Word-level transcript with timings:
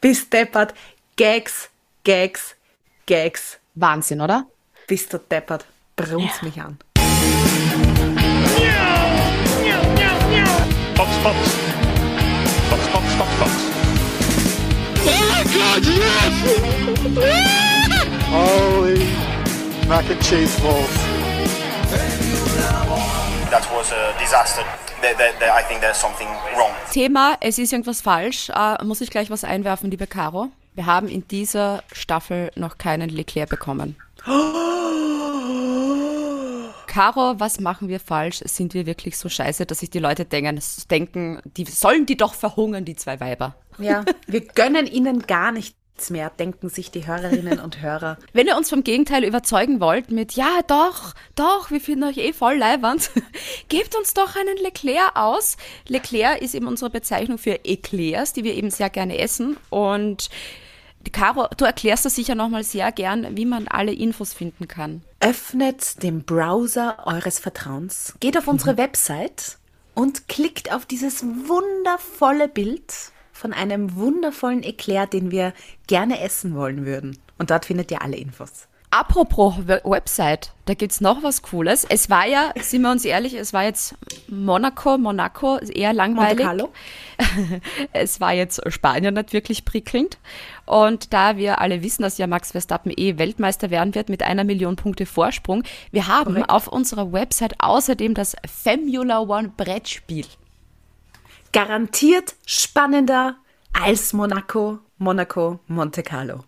Bist 0.00 0.32
deppert. 0.32 0.74
Gags, 1.16 1.68
Gags, 2.04 2.56
Gags. 3.06 3.58
Wahnsinn, 3.74 4.20
oder? 4.20 4.46
Bist 4.86 5.12
du 5.12 5.18
deppert. 5.18 5.66
Brunz 5.96 6.32
ja. 6.40 6.44
mich 6.44 6.60
an. 6.60 6.78
Box, 10.96 11.10
Box. 11.22 11.36
Box, 12.70 12.88
Box, 12.92 13.14
Box, 13.18 13.30
Box. 13.38 13.52
Oh 15.02 15.24
my 15.30 15.42
God, 15.44 15.84
yes! 15.84 16.34
Holy 18.30 19.30
mac 19.88 20.08
and 20.08 20.22
cheese 20.22 20.58
balls. 20.60 21.09
Thema, 26.92 27.36
es 27.40 27.58
ist 27.58 27.72
irgendwas 27.72 28.00
falsch. 28.00 28.48
Uh, 28.50 28.84
muss 28.84 29.00
ich 29.00 29.10
gleich 29.10 29.28
was 29.28 29.42
einwerfen, 29.42 29.90
liebe 29.90 30.06
Caro? 30.06 30.50
Wir 30.74 30.86
haben 30.86 31.08
in 31.08 31.26
dieser 31.26 31.82
Staffel 31.92 32.52
noch 32.54 32.78
keinen 32.78 33.10
Leclerc 33.10 33.48
bekommen. 33.48 33.96
Caro, 36.86 37.34
was 37.38 37.58
machen 37.60 37.88
wir 37.88 37.98
falsch? 37.98 38.40
Sind 38.44 38.74
wir 38.74 38.86
wirklich 38.86 39.18
so 39.18 39.28
scheiße, 39.28 39.66
dass 39.66 39.80
sich 39.80 39.90
die 39.90 39.98
Leute 39.98 40.24
denken, 40.24 40.60
denken, 40.90 41.40
die 41.44 41.64
sollen 41.64 42.06
die 42.06 42.16
doch 42.16 42.34
verhungern, 42.34 42.84
die 42.84 42.96
zwei 42.96 43.18
Weiber? 43.18 43.54
Ja, 43.78 44.04
wir 44.26 44.40
gönnen 44.54 44.86
ihnen 44.86 45.26
gar 45.26 45.50
nicht 45.52 45.76
mehr, 46.08 46.30
denken 46.30 46.70
sich 46.70 46.90
die 46.90 47.06
Hörerinnen 47.06 47.60
und 47.60 47.82
Hörer. 47.82 48.16
Wenn 48.32 48.46
ihr 48.46 48.56
uns 48.56 48.70
vom 48.70 48.82
Gegenteil 48.82 49.24
überzeugen 49.24 49.80
wollt 49.80 50.10
mit, 50.10 50.32
ja 50.32 50.60
doch, 50.66 51.14
doch, 51.34 51.70
wir 51.70 51.80
finden 51.80 52.04
euch 52.04 52.16
eh 52.16 52.32
voll 52.32 52.56
leiwand, 52.56 53.10
gebt 53.68 53.94
uns 53.94 54.14
doch 54.14 54.36
einen 54.36 54.56
Leclerc 54.56 55.14
aus. 55.16 55.58
Leclerc 55.88 56.40
ist 56.40 56.54
eben 56.54 56.66
unsere 56.66 56.90
Bezeichnung 56.90 57.36
für 57.36 57.64
Eclairs, 57.64 58.32
die 58.32 58.44
wir 58.44 58.54
eben 58.54 58.70
sehr 58.70 58.88
gerne 58.88 59.18
essen 59.18 59.58
und 59.68 60.30
Caro, 61.12 61.48
du 61.56 61.64
erklärst 61.64 62.04
das 62.04 62.14
sicher 62.14 62.34
nochmal 62.34 62.62
sehr 62.62 62.92
gern, 62.92 63.36
wie 63.36 63.46
man 63.46 63.68
alle 63.68 63.92
Infos 63.92 64.34
finden 64.34 64.68
kann. 64.68 65.02
Öffnet 65.20 66.02
den 66.02 66.24
Browser 66.24 67.06
eures 67.06 67.38
Vertrauens, 67.38 68.14
geht 68.20 68.36
auf 68.36 68.46
unsere 68.48 68.74
mhm. 68.74 68.78
Website 68.78 69.58
und 69.94 70.28
klickt 70.28 70.72
auf 70.72 70.86
dieses 70.86 71.22
wundervolle 71.22 72.48
Bild 72.48 73.12
von 73.40 73.52
einem 73.54 73.96
wundervollen 73.96 74.62
Eclair, 74.62 75.06
den 75.06 75.30
wir 75.30 75.54
gerne 75.86 76.20
essen 76.20 76.54
wollen 76.54 76.84
würden. 76.84 77.18
Und 77.38 77.50
dort 77.50 77.64
findet 77.64 77.90
ihr 77.90 78.02
alle 78.02 78.16
Infos. 78.16 78.68
Apropos 78.92 79.54
Website, 79.84 80.52
da 80.64 80.74
gibt 80.74 80.90
es 80.90 81.00
noch 81.00 81.22
was 81.22 81.42
Cooles. 81.42 81.86
Es 81.88 82.10
war 82.10 82.26
ja, 82.26 82.52
sind 82.60 82.82
wir 82.82 82.90
uns 82.90 83.04
ehrlich, 83.04 83.34
es 83.34 83.52
war 83.52 83.62
jetzt 83.62 83.94
Monaco, 84.28 84.98
Monaco, 84.98 85.58
eher 85.58 85.92
langweilig. 85.92 86.46
es 87.92 88.20
war 88.20 88.34
jetzt 88.34 88.60
Spanien 88.70 89.14
nicht 89.14 89.32
wirklich 89.32 89.64
prickelnd. 89.64 90.18
Und 90.66 91.12
da 91.12 91.36
wir 91.36 91.60
alle 91.60 91.82
wissen, 91.82 92.02
dass 92.02 92.18
ja 92.18 92.26
Max 92.26 92.50
Verstappen 92.50 92.92
eh 92.94 93.16
Weltmeister 93.16 93.70
werden 93.70 93.94
wird 93.94 94.08
mit 94.08 94.24
einer 94.24 94.44
Million 94.44 94.76
Punkte 94.76 95.06
Vorsprung, 95.06 95.62
wir 95.92 96.08
haben 96.08 96.34
Korrekt. 96.34 96.50
auf 96.50 96.66
unserer 96.66 97.12
Website 97.12 97.54
außerdem 97.58 98.14
das 98.14 98.36
Formula 98.44 99.20
One 99.20 99.52
Brettspiel 99.56 100.26
garantiert 101.52 102.34
spannender 102.46 103.36
als 103.72 104.12
Monaco, 104.12 104.78
Monaco, 104.98 105.60
Monte 105.66 106.02
Carlo. 106.02 106.44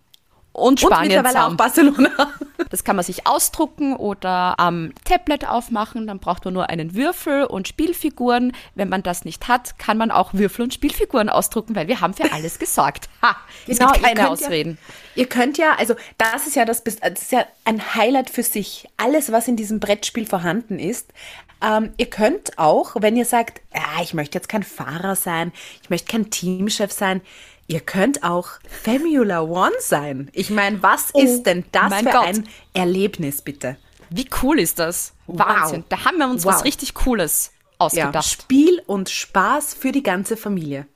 Und 0.53 0.81
Spanien. 0.81 1.01
Und 1.01 1.25
mittlerweile 1.25 1.35
zusammen. 1.35 1.53
auch 1.53 1.57
Barcelona. 1.57 2.33
Das 2.71 2.85
kann 2.85 2.97
man 2.97 3.05
sich 3.05 3.27
ausdrucken 3.27 3.95
oder 3.95 4.59
am 4.59 4.95
Tablet 5.05 5.47
aufmachen. 5.47 6.07
Dann 6.07 6.21
braucht 6.21 6.47
man 6.47 6.55
nur 6.55 6.71
einen 6.71 6.95
Würfel 6.95 7.45
und 7.45 7.69
Spielfiguren. 7.69 8.53
Wenn 8.75 8.89
man 8.89 9.03
das 9.03 9.27
nicht 9.27 9.47
hat, 9.47 9.79
kann 9.79 9.99
man 9.99 10.11
auch 10.11 10.33
Würfel 10.33 10.63
und 10.63 10.73
Spielfiguren 10.73 11.29
ausdrucken, 11.29 11.77
weil 11.77 11.87
wir 11.87 12.01
haben 12.01 12.15
für 12.15 12.33
alles 12.33 12.59
gesorgt. 12.59 13.11
Ha, 13.21 13.37
es 13.67 13.79
genau, 13.79 13.93
gibt 13.93 14.07
keine 14.07 14.31
Ausreden. 14.31 14.79
Ja, 15.15 15.23
ihr 15.23 15.29
könnt 15.29 15.59
ja, 15.59 15.75
also 15.77 15.97
das 16.17 16.47
ist 16.47 16.57
ja 16.57 16.65
das, 16.65 16.83
das 16.83 16.95
ist 16.95 17.33
ja 17.33 17.45
ein 17.67 17.95
Highlight 17.95 18.31
für 18.31 18.43
sich. 18.43 18.89
Alles, 18.97 19.31
was 19.33 19.49
in 19.49 19.57
diesem 19.57 19.79
Brettspiel 19.79 20.25
vorhanden 20.25 20.79
ist, 20.79 21.13
ähm, 21.63 21.93
ihr 21.97 22.07
könnt 22.07 22.59
auch, 22.59 22.97
wenn 22.99 23.17
ihr 23.17 23.25
sagt, 23.25 23.61
ah, 23.73 24.03
ich 24.03 24.15
möchte 24.15 24.39
jetzt 24.39 24.49
kein 24.49 24.63
Fahrer 24.63 25.17
sein, 25.17 25.53
ich 25.83 25.91
möchte 25.91 26.11
kein 26.11 26.31
Teamchef 26.31 26.93
sein, 26.93 27.21
ihr 27.67 27.81
könnt 27.81 28.23
auch 28.23 28.49
Formula 28.85 29.43
One 29.43 29.75
sein. 29.79 30.31
Ich 30.33 30.51
meine, 30.51 30.83
was 30.83 31.11
oh, 31.15 31.21
ist 31.21 31.45
denn 31.45 31.65
das 31.73 31.95
für 31.95 32.05
Gott. 32.05 32.27
ein 32.27 32.49
Erlebnis, 32.75 33.43
bitte? 33.43 33.77
Wie 34.11 34.29
cool 34.43 34.59
ist 34.59 34.79
das? 34.79 35.15
Wow. 35.27 35.39
Wahnsinn. 35.39 35.85
Da 35.89 36.05
haben 36.05 36.19
wir 36.19 36.29
uns 36.29 36.45
wow. 36.45 36.53
was 36.53 36.65
richtig 36.65 36.95
Cooles 36.95 37.53
ausgedacht. 37.79 38.15
Ja, 38.15 38.23
Spiel 38.23 38.83
und 38.87 39.09
Spaß 39.09 39.75
für 39.75 39.93
die 39.93 40.03
ganze 40.03 40.37
Familie. 40.37 40.87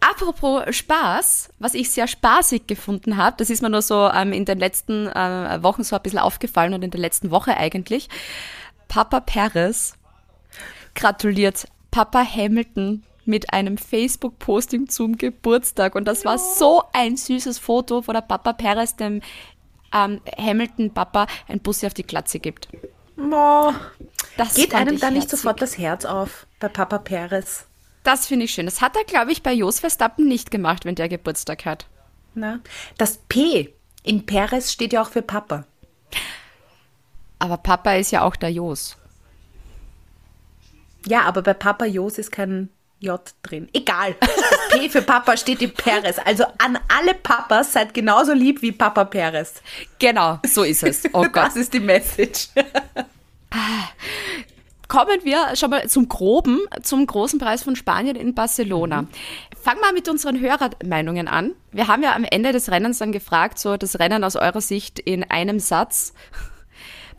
Apropos 0.00 0.62
Spaß, 0.76 1.48
was 1.58 1.74
ich 1.74 1.90
sehr 1.90 2.06
spaßig 2.06 2.66
gefunden 2.66 3.16
habe, 3.16 3.36
das 3.38 3.50
ist 3.50 3.60
mir 3.60 3.70
nur 3.70 3.82
so 3.82 4.08
ähm, 4.08 4.32
in 4.32 4.44
den 4.44 4.58
letzten 4.58 5.08
äh, 5.08 5.58
Wochen 5.62 5.82
so 5.82 5.96
ein 5.96 6.02
bisschen 6.02 6.20
aufgefallen 6.20 6.74
und 6.74 6.82
in 6.82 6.90
der 6.90 7.00
letzten 7.00 7.30
Woche 7.30 7.56
eigentlich. 7.56 8.08
Papa 8.88 9.20
Perez 9.20 9.94
gratuliert 10.94 11.66
Papa 11.90 12.24
Hamilton 12.24 13.04
mit 13.24 13.52
einem 13.52 13.76
Facebook-Posting 13.76 14.88
zum 14.88 15.18
Geburtstag. 15.18 15.94
Und 15.94 16.06
das 16.06 16.24
war 16.24 16.38
so 16.38 16.84
ein 16.92 17.16
süßes 17.16 17.58
Foto, 17.58 18.06
wo 18.06 18.12
der 18.12 18.20
Papa 18.20 18.52
Perez 18.52 18.96
dem 18.96 19.20
ähm, 19.92 20.20
Hamilton-Papa 20.38 21.26
ein 21.48 21.60
Bussi 21.60 21.86
auf 21.86 21.94
die 21.94 22.06
Glatze 22.06 22.38
gibt. 22.38 22.68
Das 24.36 24.54
Geht 24.54 24.74
einem 24.74 25.00
da 25.00 25.10
nicht 25.10 25.30
sofort 25.30 25.60
das 25.62 25.78
Herz 25.78 26.04
auf 26.04 26.46
bei 26.60 26.68
Papa 26.68 26.98
Perez? 26.98 27.66
Das 28.02 28.26
finde 28.26 28.44
ich 28.44 28.52
schön. 28.52 28.66
Das 28.66 28.80
hat 28.80 28.96
er, 28.96 29.04
glaube 29.04 29.32
ich, 29.32 29.42
bei 29.42 29.52
Jos 29.52 29.80
Verstappen 29.80 30.28
nicht 30.28 30.50
gemacht, 30.50 30.84
wenn 30.84 30.94
der 30.94 31.08
Geburtstag 31.08 31.64
hat. 31.64 31.86
Na, 32.34 32.60
das 32.98 33.18
P 33.28 33.72
in 34.02 34.26
Perez 34.26 34.70
steht 34.70 34.92
ja 34.92 35.02
auch 35.02 35.08
für 35.08 35.22
Papa. 35.22 35.64
Aber 37.38 37.56
Papa 37.58 37.94
ist 37.94 38.10
ja 38.12 38.22
auch 38.22 38.36
der 38.36 38.50
Jos. 38.50 38.96
Ja, 41.06 41.22
aber 41.22 41.42
bei 41.42 41.54
Papa 41.54 41.84
Jos 41.84 42.18
ist 42.18 42.32
kein 42.32 42.70
J 42.98 43.20
drin. 43.42 43.68
Egal. 43.72 44.16
Das 44.20 44.80
P 44.80 44.88
für 44.88 45.02
Papa 45.02 45.36
steht 45.36 45.60
in 45.60 45.72
Perez. 45.72 46.18
Also 46.24 46.44
an 46.58 46.78
alle 46.88 47.14
Papas 47.14 47.72
seid 47.72 47.94
genauso 47.94 48.32
lieb 48.32 48.62
wie 48.62 48.72
Papa 48.72 49.04
Perez. 49.04 49.62
Genau, 49.98 50.40
so 50.46 50.62
ist 50.62 50.82
es. 50.82 51.04
Oh 51.12 51.22
Gott. 51.32 51.36
Das 51.36 51.56
ist 51.56 51.74
die 51.74 51.80
Message. 51.80 52.48
Kommen 54.88 55.24
wir 55.24 55.56
schon 55.56 55.70
mal 55.70 55.88
zum 55.88 56.08
Groben, 56.08 56.60
zum 56.82 57.06
großen 57.06 57.38
Preis 57.38 57.62
von 57.62 57.76
Spanien 57.76 58.16
in 58.16 58.34
Barcelona. 58.34 59.02
Mhm. 59.02 59.08
Fangen 59.60 59.80
wir 59.80 59.92
mit 59.92 60.08
unseren 60.08 60.40
Hörermeinungen 60.40 61.28
an. 61.28 61.52
Wir 61.72 61.88
haben 61.88 62.02
ja 62.02 62.14
am 62.14 62.24
Ende 62.24 62.52
des 62.52 62.70
Rennens 62.70 62.98
dann 62.98 63.12
gefragt, 63.12 63.58
so 63.58 63.76
das 63.76 63.98
Rennen 63.98 64.24
aus 64.24 64.36
eurer 64.36 64.60
Sicht 64.60 65.00
in 65.00 65.24
einem 65.24 65.58
Satz. 65.58 66.14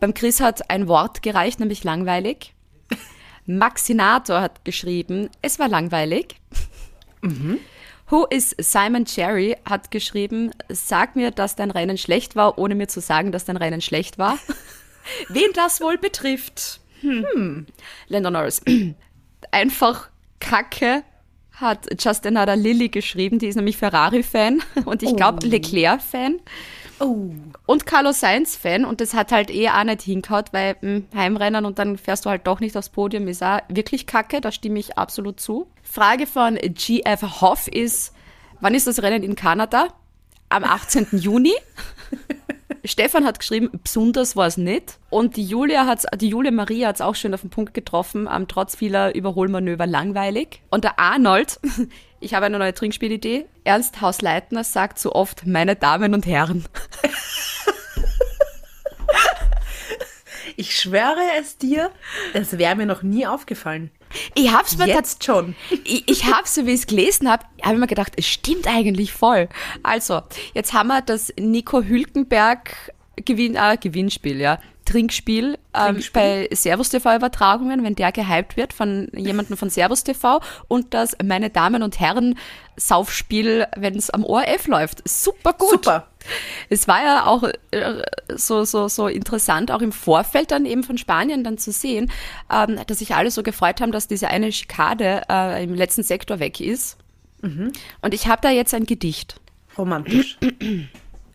Beim 0.00 0.14
Chris 0.14 0.40
hat 0.40 0.70
ein 0.70 0.88
Wort 0.88 1.22
gereicht, 1.22 1.60
nämlich 1.60 1.84
langweilig. 1.84 2.54
Maxinator 3.46 4.40
hat 4.40 4.64
geschrieben, 4.64 5.30
es 5.42 5.58
war 5.58 5.68
langweilig. 5.68 6.36
Mhm. 7.22 7.58
Who 8.10 8.26
is 8.30 8.54
Simon 8.58 9.04
Cherry 9.04 9.56
hat 9.64 9.90
geschrieben, 9.90 10.50
sag 10.68 11.16
mir, 11.16 11.30
dass 11.30 11.56
dein 11.56 11.70
Rennen 11.70 11.98
schlecht 11.98 12.36
war, 12.36 12.58
ohne 12.58 12.74
mir 12.74 12.88
zu 12.88 13.00
sagen, 13.00 13.32
dass 13.32 13.44
dein 13.44 13.56
Rennen 13.56 13.80
schlecht 13.80 14.18
war. 14.18 14.38
Wen 15.28 15.50
das 15.54 15.80
wohl 15.80 15.98
betrifft? 15.98 16.80
Hm. 17.00 17.26
hm. 17.32 17.66
Landon 18.08 18.32
Norris. 18.34 18.62
Einfach 19.50 20.08
Kacke 20.40 21.02
hat 21.52 21.88
Justin 21.98 22.36
Another 22.36 22.56
Lilly 22.56 22.88
geschrieben, 22.88 23.38
die 23.38 23.48
ist 23.48 23.56
nämlich 23.56 23.76
Ferrari-Fan 23.76 24.62
und 24.84 25.02
ich 25.02 25.14
glaube 25.16 25.40
oh. 25.42 25.46
Leclerc-Fan. 25.46 26.40
Oh. 27.00 27.30
Und 27.66 27.86
Carlos 27.86 28.20
Sainz-Fan 28.20 28.84
und 28.84 29.00
das 29.00 29.14
hat 29.14 29.30
halt 29.30 29.50
eh 29.50 29.68
auch 29.68 29.84
nicht 29.84 30.02
hingehaut, 30.02 30.46
weil 30.52 30.76
mh, 30.80 30.80
hm, 30.80 31.06
Heimrennen 31.14 31.64
und 31.64 31.78
dann 31.78 31.96
fährst 31.96 32.26
du 32.26 32.30
halt 32.30 32.46
doch 32.46 32.60
nicht 32.60 32.76
aufs 32.76 32.88
Podium, 32.88 33.28
ist 33.28 33.42
auch 33.42 33.60
wirklich 33.68 34.06
kacke, 34.06 34.40
da 34.40 34.50
stimme 34.50 34.78
ich 34.78 34.98
absolut 34.98 35.40
zu. 35.40 35.68
Frage 35.82 36.26
von 36.26 36.56
GF 36.56 37.40
Hoff 37.40 37.68
ist, 37.68 38.14
wann 38.60 38.74
ist 38.74 38.86
das 38.86 39.02
Rennen 39.02 39.22
in 39.22 39.36
Kanada? 39.36 39.88
Am 40.48 40.64
18. 40.64 41.08
Juni. 41.12 41.52
Stefan 42.84 43.24
hat 43.24 43.38
geschrieben, 43.38 43.70
besonders 43.82 44.34
war 44.34 44.46
es 44.46 44.56
nicht. 44.56 44.98
Und 45.10 45.36
die 45.36 45.44
Julia 45.44 45.86
hat's, 45.86 46.06
die 46.16 46.28
Julia 46.28 46.50
Maria 46.50 46.88
hat 46.88 46.96
es 46.96 47.00
auch 47.00 47.14
schön 47.14 47.34
auf 47.34 47.42
den 47.42 47.50
Punkt 47.50 47.74
getroffen, 47.74 48.28
ähm, 48.32 48.48
trotz 48.48 48.76
vieler 48.76 49.14
Überholmanöver 49.14 49.86
langweilig. 49.86 50.62
Und 50.70 50.84
der 50.84 50.98
Arnold, 50.98 51.60
ich 52.20 52.34
habe 52.34 52.46
eine 52.46 52.58
neue 52.58 52.74
Trinkspielidee. 52.74 53.46
Ernst 53.64 54.00
Hausleitner 54.00 54.64
sagt 54.64 54.98
so 54.98 55.12
oft, 55.12 55.46
meine 55.46 55.76
Damen 55.76 56.14
und 56.14 56.26
Herren. 56.26 56.64
Ich 60.56 60.76
schwöre 60.76 61.22
es 61.38 61.56
dir, 61.56 61.92
es 62.32 62.58
wäre 62.58 62.74
mir 62.74 62.86
noch 62.86 63.04
nie 63.04 63.24
aufgefallen. 63.28 63.92
Ich 64.34 64.52
hab's 64.52 64.76
mir 64.76 64.88
jetzt 64.88 65.22
schon. 65.22 65.54
Ich, 65.84 66.08
ich 66.08 66.24
hab's, 66.24 66.56
so 66.56 66.66
wie 66.66 66.72
ich 66.72 66.80
es 66.80 66.86
gelesen 66.88 67.30
habe, 67.30 67.44
habe 67.62 67.74
ich 67.74 67.80
mir 67.80 67.86
gedacht, 67.86 68.14
es 68.16 68.26
stimmt 68.26 68.66
eigentlich 68.66 69.12
voll. 69.12 69.48
Also, 69.84 70.20
jetzt 70.54 70.72
haben 70.72 70.88
wir 70.88 71.00
das 71.00 71.32
Nico 71.38 71.84
Hülkenberg 71.84 72.92
Gewinn, 73.24 73.54
äh, 73.54 73.76
Gewinnspiel, 73.80 74.40
ja. 74.40 74.58
Trinkspiel. 74.88 75.58
ähm, 75.74 76.02
bei 76.12 76.48
Servus 76.52 76.88
TV-Übertragungen, 76.88 77.84
wenn 77.84 77.94
der 77.94 78.12
gehypt 78.12 78.56
wird 78.56 78.72
von 78.72 79.08
jemandem 79.14 79.56
von 79.56 79.70
Servus 79.70 80.02
TV 80.04 80.40
und 80.66 80.94
das 80.94 81.16
Meine 81.22 81.50
Damen 81.50 81.82
und 81.82 82.00
Herren 82.00 82.38
Saufspiel, 82.76 83.66
wenn 83.76 83.96
es 83.96 84.10
am 84.10 84.24
ORF 84.24 84.66
läuft. 84.66 85.06
Super 85.08 85.52
gut. 85.52 85.70
Super. 85.70 86.06
Es 86.68 86.88
war 86.88 87.02
ja 87.02 87.26
auch 87.26 87.44
äh, 87.70 88.02
so, 88.34 88.64
so, 88.64 88.88
so 88.88 89.08
interessant, 89.08 89.70
auch 89.70 89.80
im 89.82 89.92
Vorfeld 89.92 90.50
dann 90.50 90.64
eben 90.66 90.84
von 90.84 90.98
Spanien 90.98 91.44
dann 91.44 91.58
zu 91.58 91.72
sehen, 91.72 92.10
ähm, 92.52 92.78
dass 92.86 92.98
sich 92.98 93.14
alle 93.14 93.30
so 93.30 93.42
gefreut 93.42 93.80
haben, 93.80 93.92
dass 93.92 94.08
diese 94.08 94.28
eine 94.28 94.52
Schikade 94.52 95.22
äh, 95.28 95.64
im 95.64 95.74
letzten 95.74 96.02
Sektor 96.02 96.38
weg 96.38 96.60
ist. 96.60 96.96
Und 98.02 98.14
ich 98.14 98.26
habe 98.26 98.40
da 98.42 98.50
jetzt 98.50 98.74
ein 98.74 98.84
Gedicht. 98.84 99.40
Romantisch. 99.76 100.38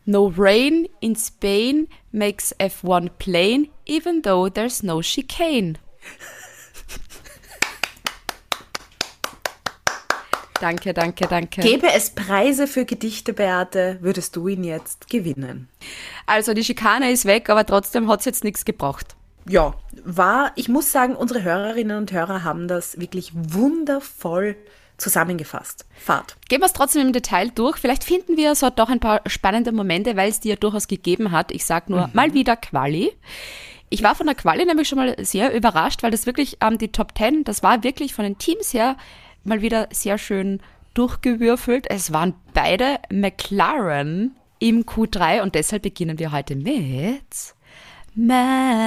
No 0.06 0.28
rain 0.28 0.90
in 1.00 1.16
Spain 1.16 1.88
makes 2.12 2.54
F1 2.60 3.10
plain, 3.20 3.70
even 3.86 4.22
though 4.22 4.50
there's 4.50 4.84
no 4.84 5.02
chicane. 5.02 5.78
danke, 10.60 10.94
danke, 10.94 11.26
danke. 11.28 11.62
Gäbe 11.62 11.88
es 11.94 12.10
Preise 12.10 12.68
für 12.68 12.84
Gedichte, 12.84 13.32
Beate, 13.32 14.00
würdest 14.02 14.36
du 14.36 14.50
ihn 14.50 14.66
jetzt 14.66 15.10
gewinnen. 15.10 15.70
Also 16.26 16.54
die 16.54 16.66
Schikane 16.66 17.12
ist 17.12 17.26
weg, 17.26 17.50
aber 17.50 17.66
trotzdem 17.66 18.10
hat's 18.10 18.26
jetzt 18.26 18.44
nichts 18.44 18.66
gebracht. 18.66 19.16
Ja, 19.48 19.74
war, 20.04 20.52
ich 20.56 20.68
muss 20.68 20.92
sagen, 20.92 21.16
unsere 21.16 21.44
Hörerinnen 21.44 21.96
und 21.98 22.12
Hörer 22.12 22.44
haben 22.44 22.68
das 22.68 23.00
wirklich 23.00 23.32
wundervoll 23.34 24.58
zusammengefasst. 25.04 25.86
Fahrt. 25.96 26.36
Gehen 26.50 26.62
wir 26.62 26.66
es 26.66 26.74
trotzdem 26.74 27.08
im 27.08 27.14
Detail 27.14 27.50
durch. 27.50 27.78
Vielleicht 27.78 28.04
finden 28.04 28.38
wir 28.38 28.56
so 28.56 28.70
doch 28.70 28.90
ein 28.90 29.00
paar 29.00 29.22
spannende 29.28 29.72
Momente, 29.72 30.16
weil 30.16 30.30
es 30.30 30.40
die 30.40 30.50
ja 30.50 30.56
durchaus 30.56 30.88
gegeben 30.88 31.32
hat. 31.32 31.52
Ich 31.52 31.66
sag 31.66 31.90
nur 31.90 32.10
mal 32.14 32.34
wieder 32.34 32.56
Quali. 32.56 33.12
Ich 33.90 34.02
war 34.02 34.16
von 34.16 34.26
der 34.26 34.36
Quali 34.36 34.66
nämlich 34.66 34.88
schon 34.88 34.98
mal 34.98 35.16
sehr 35.20 35.54
überrascht, 35.54 36.02
weil 36.02 36.12
das 36.12 36.26
wirklich 36.26 36.58
ähm, 36.62 36.78
die 36.80 36.92
Top 36.92 37.16
10, 37.16 37.44
das 37.44 37.62
war 37.62 37.84
wirklich 37.84 38.14
von 38.16 38.24
den 38.24 38.40
Teams 38.40 38.74
her 38.74 38.98
mal 39.44 39.62
wieder 39.62 39.88
sehr 39.92 40.18
schön 40.18 40.62
durchgewürfelt. 40.94 41.88
Es 41.90 42.14
waren 42.14 42.34
beide 42.54 43.00
McLaren 43.12 44.36
im 44.60 44.86
Q3 44.86 45.42
und 45.42 45.54
deshalb 45.56 45.84
beginnen 45.84 46.18
wir 46.18 46.32
heute 46.32 46.56
mit 46.56 47.54
McLaren. 48.16 48.80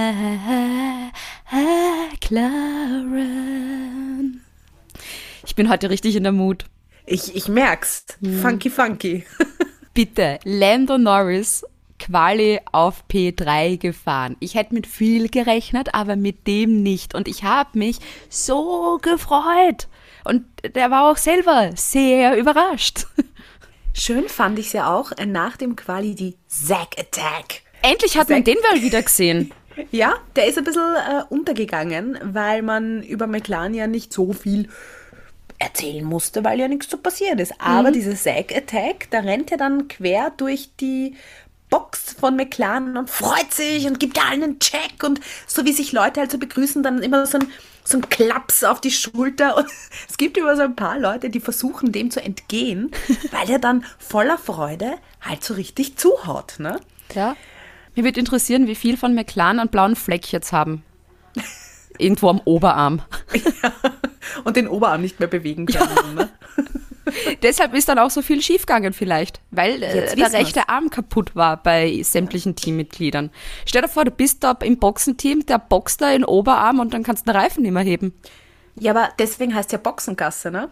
Ich 5.56 5.62
bin 5.64 5.70
heute 5.70 5.88
richtig 5.88 6.16
in 6.16 6.22
der 6.22 6.32
Mut. 6.32 6.66
Ich, 7.06 7.34
ich 7.34 7.48
merk's. 7.48 8.04
Funky, 8.42 8.68
funky. 8.68 9.24
Bitte, 9.94 10.38
Lando 10.44 10.98
Norris 10.98 11.64
Quali 11.98 12.60
auf 12.72 13.04
P3 13.10 13.78
gefahren. 13.78 14.36
Ich 14.40 14.54
hätte 14.54 14.74
mit 14.74 14.86
viel 14.86 15.30
gerechnet, 15.30 15.94
aber 15.94 16.14
mit 16.14 16.46
dem 16.46 16.82
nicht. 16.82 17.14
Und 17.14 17.26
ich 17.26 17.42
habe 17.42 17.70
mich 17.78 18.00
so 18.28 18.98
gefreut. 19.00 19.88
Und 20.24 20.44
der 20.74 20.90
war 20.90 21.10
auch 21.10 21.16
selber 21.16 21.70
sehr 21.74 22.36
überrascht. 22.36 23.06
Schön 23.94 24.28
fand 24.28 24.58
ich 24.58 24.74
ja 24.74 24.94
auch 24.94 25.12
äh, 25.12 25.24
nach 25.24 25.56
dem 25.56 25.74
Quali 25.74 26.14
die 26.14 26.36
Zack 26.48 26.98
Attack. 26.98 27.62
Endlich 27.80 28.18
hat 28.18 28.28
man 28.28 28.44
Zack- 28.44 28.44
den 28.44 28.58
mal 28.60 28.82
wieder 28.82 29.00
gesehen. 29.00 29.54
Ja, 29.90 30.14
der 30.34 30.46
ist 30.46 30.56
ein 30.56 30.64
bisschen 30.64 30.94
äh, 30.96 31.22
untergegangen, 31.28 32.18
weil 32.22 32.62
man 32.62 33.02
über 33.02 33.26
McLaren 33.26 33.74
ja 33.74 33.86
nicht 33.86 34.10
so 34.10 34.32
viel 34.32 34.70
erzählen 35.58 36.04
musste, 36.04 36.44
weil 36.44 36.60
ja 36.60 36.68
nichts 36.68 36.90
so 36.90 36.96
passiert 36.96 37.40
ist. 37.40 37.54
Aber 37.58 37.90
diese 37.90 38.14
Zack 38.14 38.54
Attack, 38.54 39.08
da 39.10 39.20
rennt 39.20 39.50
er 39.50 39.58
dann 39.58 39.88
quer 39.88 40.30
durch 40.36 40.70
die 40.80 41.14
Box 41.70 42.14
von 42.18 42.36
McLaren 42.36 42.96
und 42.96 43.10
freut 43.10 43.52
sich 43.52 43.86
und 43.86 43.98
gibt 43.98 44.24
allen 44.24 44.42
einen 44.42 44.58
Check 44.60 45.02
und 45.02 45.20
so 45.46 45.64
wie 45.64 45.72
sich 45.72 45.92
Leute 45.92 46.20
halt 46.20 46.30
so 46.30 46.38
begrüßen, 46.38 46.82
dann 46.82 47.02
immer 47.02 47.26
so 47.26 47.38
ein, 47.38 47.48
so 47.84 47.98
ein 47.98 48.08
Klaps 48.08 48.62
auf 48.62 48.80
die 48.80 48.90
Schulter 48.90 49.56
und 49.56 49.66
es 50.08 50.16
gibt 50.16 50.36
immer 50.36 50.56
so 50.56 50.62
ein 50.62 50.76
paar 50.76 50.98
Leute, 50.98 51.30
die 51.30 51.40
versuchen 51.40 51.92
dem 51.92 52.10
zu 52.10 52.22
entgehen, 52.22 52.92
weil 53.32 53.50
er 53.50 53.58
dann 53.58 53.84
voller 53.98 54.38
Freude 54.38 54.94
halt 55.20 55.42
so 55.42 55.54
richtig 55.54 55.96
zuhaut, 55.96 56.54
ne? 56.58 56.80
Ja. 57.14 57.36
Mir 57.94 58.04
würde 58.04 58.20
interessieren, 58.20 58.66
wie 58.66 58.74
viel 58.74 58.96
von 58.96 59.14
McLaren 59.14 59.58
einen 59.58 59.70
blauen 59.70 59.96
Fleck 59.96 60.30
jetzt 60.30 60.52
haben. 60.52 60.84
Irgendwo 61.98 62.28
am 62.28 62.40
Oberarm. 62.44 63.02
Und 64.44 64.56
den 64.56 64.68
Oberarm 64.68 65.00
nicht 65.00 65.18
mehr 65.20 65.28
bewegen 65.28 65.66
können, 65.66 66.14
ne? 66.14 66.28
Deshalb 67.42 67.72
ist 67.74 67.88
dann 67.88 67.98
auch 67.98 68.10
so 68.10 68.20
viel 68.20 68.42
schiefgegangen 68.42 68.92
vielleicht, 68.92 69.40
weil 69.52 69.82
äh, 69.82 69.92
der 69.92 70.02
wissen 70.04 70.18
wir's. 70.18 70.32
rechte 70.32 70.68
Arm 70.68 70.90
kaputt 70.90 71.36
war 71.36 71.62
bei 71.62 72.02
sämtlichen 72.02 72.56
Teammitgliedern. 72.56 73.30
Stell 73.64 73.82
dir 73.82 73.88
vor, 73.88 74.04
du 74.04 74.10
bist 74.10 74.42
da 74.42 74.56
im 74.62 74.78
Boxenteam, 74.78 75.46
der 75.46 75.58
boxt 75.58 76.00
da 76.00 76.10
in 76.12 76.24
Oberarm 76.24 76.80
und 76.80 76.92
dann 76.94 77.04
kannst 77.04 77.26
du 77.26 77.32
den 77.32 77.40
Reifen 77.40 77.62
nicht 77.62 77.72
mehr 77.72 77.84
heben. 77.84 78.12
Ja, 78.78 78.90
aber 78.90 79.10
deswegen 79.18 79.54
heißt 79.54 79.72
ja 79.72 79.78
Boxengasse, 79.78 80.50
ne? 80.50 80.68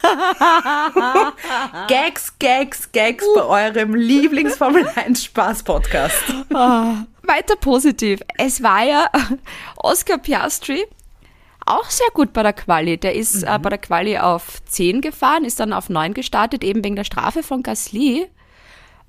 Gags, 1.88 2.38
Gags, 2.38 2.90
Gags 2.92 3.24
bei 3.34 3.42
eurem 3.42 3.94
Lieblings-Formel 3.94 4.88
1 4.94 5.24
Spaß-Podcast. 5.24 6.22
Weiter 6.50 7.56
positiv. 7.60 8.20
Es 8.36 8.62
war 8.62 8.84
ja 8.84 9.10
Oscar 9.76 10.18
Piastri 10.18 10.86
auch 11.68 11.90
sehr 11.90 12.08
gut 12.14 12.32
bei 12.32 12.42
der 12.42 12.52
Quali. 12.52 12.96
Der 12.96 13.14
ist 13.14 13.42
äh, 13.42 13.58
bei 13.60 13.68
der 13.68 13.78
Quali 13.78 14.18
auf 14.18 14.62
10 14.64 15.00
gefahren, 15.00 15.44
ist 15.44 15.60
dann 15.60 15.72
auf 15.72 15.88
9 15.88 16.14
gestartet, 16.14 16.64
eben 16.64 16.82
wegen 16.82 16.96
der 16.96 17.04
Strafe 17.04 17.42
von 17.42 17.62
Gasly. 17.62 18.26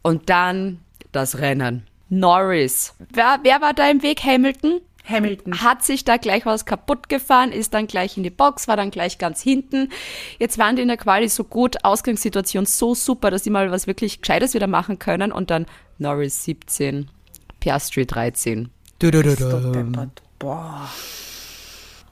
Und 0.01 0.29
dann 0.29 0.79
das 1.11 1.39
Rennen. 1.39 1.85
Norris. 2.09 2.95
Wer, 3.13 3.39
wer 3.43 3.61
war 3.61 3.73
da 3.73 3.89
im 3.89 4.01
Weg? 4.01 4.23
Hamilton? 4.23 4.81
Hamilton. 5.09 5.61
hat 5.61 5.83
sich 5.83 6.05
da 6.05 6.17
gleich 6.17 6.45
was 6.45 6.65
kaputt 6.65 7.09
gefahren, 7.09 7.51
ist 7.51 7.73
dann 7.73 7.87
gleich 7.87 8.15
in 8.17 8.23
die 8.23 8.29
Box, 8.29 8.67
war 8.67 8.77
dann 8.77 8.91
gleich 8.91 9.17
ganz 9.17 9.41
hinten. 9.41 9.89
Jetzt 10.37 10.57
waren 10.57 10.75
die 10.75 10.81
in 10.83 10.87
der 10.87 10.97
Quali 10.97 11.27
so 11.29 11.43
gut, 11.43 11.83
Ausgangssituation 11.83 12.65
so 12.65 12.93
super, 12.95 13.31
dass 13.31 13.43
die 13.43 13.49
mal 13.49 13.71
was 13.71 13.87
wirklich 13.87 14.21
Gescheites 14.21 14.53
wieder 14.53 14.67
machen 14.67 14.99
können 14.99 15.31
und 15.31 15.49
dann 15.49 15.65
Norris 15.97 16.43
17, 16.45 17.09
Piastri 17.59 18.05
13. 18.05 18.69
Deppert. 19.01 20.21
Boah. 20.39 20.89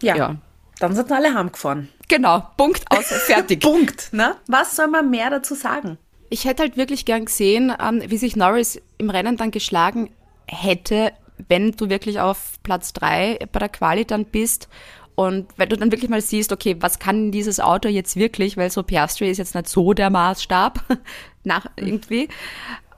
Ja, 0.01 0.15
Ja. 0.15 0.35
dann 0.79 0.95
sind 0.95 1.11
alle 1.11 1.33
heimgefahren. 1.33 1.89
Genau, 2.07 2.47
Punkt 2.57 2.83
aus, 2.89 3.05
fertig. 3.25 3.61
Punkt, 3.61 4.13
ne? 4.13 4.35
Was 4.47 4.75
soll 4.75 4.87
man 4.87 5.09
mehr 5.09 5.29
dazu 5.29 5.55
sagen? 5.55 5.97
Ich 6.29 6.45
hätte 6.45 6.63
halt 6.63 6.77
wirklich 6.77 7.05
gern 7.05 7.25
gesehen, 7.25 7.73
ähm, 7.81 8.01
wie 8.07 8.17
sich 8.17 8.35
Norris 8.35 8.81
im 8.97 9.09
Rennen 9.09 9.37
dann 9.37 9.51
geschlagen 9.51 10.09
hätte, 10.47 11.11
wenn 11.47 11.71
du 11.71 11.89
wirklich 11.89 12.19
auf 12.19 12.59
Platz 12.63 12.93
drei 12.93 13.39
bei 13.51 13.59
der 13.59 13.69
Quali 13.69 14.05
dann 14.05 14.25
bist 14.25 14.67
und 15.15 15.47
wenn 15.57 15.69
du 15.69 15.77
dann 15.77 15.91
wirklich 15.91 16.11
mal 16.11 16.21
siehst, 16.21 16.51
okay, 16.51 16.75
was 16.79 16.99
kann 16.99 17.31
dieses 17.31 17.59
Auto 17.59 17.89
jetzt 17.89 18.17
wirklich, 18.17 18.55
weil 18.55 18.69
so 18.69 18.83
Piastri 18.83 19.29
ist 19.31 19.39
jetzt 19.39 19.55
nicht 19.55 19.67
so 19.67 19.93
der 19.93 20.11
Maßstab 20.11 20.79
nach 21.43 21.65
irgendwie. 21.75 22.29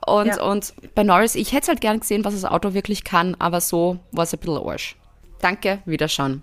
Und, 0.06 0.26
Ja. 0.26 0.42
und 0.42 0.74
bei 0.94 1.02
Norris, 1.02 1.34
ich 1.34 1.52
hätte 1.52 1.68
halt 1.68 1.80
gern 1.80 2.00
gesehen, 2.00 2.24
was 2.24 2.34
das 2.34 2.44
Auto 2.44 2.74
wirklich 2.74 3.04
kann, 3.04 3.36
aber 3.38 3.60
so 3.62 3.98
war 4.12 4.24
es 4.24 4.34
ein 4.34 4.38
bisschen 4.40 4.58
Arsch. 4.58 4.96
Danke, 5.40 5.80
Wiederschauen. 5.86 6.42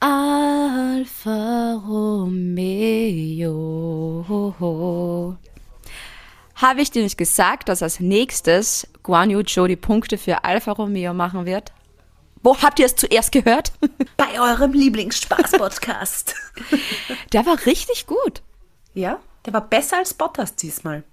Alfa 0.00 1.74
Romeo. 1.88 3.46
Habe 6.56 6.80
ich 6.80 6.90
dir 6.90 7.02
nicht 7.02 7.18
gesagt, 7.18 7.68
dass 7.68 7.82
als 7.82 8.00
nächstes 8.00 8.88
Guan 9.02 9.28
Yu 9.28 9.42
Zhou 9.42 9.66
die 9.66 9.76
Punkte 9.76 10.16
für 10.16 10.44
Alfa 10.44 10.72
Romeo 10.72 11.12
machen 11.12 11.44
wird? 11.44 11.72
Wo 12.42 12.56
habt 12.62 12.78
ihr 12.78 12.86
es 12.86 12.96
zuerst 12.96 13.30
gehört? 13.30 13.72
Bei 14.16 14.40
eurem 14.40 14.72
Lieblings-Spaß-Podcast. 14.72 16.34
Der 17.32 17.44
war 17.44 17.66
richtig 17.66 18.06
gut. 18.06 18.42
ja, 18.94 19.20
der 19.44 19.52
war 19.52 19.60
besser 19.60 19.98
als 19.98 20.14
Bottas 20.14 20.56
diesmal. 20.56 21.04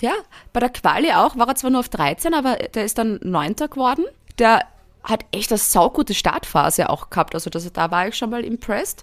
Ja, 0.00 0.12
bei 0.52 0.60
der 0.60 0.68
Quali 0.68 1.10
auch, 1.10 1.36
war 1.36 1.48
er 1.48 1.56
zwar 1.56 1.70
nur 1.70 1.80
auf 1.80 1.88
13, 1.88 2.32
aber 2.32 2.54
der 2.54 2.84
ist 2.84 2.96
dann 2.96 3.18
Neunter 3.24 3.66
geworden. 3.66 4.04
Der 4.38 4.64
hat 5.02 5.24
echt 5.32 5.50
eine 5.50 5.58
saugute 5.58 6.14
Startphase 6.14 6.88
auch 6.88 7.10
gehabt. 7.10 7.34
Also 7.34 7.50
das, 7.50 7.70
da 7.72 7.90
war 7.90 8.06
ich 8.06 8.16
schon 8.16 8.30
mal 8.30 8.44
impressed. 8.44 9.02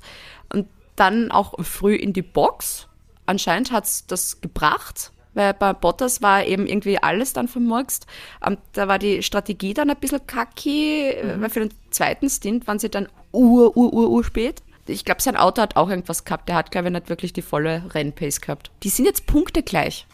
Und 0.53 0.69
dann 0.96 1.29
auch 1.29 1.55
früh 1.65 1.96
in 1.96 2.13
die 2.13 2.22
Box. 2.22 2.88
Anscheinend 3.25 3.74
hat's 3.74 4.08
das 4.08 4.39
gebracht, 4.39 5.12
weil 5.33 5.53
bei 5.53 5.74
Bottas 5.74 6.21
war 6.21 6.45
eben 6.45 6.67
irgendwie 6.67 6.98
alles 6.98 7.33
dann 7.33 7.48
vermurkst. 7.48 8.05
Ähm, 8.45 8.57
da 8.74 8.88
war 8.88 9.00
die 9.00 9.24
Strategie 9.24 9.74
dann 9.74 9.89
ein 9.89 9.98
bisschen 9.98 10.25
kacki, 10.25 11.09
äh, 11.09 11.39
weil 11.39 11.50
für 11.50 11.59
den 11.62 11.74
zweiten 11.91 12.29
Stint 12.29 12.67
waren 12.67 12.79
sie 12.79 12.89
dann 12.89 13.07
ur, 13.31 13.75
ur, 13.77 13.93
ur, 13.93 14.09
ur 14.09 14.24
spät. 14.24 14.62
Ich 14.88 15.05
glaube, 15.05 15.21
sein 15.21 15.36
Auto 15.36 15.62
hat 15.62 15.75
auch 15.75 15.89
irgendwas 15.89 16.25
gehabt. 16.25 16.50
Der 16.50 16.55
hat, 16.55 16.71
glaube 16.71 16.88
ich, 16.88 16.93
nicht 16.93 17.09
wirklich 17.09 17.31
die 17.31 17.43
volle 17.43 17.83
Rennpace 17.93 18.41
gehabt. 18.41 18.71
Die 18.81 18.89
sind 18.89 19.05
jetzt 19.05 19.27
Punkte 19.27 19.62
gleich. 19.62 20.07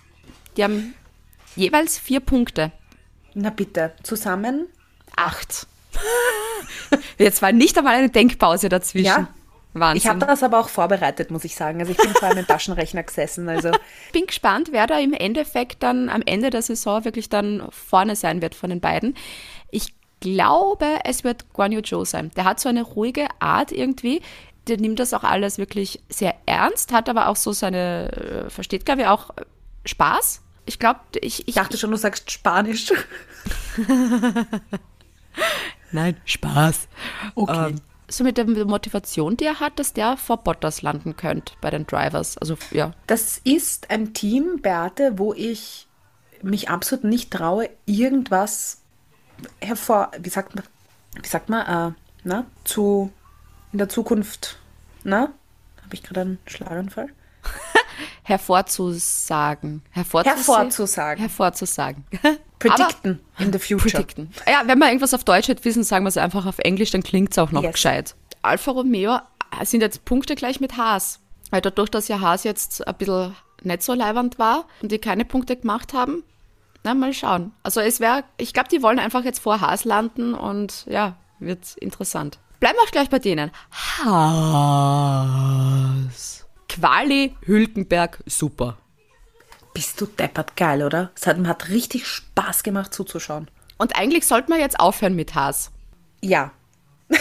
Die 0.57 0.63
haben 0.63 0.93
jeweils 1.55 1.98
vier 1.98 2.19
Punkte. 2.19 2.72
Na 3.34 3.50
bitte, 3.50 3.93
zusammen? 4.03 4.67
Acht. 5.15 5.67
Jetzt 7.17 7.41
war 7.41 7.51
nicht 7.51 7.77
einmal 7.77 7.95
eine 7.95 8.10
Denkpause 8.10 8.69
dazwischen. 8.69 9.05
Ja. 9.05 9.27
Wahnsinn. 9.79 9.98
Ich 9.98 10.08
habe 10.08 10.25
das 10.25 10.44
aber 10.44 10.60
auch 10.60 10.70
vorbereitet, 10.70 11.32
muss 11.32 11.44
ich 11.44 11.55
sagen. 11.55 11.79
Also 11.79 11.91
ich 11.91 11.98
bin 11.98 12.10
vor 12.12 12.29
einem 12.29 12.48
Taschenrechner 12.48 13.03
gesessen. 13.03 13.50
Also 13.50 13.72
bin 14.13 14.25
gespannt, 14.25 14.70
wer 14.72 14.88
da 14.88 15.00
im 15.00 15.13
Endeffekt 15.13 15.84
dann 15.84 16.10
am 16.10 16.22
Ende 16.25 16.50
der 16.50 16.62
Saison 16.62 17.05
wirklich 17.05 17.29
dann 17.29 17.67
vorne 17.70 18.15
sein 18.15 18.41
wird 18.41 18.55
von 18.55 18.70
den 18.70 18.79
beiden. 18.79 19.15
Ich 19.72 19.94
glaube, 20.22 21.00
es 21.03 21.24
wird 21.24 21.53
Guan 21.53 21.72
Yu 21.72 21.82
Zhou 21.82 22.05
sein. 22.05 22.32
Der 22.36 22.46
hat 22.46 22.60
so 22.60 22.70
eine 22.70 22.84
ruhige 22.84 23.27
Art 23.39 23.72
irgendwie. 23.72 24.22
Der 24.67 24.77
nimmt 24.77 25.00
das 25.00 25.13
auch 25.13 25.24
alles 25.24 25.58
wirklich 25.58 26.01
sehr 26.10 26.36
ernst, 26.46 26.91
hat 26.91 27.10
aber 27.10 27.27
auch 27.27 27.36
so 27.36 27.51
seine, 27.51 28.46
äh, 28.46 28.50
versteht 28.50 28.86
glaube 28.86 29.01
ich 29.01 29.08
auch 29.08 29.29
äh, 29.32 29.44
Spaß. 29.86 30.41
Ich 30.65 30.79
glaube, 30.79 31.01
ich, 31.15 31.41
ich, 31.41 31.50
Ich 31.50 31.55
dachte 31.55 31.77
schon, 31.77 31.91
du 31.91 31.98
sagst 31.98 32.32
Spanisch. 32.32 32.91
Nein, 35.91 36.17
Spaß. 36.25 36.88
Okay. 37.36 37.70
Ähm, 37.70 37.82
so 38.07 38.24
mit 38.24 38.38
der 38.38 38.45
Motivation, 38.45 39.38
die 39.38 39.45
er 39.45 39.59
hat, 39.59 39.79
dass 39.79 39.93
der 39.93 40.17
vor 40.17 40.38
Bottas 40.38 40.81
landen 40.81 41.15
könnte 41.15 41.53
bei 41.62 41.69
den 41.69 41.88
Drivers. 41.88 42.38
Also 42.38 42.57
ja, 42.71 42.93
Das 43.07 43.39
ist 43.43 43.89
ein 43.89 44.13
Team, 44.13 44.62
Beate, 44.62 45.17
wo 45.17 45.33
ich 45.33 45.88
mich 46.41 46.69
absolut 46.69 47.03
nicht 47.03 47.31
traue, 47.31 47.69
irgendwas 47.85 48.81
hervor, 49.62 50.12
wie 50.19 50.29
sagt 50.29 50.55
man, 50.55 50.63
wie 51.21 51.27
sagt 51.27 51.50
man, 51.50 51.91
äh, 51.91 51.95
na, 52.24 52.45
zu, 52.63 53.12
in 53.71 53.79
der 53.79 53.89
Zukunft, 53.89 54.57
na, 55.03 55.29
habe 55.83 55.93
ich 55.93 56.03
gerade 56.03 56.21
einen 56.21 56.39
Schlaganfall? 56.45 57.09
Hervorzusagen. 58.23 59.81
Hervorzusehen- 59.95 60.35
Hervorzusagen. 60.35 61.19
Hervorzusagen. 61.21 62.03
Predicten 62.59 63.19
in 63.37 63.51
the 63.53 63.59
future. 63.59 63.91
Predicten. 63.91 64.31
Ja, 64.47 64.63
wenn 64.65 64.79
wir 64.79 64.87
irgendwas 64.87 65.13
auf 65.13 65.23
Deutsch 65.23 65.47
hätte 65.49 65.63
wissen, 65.65 65.83
sagen 65.83 66.05
wir 66.05 66.09
es 66.09 66.17
einfach 66.17 66.45
auf 66.45 66.57
Englisch, 66.59 66.91
dann 66.91 67.03
klingt 67.03 67.31
es 67.31 67.37
auch 67.37 67.51
noch 67.51 67.61
Yes. 67.63 67.73
gescheit. 67.73 68.15
Alfa 68.41 68.71
Romeo 68.71 69.17
sind 69.63 69.81
jetzt 69.81 70.05
Punkte 70.05 70.35
gleich 70.35 70.59
mit 70.59 70.77
Haas. 70.77 71.19
Weil 71.51 71.61
dadurch, 71.61 71.89
dass 71.91 72.07
ja 72.07 72.19
Haas 72.21 72.43
jetzt 72.43 72.87
ein 72.87 72.95
bisschen 72.95 73.35
nicht 73.61 73.83
so 73.83 73.93
leiwand 73.93 74.39
war 74.39 74.65
und 74.81 74.91
die 74.91 74.97
keine 74.99 75.25
Punkte 75.25 75.55
gemacht 75.55 75.93
haben, 75.93 76.23
na, 76.83 76.93
mal 76.95 77.13
schauen. 77.13 77.51
Also 77.63 77.81
es 77.81 77.99
wäre, 77.99 78.23
ich 78.37 78.51
glaube, 78.53 78.69
die 78.69 78.81
wollen 78.81 78.99
einfach 78.99 79.23
jetzt 79.23 79.39
vor 79.39 79.61
Haas 79.61 79.85
landen 79.85 80.33
und 80.33 80.85
ja, 80.87 81.15
wird 81.39 81.75
interessant. 81.77 82.39
Bleiben 82.59 82.77
wir 82.77 82.83
auch 82.83 82.91
gleich 82.91 83.09
bei 83.09 83.19
denen. 83.19 83.51
Haas. 85.25 86.44
Quali, 86.69 87.36
Hülkenberg, 87.45 88.19
super. 88.25 88.77
Bist 89.74 90.00
du 90.00 90.05
deppert 90.05 90.55
geil, 90.55 90.84
oder? 90.84 91.12
Es 91.15 91.27
hat, 91.27 91.38
hat 91.45 91.69
richtig 91.69 92.07
Spaß 92.07 92.63
gemacht 92.63 92.93
zuzuschauen. 92.93 93.50
Und 93.77 93.98
eigentlich 93.98 94.25
sollten 94.25 94.51
wir 94.51 94.60
jetzt 94.60 94.79
aufhören 94.79 95.15
mit 95.15 95.36
Haas. 95.36 95.72
Ja. 96.22 96.51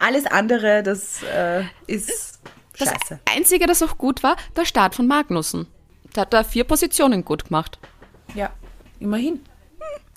Alles 0.00 0.26
andere, 0.26 0.82
das 0.82 1.22
äh, 1.22 1.64
ist 1.86 2.40
Das 2.78 2.88
scheiße. 2.88 3.20
Einzige, 3.24 3.66
das 3.66 3.82
auch 3.82 3.96
gut 3.96 4.22
war, 4.22 4.36
der 4.56 4.64
Start 4.64 4.94
von 4.94 5.06
Magnussen. 5.06 5.66
Da 6.12 6.22
hat 6.22 6.34
er 6.34 6.44
vier 6.44 6.64
Positionen 6.64 7.24
gut 7.24 7.46
gemacht. 7.46 7.78
Ja, 8.34 8.50
immerhin. 8.98 9.40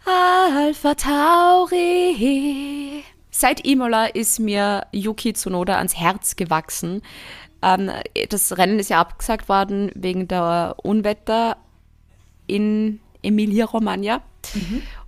Alpha 0.06 0.96
Tauri. 0.96 3.04
Seit 3.30 3.66
Imola 3.66 4.08
ist 4.08 4.40
mir 4.40 4.88
Yuki 4.92 5.34
Tsunoda 5.34 5.78
ans 5.78 5.96
Herz 5.96 6.36
gewachsen. 6.36 7.02
Ähm, 7.62 7.92
das 8.30 8.58
Rennen 8.58 8.80
ist 8.80 8.90
ja 8.90 9.00
abgesagt 9.00 9.50
worden 9.50 9.92
wegen 9.96 10.28
der 10.28 10.76
Unwetter 10.82 11.58
in 12.48 13.00
Emilia-Romagna. 13.22 14.22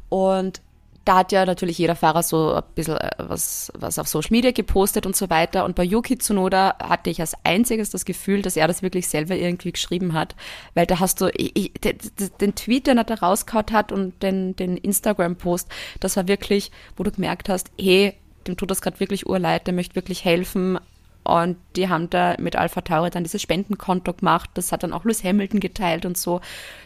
Und 0.10 0.62
da 1.06 1.18
hat 1.18 1.32
ja 1.34 1.46
natürlich 1.46 1.78
jeder 1.78 1.96
Fahrer 1.96 2.24
so 2.24 2.54
ein 2.54 2.64
bisschen 2.76 2.98
äh, 2.98 3.10
was, 3.18 3.72
was 3.76 4.00
auf 4.00 4.08
Social 4.08 4.32
Media 4.32 4.52
gepostet 4.52 5.06
und 5.06 5.16
so 5.16 5.30
weiter. 5.30 5.66
Und 5.66 5.76
bei 5.76 5.84
Yuki 5.84 6.18
Tsunoda 6.18 6.76
hatte 6.82 7.10
ich 7.10 7.20
als 7.20 7.34
einziges 7.44 7.90
das 7.90 8.06
Gefühl, 8.06 8.42
dass 8.42 8.56
er 8.56 8.68
das 8.68 8.82
wirklich 8.82 9.08
selber 9.08 9.36
irgendwie 9.36 9.74
geschrieben 9.74 10.14
hat. 10.14 10.36
Weil 10.76 10.86
da 10.86 11.00
hast 11.00 11.20
du, 11.20 11.30
ich, 11.36 11.74
den, 11.74 11.98
den 12.40 12.56
Tweet, 12.56 12.88
den 12.88 12.98
er 12.98 13.04
da 13.04 13.16
rausgehauen 13.16 13.66
hat 13.72 13.92
und 13.92 14.22
den, 14.24 14.56
den 14.56 14.78
Instagram-Post, 14.78 15.68
das 16.00 16.16
war 16.16 16.28
wirklich, 16.28 16.72
wo 16.96 17.04
du 17.04 17.12
gemerkt 17.12 17.50
hast, 17.50 17.72
hey, 17.80 18.14
dem 18.48 18.56
tut 18.58 18.72
das 18.72 18.82
gerade 18.82 19.00
wirklich 19.00 19.28
urleid, 19.28 19.68
der 19.68 19.74
möchte 19.74 19.96
wirklich 19.96 20.24
helfen. 20.24 20.80
Und 21.24 21.58
die 21.76 21.90
haben 21.90 22.10
da 22.10 22.36
mit 22.38 22.56
Alpha 22.56 22.82
Tauri 22.82 23.10
dann 23.10 23.24
dieses 23.24 23.42
Spendenkonto 23.42 24.14
gemacht. 24.14 24.50
Das 24.56 24.72
hat 24.72 24.84
dann 24.84 24.94
auch 24.94 25.06
Lewis 25.06 25.24
Hamilton 25.24 25.60
geteilt 25.60 26.06
und 26.06 26.18
so. 26.18 26.42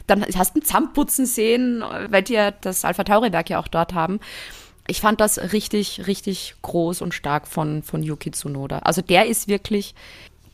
Dann 0.06 0.24
hast 0.24 0.56
du 0.56 0.60
einen 0.60 0.65
Zahnputzen 0.65 1.25
sehen, 1.25 1.84
weil 2.10 2.24
die 2.24 2.34
ja 2.34 2.51
das 2.51 2.86
Alpha 2.86 3.03
Tauri-Werk 3.03 3.50
ja 3.50 3.60
auch 3.60 3.67
dort 3.67 3.94
haben. 3.94 4.20
Ich 4.88 5.01
fand 5.01 5.20
das 5.20 5.53
richtig, 5.53 6.08
richtig 6.08 6.56
groß 6.62 7.01
und 7.01 7.13
stark 7.13 7.48
von, 7.48 7.84
von 7.84 8.03
Yuki 8.03 8.32
Tsunoda. 8.32 8.79
Also 8.79 9.01
der 9.01 9.25
ist 9.25 9.48
wirklich 9.48 9.96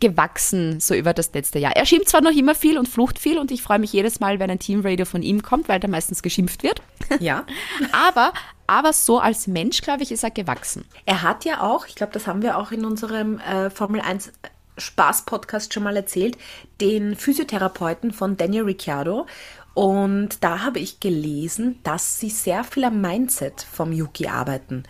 gewachsen 0.04 0.82
so 0.82 0.96
über 0.96 1.14
das 1.14 1.34
letzte 1.34 1.60
Jahr. 1.60 1.76
Er 1.78 1.86
schimpft 1.86 2.10
zwar 2.10 2.22
noch 2.22 2.32
immer 2.32 2.56
viel 2.56 2.78
und 2.78 2.90
flucht 2.90 3.18
viel 3.20 3.38
und 3.38 3.52
ich 3.52 3.62
freue 3.62 3.80
mich 3.80 3.94
jedes 3.94 4.20
Mal, 4.20 4.38
wenn 4.40 4.50
ein 4.50 4.60
Teamradio 4.60 5.06
von 5.06 5.24
ihm 5.24 5.42
kommt, 5.44 5.70
weil 5.70 5.80
da 5.80 5.88
meistens 5.88 6.22
geschimpft 6.22 6.62
wird. 6.62 6.82
Ja. 7.22 7.46
Aber, 7.94 8.34
aber 8.68 8.94
so 8.94 9.20
als 9.20 9.48
Mensch, 9.48 9.82
glaube 9.82 10.04
ich, 10.04 10.12
ist 10.12 10.24
er 10.24 10.32
gewachsen. 10.32 10.86
Er 11.06 11.22
hat 11.22 11.46
ja 11.46 11.62
auch, 11.62 11.88
ich 11.88 11.96
glaube, 11.96 12.14
das 12.14 12.28
haben 12.28 12.42
wir 12.42 12.58
auch 12.58 12.72
in 12.72 12.86
unserem 12.86 13.40
äh, 13.40 13.70
Formel 13.70 14.02
1 14.02 14.32
Spaß-Podcast 14.78 15.74
schon 15.74 15.84
mal 15.84 15.96
erzählt, 15.96 16.38
den 16.82 17.16
Physiotherapeuten 17.16 18.12
von 18.12 18.38
Daniel 18.38 18.64
Ricciardo. 18.64 19.28
Und 19.74 20.44
da 20.44 20.64
habe 20.64 20.80
ich 20.80 21.00
gelesen, 21.00 21.80
dass 21.84 22.20
sie 22.20 22.30
sehr 22.30 22.64
viel 22.64 22.84
am 22.84 23.02
Mindset 23.02 23.62
vom 23.62 23.92
Yuki 23.92 24.28
arbeiten. 24.28 24.84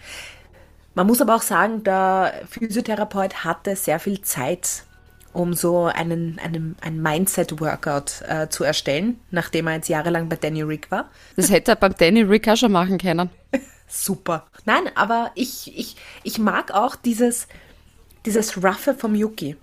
Man 0.96 1.08
muss 1.08 1.22
aber 1.22 1.36
auch 1.36 1.42
sagen, 1.42 1.84
der 1.84 2.42
Physiotherapeut 2.50 3.44
hatte 3.44 3.76
sehr 3.76 4.00
viel 4.00 4.22
Zeit, 4.22 4.84
um 5.34 5.54
so 5.54 5.86
einen, 5.86 6.40
einen, 6.40 6.76
ein 6.82 7.02
Mindset-Workout 7.02 8.24
äh, 8.28 8.50
zu 8.50 8.64
erstellen, 8.64 9.20
nachdem 9.32 9.68
er 9.68 9.76
jetzt 9.76 9.90
jahrelang 9.90 10.30
bei 10.30 10.36
Daniel 10.36 10.66
Rick 10.66 10.92
war. 10.92 11.10
Das 11.36 11.52
hätte 11.52 11.72
er 11.72 11.76
beim 11.76 11.96
Danny 11.98 12.22
Rick 12.22 12.48
auch 12.48 12.58
schon 12.58 12.72
machen 12.72 12.98
können. 12.98 13.30
Super. 13.88 14.48
Nein, 14.66 14.84
aber 14.96 15.32
ich, 15.36 15.78
ich, 15.78 15.96
ich 16.24 16.40
mag 16.40 16.72
auch 16.72 16.96
dieses, 16.96 17.48
dieses 18.26 18.64
Ruffe 18.64 18.96
vom 18.96 19.14
Yuki. 19.16 19.56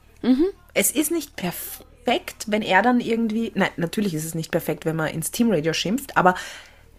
Es 0.74 0.90
ist 0.90 1.10
nicht 1.10 1.34
perfekt, 1.36 2.44
wenn 2.46 2.62
er 2.62 2.82
dann 2.82 3.00
irgendwie. 3.00 3.52
Nein, 3.54 3.70
natürlich 3.76 4.14
ist 4.14 4.24
es 4.24 4.34
nicht 4.34 4.50
perfekt, 4.50 4.84
wenn 4.84 4.96
man 4.96 5.08
ins 5.08 5.30
Teamradio 5.30 5.72
schimpft, 5.72 6.16
aber 6.16 6.34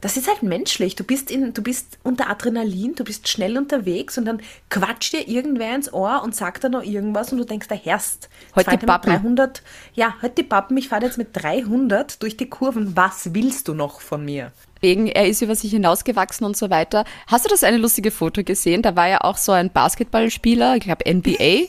das 0.02 0.18
ist 0.18 0.28
halt 0.28 0.44
menschlich. 0.44 0.96
Du 0.96 1.04
bist, 1.04 1.30
in, 1.30 1.54
du 1.54 1.62
bist 1.62 2.00
unter 2.04 2.30
Adrenalin, 2.30 2.96
du 2.96 3.04
bist 3.04 3.28
schnell 3.28 3.58
unterwegs 3.58 4.18
und 4.18 4.26
dann 4.26 4.42
quatscht 4.70 5.14
dir 5.14 5.28
irgendwer 5.28 5.76
ins 5.76 5.94
Ohr 5.94 6.22
und 6.24 6.36
sagt 6.36 6.64
dann 6.64 6.72
noch 6.72 6.84
irgendwas 6.84 7.32
und 7.32 7.38
du 7.38 7.46
denkst, 7.46 7.68
da 7.68 7.76
herrst. 7.76 8.28
Halt 8.56 8.72
die 8.72 8.78
Pappen. 8.78 9.12
300, 9.12 9.62
ja, 9.94 10.16
halt 10.22 10.38
die 10.38 10.44
Pappen, 10.44 10.76
ich 10.78 10.90
fahre 10.90 11.06
jetzt 11.06 11.20
mit 11.20 11.30
300 11.34 12.22
durch 12.22 12.36
die 12.36 12.50
Kurven. 12.50 12.98
Was 12.98 13.34
willst 13.34 13.68
du 13.68 13.76
noch 13.76 14.02
von 14.02 14.26
mir? 14.26 14.52
Wegen, 14.82 15.08
er 15.08 15.28
ist 15.28 15.44
über 15.44 15.56
sich 15.56 15.70
hinausgewachsen 15.70 16.46
und 16.46 16.58
so 16.58 16.72
weiter. 16.72 17.06
Hast 17.28 17.46
du 17.46 17.50
das 17.50 17.64
eine 17.64 17.78
lustige 17.78 18.10
Foto 18.10 18.44
gesehen? 18.44 18.82
Da 18.82 18.96
war 18.96 19.08
ja 19.08 19.22
auch 19.22 19.38
so 19.38 19.52
ein 19.52 19.72
Basketballspieler, 19.72 20.78
ich 20.78 20.84
glaube 20.84 21.06
NBA. 21.08 21.68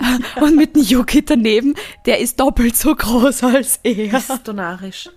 und 0.40 0.56
mit 0.56 0.74
einem 0.74 0.84
Yuki 0.84 1.22
daneben, 1.22 1.74
der 2.06 2.20
ist 2.20 2.40
doppelt 2.40 2.74
so 2.76 2.94
groß 2.94 3.44
als 3.44 3.80
er. 3.82 4.08
Bist 4.08 4.48
du 4.48 4.54
narrisch? 4.54 5.10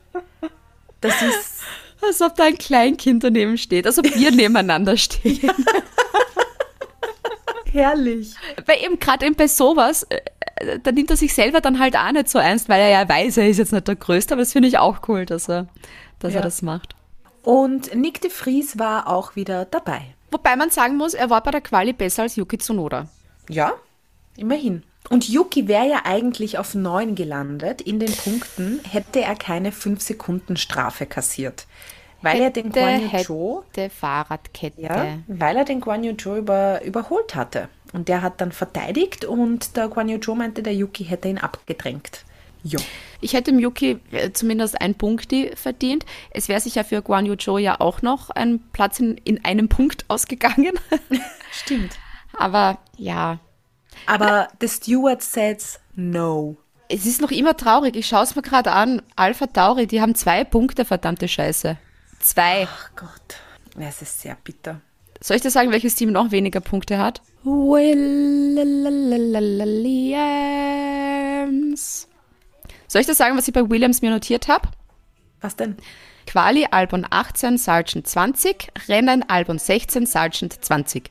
Das 1.00 1.22
ist. 1.22 1.63
Als 2.06 2.22
ob 2.22 2.36
da 2.36 2.44
ein 2.46 2.58
Kleinkind 2.58 3.24
daneben 3.24 3.58
steht, 3.58 3.86
als 3.88 3.98
ob 3.98 4.06
wir 4.06 4.32
nebeneinander 4.36 4.98
stehen. 4.98 5.50
Herrlich. 7.72 8.36
Weil 8.66 8.84
eben 8.84 9.00
gerade 9.00 9.26
eben 9.26 9.36
bei 9.36 9.48
sowas, 9.48 10.04
äh, 10.04 10.20
äh, 10.58 10.80
da 10.80 10.92
nimmt 10.92 11.10
er 11.10 11.18
sich 11.18 11.34
selber 11.34 11.60
dann 11.60 11.80
halt 11.80 11.96
auch 11.98 12.12
nicht 12.12 12.30
so 12.30 12.38
ernst, 12.38 12.70
weil 12.70 12.80
er 12.82 12.90
ja 12.90 13.10
weiß, 13.10 13.38
er 13.38 13.50
ist 13.50 13.58
jetzt 13.58 13.72
nicht 13.74 13.88
der 13.88 13.96
Größte, 13.96 14.34
aber 14.36 14.42
das 14.44 14.52
finde 14.52 14.68
ich 14.68 14.78
auch 14.78 15.08
cool, 15.08 15.26
dass 15.26 15.50
er, 15.50 15.68
dass 16.20 16.34
Ja. 16.34 16.40
er 16.40 16.44
das 16.44 16.62
macht. 16.62 16.96
Und 17.42 17.94
Nick 17.96 18.22
de 18.22 18.30
Vries 18.30 18.78
war 18.78 19.08
auch 19.08 19.36
wieder 19.36 19.66
dabei. 19.66 20.02
Wobei 20.32 20.56
man 20.56 20.70
sagen 20.70 20.98
muss, 20.98 21.14
er 21.14 21.30
war 21.30 21.42
bei 21.42 21.52
der 21.52 21.62
Quali 21.62 21.94
besser 21.94 22.24
als 22.24 22.36
Yuki 22.36 22.58
Tsunoda. 22.58 23.08
Ja, 23.50 23.74
immerhin. 24.38 24.84
Und 25.10 25.28
Yuki 25.28 25.68
wäre 25.68 25.90
ja 25.90 26.02
eigentlich 26.06 26.58
auf 26.58 26.76
9 26.76 27.16
gelandet. 27.16 27.82
In 27.82 28.00
den 28.00 28.12
Punkten 28.12 28.80
hätte 28.90 29.22
er 29.22 29.36
keine 29.36 29.72
5 29.72 30.02
Sekunden 30.02 30.56
Strafe 30.58 31.06
kassiert. 31.06 31.66
Weil 32.22 32.42
er 32.42 32.52
den 32.52 32.72
Guan 32.72 33.02
Yu 33.02 33.18
Zhou, 33.20 33.64
hätte 33.74 33.90
Fahrradkette. 33.90 34.82
ja, 34.82 35.18
weil 35.28 35.58
er 35.58 35.66
den 35.66 35.82
Guan 35.82 36.06
Yu 36.06 36.14
Zhou 36.14 36.38
über, 36.38 36.82
überholt 36.84 37.36
hatte. 37.36 37.68
Und 37.92 38.08
der 38.08 38.22
hat 38.22 38.40
dann 38.40 38.54
verteidigt 38.54 39.26
und 39.26 39.76
der 39.76 39.90
Guan 39.90 40.08
Yu 40.08 40.20
Zhou 40.20 40.34
meinte, 40.34 40.64
der 40.64 40.74
Yuki 40.74 41.04
hätte 41.04 41.28
ihn 41.28 41.38
abgedrängt. 41.38 42.24
Jo. 42.64 42.80
Ich 43.20 43.34
hätte 43.34 43.52
dem 43.52 43.60
Yuki 43.60 44.00
äh, 44.12 44.32
zumindest 44.32 44.80
ein 44.80 44.96
Punkti 44.96 45.52
verdient. 45.56 46.06
Es 46.32 46.48
wäre 46.48 46.62
sicher 46.62 46.86
für 46.86 47.02
Guan 47.02 47.26
Yu 47.26 47.36
Zhou 47.36 47.58
ja 47.58 47.82
auch 47.82 48.02
noch 48.02 48.30
ein 48.30 48.62
Platz 48.72 49.02
in, 49.02 49.18
in 49.26 49.44
einem 49.44 49.68
Punkt 49.68 50.06
ausgegangen. 50.08 50.72
Stimmt. 51.52 51.98
Aber 52.38 52.80
ja, 52.98 53.40
Aber 54.06 54.48
the 54.60 54.68
steward 54.68 55.22
says 55.22 55.80
no. 55.96 56.58
es 56.90 57.06
ist 57.06 57.22
noch 57.22 57.32
immer 57.32 57.56
traurig. 57.58 57.96
Ich 57.96 58.08
schaue 58.08 58.24
es 58.24 58.36
mir 58.36 58.42
gerade 58.42 58.72
an. 58.72 59.02
Alpha 59.16 59.48
Tauri, 59.48 59.88
die 59.88 60.02
haben 60.02 60.16
zwei 60.16 60.44
Punkte, 60.44 60.86
verdammte 60.86 61.28
Scheiße. 61.28 61.78
Zwei. 62.20 62.68
Ach 62.70 62.92
Gott. 62.96 63.38
Es 63.80 64.02
ist 64.02 64.22
sehr 64.22 64.38
bitter. 64.44 64.82
Soll 65.20 65.38
ich 65.38 65.42
dir 65.42 65.52
sagen, 65.52 65.72
welches 65.72 65.96
Team 65.96 66.12
noch 66.12 66.32
weniger 66.32 66.60
Punkte 66.60 66.98
hat? 66.98 67.22
Williams. 67.44 67.88
Soll 72.88 73.02
ich 73.02 73.08
dir 73.08 73.16
sagen, 73.16 73.38
was 73.38 73.48
ich 73.48 73.54
bei 73.54 73.70
Williams 73.70 74.02
mir 74.02 74.12
notiert 74.12 74.48
habe? 74.48 74.70
Was 75.42 75.56
denn? 75.56 75.78
Quali 76.28 76.68
Albon 76.70 77.06
18, 77.10 77.58
Sargent 77.58 78.08
20, 78.08 78.72
Rennen 78.88 79.24
Albon 79.28 79.60
16, 79.60 80.06
Sargent 80.06 80.64
20. 80.64 81.10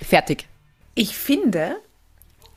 Fertig. 0.00 0.46
Ich 0.94 1.16
finde, 1.16 1.76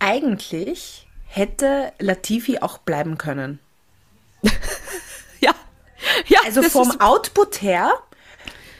eigentlich 0.03 1.07
hätte 1.25 1.93
Latifi 1.99 2.59
auch 2.59 2.77
bleiben 2.79 3.17
können. 3.17 3.59
Ja. 5.39 5.53
ja 6.27 6.39
Also 6.45 6.61
vom 6.63 6.89
ist- 6.89 7.01
Output 7.01 7.61
her, 7.61 7.91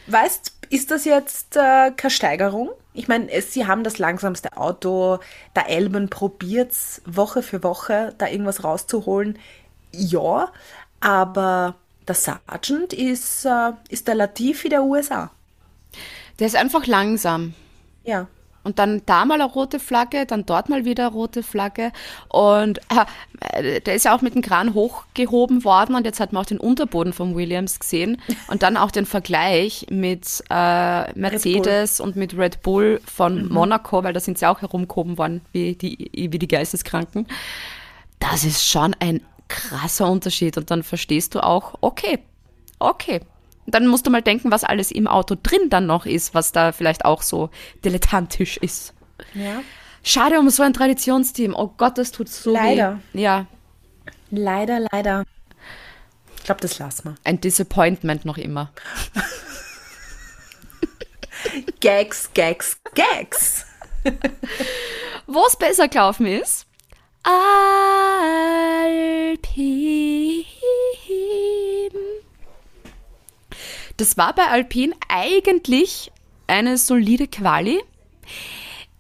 weißt, 0.08 0.52
ist 0.70 0.92
das 0.92 1.06
jetzt 1.06 1.56
äh, 1.56 1.92
keine 1.92 2.12
Steigerung? 2.12 2.70
Ich 2.94 3.08
meine, 3.08 3.42
sie 3.42 3.66
haben 3.66 3.84
das 3.84 3.98
langsamste 3.98 4.56
Auto, 4.58 5.20
der 5.56 5.70
Elben 5.70 6.10
probiert's 6.10 7.02
Woche 7.06 7.42
für 7.42 7.64
Woche, 7.64 8.14
da 8.18 8.28
irgendwas 8.28 8.64
rauszuholen. 8.64 9.40
Ja, 9.92 10.52
aber 11.00 11.76
der 12.08 12.16
Sargent 12.16 12.94
ist, 12.94 13.46
äh, 13.46 13.72
ist 13.90 14.08
der 14.08 14.16
Latifi 14.16 14.70
der 14.70 14.84
USA. 14.84 15.32
Der 16.40 16.48
ist 16.48 16.56
einfach 16.56 16.86
langsam. 16.86 17.54
Ja. 18.04 18.28
Und 18.64 18.80
dann 18.80 19.02
da 19.06 19.26
mal 19.26 19.42
eine 19.42 19.52
rote 19.52 19.80
Flagge, 19.80 20.26
dann 20.26 20.46
dort 20.46 20.70
mal 20.70 20.86
wieder 20.86 21.08
eine 21.08 21.14
rote 21.14 21.44
Flagge. 21.44 21.92
Und 22.30 22.80
äh, 23.52 23.82
der 23.82 23.96
ist 23.96 24.06
ja 24.06 24.16
auch 24.16 24.22
mit 24.22 24.36
dem 24.36 24.42
Kran 24.42 24.74
hochgehoben 24.74 25.64
worden 25.64 25.96
und 25.96 26.06
jetzt 26.06 26.20
hat 26.20 26.32
man 26.32 26.44
auch 26.44 26.48
den 26.48 26.60
Unterboden 26.60 27.14
von 27.14 27.36
Williams 27.36 27.80
gesehen 27.80 28.22
und 28.48 28.64
dann 28.64 28.78
auch 28.78 28.92
den 28.92 29.06
Vergleich 29.06 29.88
mit 29.90 30.44
äh, 30.50 31.12
Mercedes 31.14 32.00
und 32.00 32.16
mit 32.16 32.38
Red 32.38 32.62
Bull 32.62 33.02
von 33.06 33.50
Monaco, 33.50 34.04
weil 34.04 34.14
da 34.14 34.20
sind 34.20 34.38
sie 34.38 34.48
auch 34.48 34.62
herumgehoben 34.62 35.18
worden 35.18 35.42
wie 35.52 35.76
die, 35.76 36.10
wie 36.14 36.40
die 36.40 36.48
Geisteskranken. 36.48 37.28
Das 38.20 38.46
ist 38.46 38.66
schon 38.66 38.96
ein 39.00 39.22
krasser 39.50 40.10
Unterschied 40.10 40.58
und 40.58 40.72
dann 40.72 40.84
verstehst 40.84 41.36
du 41.36 41.44
auch, 41.44 41.76
okay, 41.82 42.20
okay. 42.80 43.22
Und 43.66 43.74
dann 43.76 43.88
musst 43.88 44.06
du 44.06 44.12
mal 44.12 44.22
denken, 44.22 44.52
was 44.52 44.64
alles 44.64 44.92
im 44.92 45.08
Auto 45.08 45.36
drin 45.42 45.70
dann 45.70 45.86
noch 45.86 46.06
ist, 46.06 46.34
was 46.34 46.52
da 46.52 46.72
vielleicht 46.72 47.06
auch 47.06 47.22
so 47.22 47.50
dilettantisch 47.86 48.58
ist. 48.58 48.94
Ja. 49.34 49.62
Schade 50.04 50.38
um 50.40 50.50
so 50.50 50.64
ein 50.64 50.74
Traditionsteam. 50.74 51.54
Oh 51.56 51.72
Gott, 51.78 51.98
das 51.98 52.12
tut 52.12 52.28
so 52.30 52.52
Leider. 52.54 53.00
weh. 53.14 53.22
Ja, 53.22 53.46
Leider, 54.36 54.80
leider. 54.92 55.24
Ich 56.38 56.44
glaube, 56.44 56.60
das 56.62 56.80
lassen 56.80 57.04
wir. 57.10 57.16
ein 57.24 57.40
Disappointment 57.40 58.26
noch 58.26 58.38
immer. 58.40 58.72
Gags, 61.80 62.32
Gags, 62.34 62.78
Gags. 62.96 63.66
Wo 65.28 65.46
es 65.46 65.56
besser 65.56 65.88
gelaufen 65.88 66.26
ist? 66.26 66.66
Alpin. 69.34 70.46
Das 73.98 74.18
war 74.18 74.34
bei 74.34 74.48
Alpin 74.48 74.94
eigentlich 75.08 76.12
eine 76.48 76.78
solide 76.78 77.28
Quali. 77.28 77.82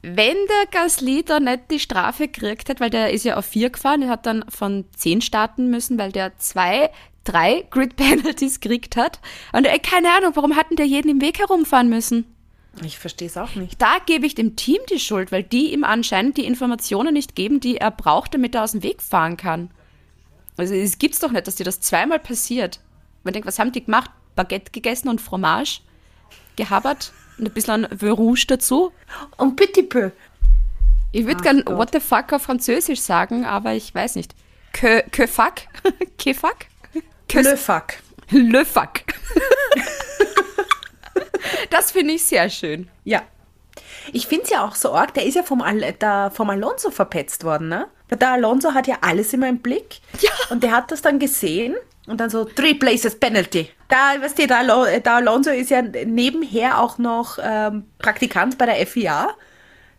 Wenn 0.02 0.36
der 0.36 0.68
Gasly 0.72 1.24
da 1.24 1.40
nicht 1.40 1.72
die 1.72 1.80
Strafe 1.80 2.28
gekriegt 2.28 2.70
hat, 2.70 2.80
weil 2.80 2.90
der 2.90 3.12
ist 3.12 3.24
ja 3.24 3.38
auf 3.38 3.46
vier 3.46 3.70
gefahren, 3.70 4.02
der 4.02 4.10
hat 4.10 4.26
dann 4.26 4.44
von 4.50 4.86
zehn 4.96 5.22
starten 5.22 5.70
müssen, 5.70 5.98
weil 5.98 6.12
der 6.12 6.38
zwei, 6.38 6.92
drei 7.24 7.66
Grid 7.70 7.96
Penalties 7.96 8.60
gekriegt 8.60 8.98
hat. 8.98 9.20
Und 9.54 9.66
ey, 9.66 9.80
keine 9.80 10.12
Ahnung, 10.12 10.32
warum 10.36 10.56
hatten 10.56 10.76
der 10.76 10.86
jeden 10.86 11.10
im 11.10 11.22
Weg 11.22 11.40
herumfahren 11.40 11.90
müssen? 11.90 12.26
Ich 12.84 12.98
verstehe 12.98 13.28
es 13.28 13.38
auch 13.38 13.56
nicht. 13.56 13.82
da 13.82 13.98
gebe 14.06 14.26
ich 14.26 14.36
dem 14.36 14.56
Team 14.56 14.80
die 14.90 15.00
Schuld, 15.00 15.32
weil 15.32 15.44
die 15.44 15.74
ihm 15.74 15.84
anscheinend 15.84 16.38
die 16.38 16.46
Informationen 16.46 17.14
nicht 17.14 17.36
geben, 17.36 17.60
die 17.60 17.78
er 17.78 17.92
braucht, 17.92 18.34
damit 18.34 18.56
er 18.56 18.64
aus 18.64 18.72
dem 18.72 18.84
Weg 18.84 19.02
fahren 19.02 19.38
kann. 19.38 19.70
Also 20.58 20.74
es 20.74 20.98
gibt's 20.98 21.20
doch 21.20 21.32
nicht, 21.32 21.48
dass 21.48 21.56
dir 21.56 21.66
das 21.66 21.82
zweimal 21.82 22.20
passiert. 22.20 22.80
Man 23.24 23.34
denkt, 23.34 23.48
was 23.48 23.60
haben 23.60 23.72
die 23.72 23.86
gemacht? 23.86 24.12
Baguette 24.36 24.72
gegessen 24.72 25.10
und 25.10 25.22
Fromage 25.22 25.82
gehabert 26.56 27.12
und 27.38 27.48
ein 27.48 27.54
bisschen 27.54 27.88
Vin 27.92 28.12
Rouge 28.12 28.46
dazu. 28.48 28.92
Und 29.38 29.56
petit 29.56 29.90
peu. 29.90 30.12
Ich 31.12 31.26
würde 31.26 31.44
gern 31.44 31.64
What 31.66 31.90
the 31.94 32.00
fuck 32.00 32.34
auf 32.34 32.44
Französisch 32.44 33.02
sagen, 33.02 33.46
aber 33.46 33.74
ich 33.74 33.94
weiß 33.94 34.16
nicht. 34.16 34.34
Que, 34.72 35.04
que 35.12 35.28
fuck? 35.28 35.54
que 36.18 36.34
fuck? 36.34 36.66
Que 37.28 37.42
Le 37.42 37.58
fuck. 37.58 37.94
Le 38.30 38.66
fuck. 38.66 39.02
das 41.70 41.92
finde 41.92 42.16
ich 42.16 42.26
sehr 42.26 42.50
schön. 42.50 42.90
Ja. 43.04 43.22
Ich 44.12 44.28
finde 44.28 44.46
es 44.46 44.50
ja 44.50 44.66
auch 44.66 44.76
so 44.76 44.94
arg, 44.94 45.14
der 45.14 45.26
ist 45.26 45.36
ja 45.36 45.44
vom, 45.44 45.62
Al 45.62 45.94
der, 45.94 46.32
vom 46.32 46.50
Alonso 46.50 46.92
verpetzt 46.92 47.44
worden, 47.44 47.70
ne? 47.70 47.88
Der 48.10 48.32
Alonso 48.32 48.74
hat 48.74 48.88
ja 48.88 48.98
alles 49.02 49.34
immer 49.34 49.50
im 49.50 49.60
Blick. 49.60 50.00
Ja. 50.20 50.32
Und 50.50 50.64
der 50.64 50.72
hat 50.72 50.92
das 50.92 51.02
dann 51.02 51.20
gesehen 51.20 51.76
und 52.08 52.20
dann 52.20 52.30
so, 52.30 52.46
three 52.46 52.74
places 52.74 53.18
penalty. 53.20 53.70
Da, 53.90 54.14
weißt 54.22 54.38
du, 54.40 54.48
der, 54.48 54.60
Alo 54.60 54.86
der 54.86 55.14
Alonso 55.14 55.52
ist 55.52 55.70
ja 55.70 55.82
nebenher 55.82 56.80
auch 56.82 56.98
noch 56.98 57.38
ähm, 57.42 57.86
Praktikant 58.00 58.58
bei 58.58 58.66
der 58.66 58.86
FIA. 58.88 59.30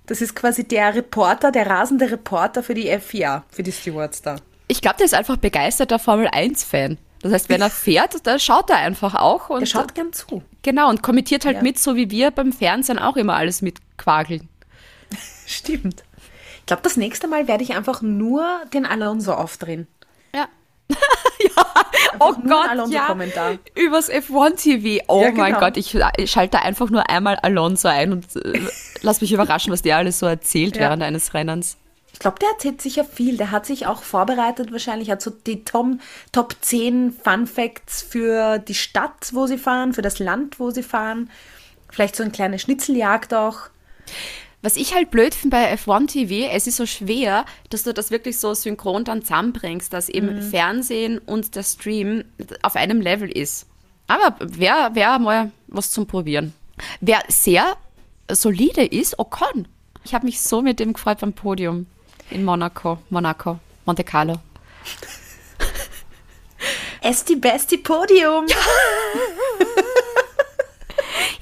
Das 0.06 0.20
ist 0.20 0.34
quasi 0.36 0.64
der 0.64 0.94
Reporter, 0.94 1.50
der 1.50 1.66
rasende 1.66 2.10
Reporter 2.10 2.62
für 2.62 2.74
die 2.74 2.94
FIA, 2.98 3.44
für 3.50 3.62
die 3.62 3.72
Stewards 3.72 4.20
da. 4.20 4.36
Ich 4.68 4.82
glaube, 4.82 4.96
der 4.98 5.06
ist 5.06 5.14
einfach 5.14 5.36
begeisterter 5.36 5.98
Formel 5.98 6.28
1-Fan. 6.28 6.98
Das 7.22 7.32
heißt, 7.32 7.48
wenn 7.48 7.62
er 7.62 7.70
fährt, 7.70 8.26
da 8.26 8.38
schaut 8.38 8.68
er 8.68 8.76
einfach 8.76 9.14
auch. 9.14 9.48
Und 9.48 9.60
Der 9.60 9.66
schaut 9.66 9.94
gern 9.94 10.12
zu. 10.12 10.42
Genau, 10.62 10.90
und 10.90 11.02
kommentiert 11.02 11.46
halt 11.46 11.56
Ja. 11.56 11.62
mit, 11.62 11.78
so 11.78 11.96
wie 11.96 12.10
wir 12.10 12.30
beim 12.30 12.52
Fernsehen 12.52 12.98
auch 12.98 13.16
immer 13.16 13.34
alles 13.34 13.62
mitquageln. 13.62 14.48
Stimmt. 15.46 16.04
Ich 16.60 16.66
glaube, 16.66 16.82
das 16.82 16.96
nächste 16.98 17.26
Mal 17.28 17.48
werde 17.48 17.62
ich 17.64 17.74
einfach 17.74 18.02
nur 18.02 18.46
den 18.74 18.84
Alonso 18.84 19.32
aufdrehen. 19.32 19.86
Ja. 20.34 20.48
ja, 20.90 21.64
oh 22.20 22.32
Gott, 22.34 22.44
ja. 22.48 22.66
Alonso-Kommentar. 22.70 23.58
Übers 23.74 24.10
F1-TV. 24.10 25.04
Oh 25.08 25.22
Ja, 25.22 25.30
mein 25.32 25.46
genau. 25.52 25.60
Gott, 25.60 25.76
ich, 25.76 25.96
ich 26.16 26.30
schalte 26.30 26.60
einfach 26.62 26.90
nur 26.90 27.08
einmal 27.08 27.36
Alonso 27.36 27.88
ein 27.88 28.12
und 28.12 28.24
äh, 28.36 28.60
lass 29.02 29.20
mich 29.20 29.32
überraschen, 29.32 29.72
was 29.72 29.82
der 29.82 29.96
alles 29.98 30.18
so 30.18 30.26
erzählt 30.26 30.76
Ja. 30.76 30.82
während 30.82 31.02
eines 31.02 31.34
Rennens. 31.34 31.76
Ich 32.12 32.20
glaube, 32.20 32.38
der 32.38 32.50
erzählt 32.50 32.80
sicher 32.80 33.04
viel. 33.04 33.36
Der 33.36 33.50
hat 33.50 33.66
sich 33.66 33.86
auch 33.86 34.02
vorbereitet 34.04 34.70
wahrscheinlich, 34.70 35.10
hat 35.10 35.20
so 35.20 35.30
die 35.30 35.64
Tom, 35.64 36.00
Top 36.30 36.54
10 36.60 37.12
Fun 37.24 37.46
Facts 37.48 38.02
für 38.02 38.58
die 38.58 38.74
Stadt, 38.74 39.30
wo 39.32 39.46
sie 39.48 39.58
fahren, 39.58 39.92
für 39.94 40.02
das 40.02 40.20
Land, 40.20 40.60
wo 40.60 40.70
sie 40.70 40.84
fahren. 40.84 41.28
Vielleicht 41.90 42.14
so 42.16 42.22
eine 42.22 42.30
kleine 42.32 42.58
Schnitzeljagd 42.60 43.34
auch. 43.34 43.58
Was 44.64 44.76
ich 44.76 44.94
halt 44.94 45.10
blöd 45.10 45.34
finde 45.34 45.58
bei 45.58 45.74
F1 45.74 46.06
TV, 46.06 46.50
es 46.50 46.66
ist 46.66 46.76
so 46.76 46.86
schwer, 46.86 47.44
dass 47.68 47.82
du 47.82 47.92
das 47.92 48.10
wirklich 48.10 48.38
so 48.38 48.54
synchron 48.54 49.04
dann 49.04 49.20
zusammenbringst, 49.20 49.92
dass 49.92 50.08
eben 50.08 50.40
Fernsehen 50.40 51.18
und 51.18 51.54
der 51.54 51.62
Stream 51.62 52.24
auf 52.62 52.74
einem 52.74 53.02
Level 53.02 53.30
ist. 53.30 53.66
Aber 54.06 54.36
wer, 54.40 54.92
wer 54.94 55.18
mal 55.18 55.52
was 55.66 55.90
zum 55.90 56.06
Probieren. 56.06 56.54
Wer 57.02 57.22
sehr 57.28 57.76
solide 58.32 58.86
ist, 58.86 59.18
Ocon. 59.18 59.68
Ich 60.02 60.14
habe 60.14 60.24
mich 60.24 60.40
so 60.40 60.62
mit 60.62 60.80
dem 60.80 60.94
gefreut 60.94 61.20
beim 61.20 61.34
Podium 61.34 61.84
in 62.30 62.42
Monaco, 62.42 62.96
Monaco, 63.10 63.58
Monte 63.84 64.02
Carlo. 64.02 64.40
Esti 67.02 67.36
Besti 67.36 67.76
Podium. 67.76 68.46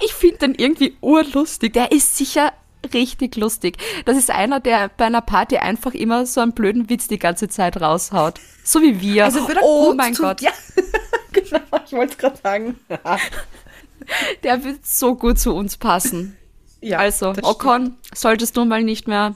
Ich 0.05 0.13
finde 0.13 0.39
den 0.39 0.55
irgendwie 0.55 0.97
urlustig. 0.99 1.73
Der 1.73 1.93
ist 1.93 2.17
sicher 2.17 2.51
richtig 2.93 3.35
lustig. 3.35 3.77
Das 4.05 4.17
ist 4.17 4.29
einer, 4.31 4.59
der 4.59 4.89
bei 4.89 5.05
einer 5.05 5.21
Party 5.21 5.57
einfach 5.57 5.93
immer 5.93 6.25
so 6.25 6.41
einen 6.41 6.53
blöden 6.53 6.89
Witz 6.89 7.07
die 7.07 7.19
ganze 7.19 7.47
Zeit 7.47 7.79
raushaut. 7.79 8.39
So 8.63 8.81
wie 8.81 8.99
wir. 9.01 9.25
Also 9.25 9.47
würde 9.47 9.61
er 9.61 9.65
oh 9.65 9.93
mein 9.93 10.13
Gott, 10.13 10.41
Ja, 10.41 10.51
genau, 11.31 11.59
ich 11.85 11.91
wollte 11.93 12.13
es 12.13 12.17
gerade 12.17 12.37
sagen. 12.41 12.79
der 14.43 14.63
wird 14.63 14.85
so 14.85 15.15
gut 15.15 15.39
zu 15.39 15.53
uns 15.53 15.77
passen. 15.77 16.37
Ja, 16.81 16.99
Also, 16.99 17.33
Ocon, 17.43 17.97
solltest 18.13 18.57
du 18.57 18.65
mal 18.65 18.83
nicht 18.83 19.07
mehr 19.07 19.35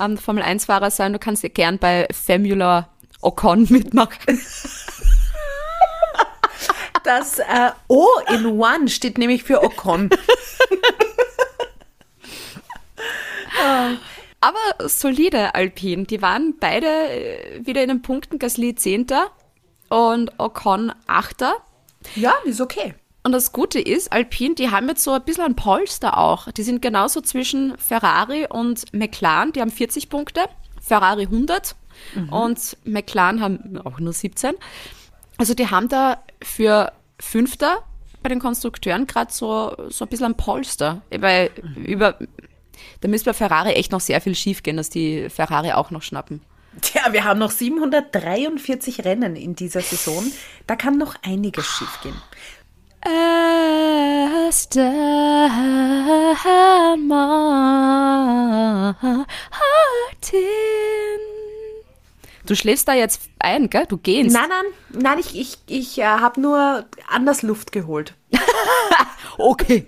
ähm, 0.00 0.16
Formel-1-Fahrer 0.16 0.90
sein, 0.90 1.12
du 1.12 1.18
kannst 1.18 1.42
ja 1.42 1.50
gern 1.50 1.78
bei 1.78 2.08
Formula 2.10 2.88
Ocon 3.20 3.66
mitmachen. 3.70 4.40
Das 7.04 7.38
äh, 7.38 7.70
O 7.88 8.06
in 8.30 8.46
One 8.46 8.88
steht 8.88 9.18
nämlich 9.18 9.44
für 9.44 9.62
Ocon. 9.62 10.08
Aber 14.40 14.88
solide 14.88 15.54
Alpin. 15.54 16.06
Die 16.06 16.20
waren 16.20 16.56
beide 16.58 16.86
äh, 16.86 17.66
wieder 17.66 17.82
in 17.82 17.88
den 17.88 18.02
Punkten. 18.02 18.38
Gasly 18.38 18.74
10. 18.74 19.06
und 19.88 20.38
Ocon 20.38 20.92
8. 21.06 21.44
Ja, 22.16 22.34
ist 22.44 22.60
okay. 22.60 22.94
Und 23.22 23.32
das 23.32 23.52
Gute 23.52 23.80
ist, 23.80 24.12
Alpine, 24.12 24.54
die 24.54 24.70
haben 24.70 24.86
jetzt 24.88 25.02
so 25.02 25.12
ein 25.12 25.24
bisschen 25.24 25.44
ein 25.44 25.56
Polster 25.56 26.18
auch. 26.18 26.52
Die 26.52 26.62
sind 26.62 26.82
genauso 26.82 27.22
zwischen 27.22 27.76
Ferrari 27.78 28.46
und 28.46 28.92
McLaren. 28.92 29.52
Die 29.52 29.62
haben 29.62 29.70
40 29.70 30.10
Punkte, 30.10 30.42
Ferrari 30.82 31.22
100 31.22 31.74
und 32.30 32.76
McLaren 32.84 33.40
haben 33.40 33.78
auch 33.82 33.98
nur 33.98 34.12
17. 34.12 34.54
Also 35.38 35.54
die 35.54 35.70
haben 35.70 35.88
da 35.88 36.22
für 36.42 36.92
Fünfter 37.18 37.78
bei 38.22 38.28
den 38.28 38.40
Konstrukteuren 38.40 39.06
gerade 39.06 39.32
so, 39.32 39.74
so 39.88 40.04
ein 40.04 40.08
bisschen 40.08 40.26
ein 40.26 40.36
Polster. 40.36 41.00
Weil 41.10 41.50
über, 41.76 42.18
da 43.00 43.08
müsste 43.08 43.30
bei 43.30 43.34
Ferrari 43.34 43.72
echt 43.72 43.92
noch 43.92 44.00
sehr 44.00 44.20
viel 44.20 44.34
schief 44.34 44.62
gehen, 44.62 44.76
dass 44.76 44.90
die 44.90 45.28
Ferrari 45.30 45.72
auch 45.72 45.90
noch 45.90 46.02
schnappen. 46.02 46.40
Tja, 46.80 47.12
wir 47.12 47.24
haben 47.24 47.38
noch 47.38 47.50
743 47.50 49.04
Rennen 49.04 49.36
in 49.36 49.54
dieser 49.54 49.80
Saison. 49.80 50.24
Da 50.66 50.76
kann 50.76 50.98
noch 50.98 51.14
einiges 51.22 51.66
schiefgehen. 51.66 52.16
Aston 54.48 54.82
Martin. 57.06 57.64
Du 62.46 62.54
schläfst 62.54 62.88
da 62.88 62.94
jetzt 62.94 63.22
ein, 63.38 63.70
gell? 63.70 63.86
Du 63.86 63.96
gehst. 63.96 64.32
Nein, 64.34 64.48
nein, 64.48 65.02
nein, 65.02 65.18
ich, 65.18 65.38
ich, 65.38 65.58
ich 65.66 65.98
äh, 65.98 66.04
habe 66.04 66.40
nur 66.40 66.84
anders 67.08 67.42
Luft 67.42 67.72
geholt. 67.72 68.14
Okay. 69.36 69.86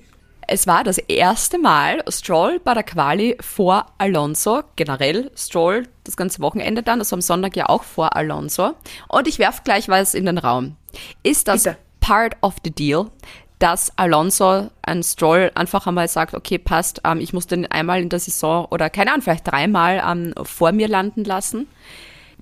Es 0.48 0.66
war 0.66 0.84
das 0.84 0.98
erste 0.98 1.58
Mal 1.58 2.04
Stroll 2.08 2.60
bei 2.62 2.74
der 2.74 2.84
Quali 2.84 3.36
vor 3.40 3.86
Alonso. 3.98 4.62
Generell 4.76 5.30
Stroll 5.34 5.88
das 6.04 6.16
ganze 6.16 6.40
Wochenende 6.40 6.84
dann, 6.84 7.00
also 7.00 7.16
am 7.16 7.20
Sonntag 7.20 7.56
ja 7.56 7.68
auch 7.68 7.82
vor 7.82 8.14
Alonso. 8.14 8.74
Und 9.08 9.26
ich 9.26 9.40
werfe 9.40 9.62
gleich 9.64 9.88
was 9.88 10.14
in 10.14 10.26
den 10.26 10.38
Raum. 10.38 10.76
Ist 11.24 11.48
das 11.48 11.64
Bitte. 11.64 11.76
part 12.00 12.36
of 12.42 12.54
the 12.62 12.70
deal, 12.70 13.10
dass 13.58 13.92
Alonso 13.96 14.70
ein 14.82 15.02
Stroll 15.02 15.50
einfach 15.56 15.86
einmal 15.88 16.06
sagt, 16.06 16.34
okay, 16.34 16.58
passt, 16.58 17.00
ähm, 17.04 17.18
ich 17.18 17.32
muss 17.32 17.48
den 17.48 17.68
einmal 17.70 18.00
in 18.00 18.08
der 18.08 18.20
Saison 18.20 18.66
oder 18.66 18.88
keine 18.88 19.10
Ahnung, 19.10 19.22
vielleicht 19.22 19.50
dreimal 19.50 20.02
ähm, 20.06 20.32
vor 20.44 20.70
mir 20.70 20.86
landen 20.86 21.24
lassen? 21.24 21.66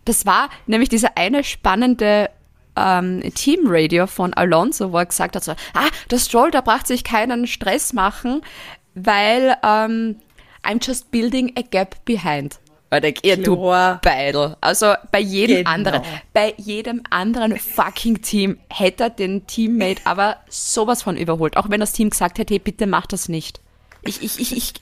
Das 0.04 0.26
war 0.26 0.50
nämlich 0.66 0.90
dieser 0.90 1.16
eine 1.16 1.42
spannende 1.42 2.28
ähm, 2.76 3.22
Teamradio 3.34 4.06
von 4.06 4.34
Alonso, 4.34 4.92
wo 4.92 4.98
er 4.98 5.06
gesagt 5.06 5.36
hat, 5.36 5.44
so, 5.44 5.52
ah, 5.52 5.88
der 6.10 6.18
Stroll, 6.18 6.50
da 6.50 6.60
braucht 6.60 6.86
sich 6.86 7.04
keinen 7.04 7.46
Stress 7.46 7.92
machen, 7.92 8.42
weil 8.94 9.56
ähm, 9.62 10.16
I'm 10.64 10.84
just 10.84 11.10
building 11.10 11.52
a 11.56 11.62
gap 11.62 12.04
behind. 12.04 12.58
Ihr, 13.22 13.36
du. 13.36 13.56
Beidel. 14.02 14.56
Also 14.60 14.94
bei 15.10 15.18
jedem 15.18 15.58
Genau. 15.58 15.70
anderen, 15.70 16.02
bei 16.32 16.54
jedem 16.58 17.02
anderen 17.10 17.58
fucking 17.58 18.22
Team 18.22 18.58
hätte 18.68 19.04
er 19.04 19.10
den 19.10 19.46
Teammate 19.48 20.00
aber 20.04 20.36
sowas 20.48 21.02
von 21.02 21.16
überholt. 21.16 21.56
Auch 21.56 21.70
wenn 21.70 21.80
das 21.80 21.92
Team 21.92 22.10
gesagt 22.10 22.38
hätte, 22.38 22.54
hey, 22.54 22.60
bitte 22.60 22.86
mach 22.86 23.06
das 23.06 23.28
nicht. 23.28 23.60
Ich, 24.02 24.22
ich, 24.22 24.38
ich, 24.38 24.56
ich, 24.56 24.74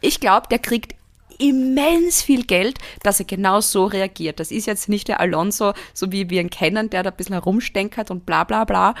ich 0.00 0.18
glaube, 0.18 0.48
der 0.50 0.58
kriegt 0.58 0.96
immens 1.38 2.22
viel 2.22 2.44
Geld, 2.44 2.78
dass 3.02 3.20
er 3.20 3.26
genau 3.26 3.60
so 3.60 3.84
reagiert. 3.86 4.40
Das 4.40 4.50
ist 4.50 4.66
jetzt 4.66 4.88
nicht 4.88 5.08
der 5.08 5.20
Alonso, 5.20 5.72
so 5.94 6.12
wie 6.12 6.30
wir 6.30 6.40
ihn 6.40 6.50
kennen, 6.50 6.90
der 6.90 7.02
da 7.02 7.10
ein 7.10 7.16
bisschen 7.16 7.34
herumstenkert 7.34 8.10
und 8.10 8.26
bla 8.26 8.44
bla 8.44 8.64
bla. 8.64 8.94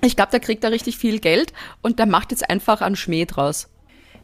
Ich 0.00 0.16
glaube, 0.16 0.30
der 0.32 0.40
kriegt 0.40 0.62
da 0.64 0.68
richtig 0.68 0.98
viel 0.98 1.18
Geld 1.20 1.52
und 1.82 1.98
der 1.98 2.06
macht 2.06 2.30
jetzt 2.30 2.48
einfach 2.50 2.80
einen 2.80 2.96
Schmäh 2.96 3.24
draus. 3.24 3.68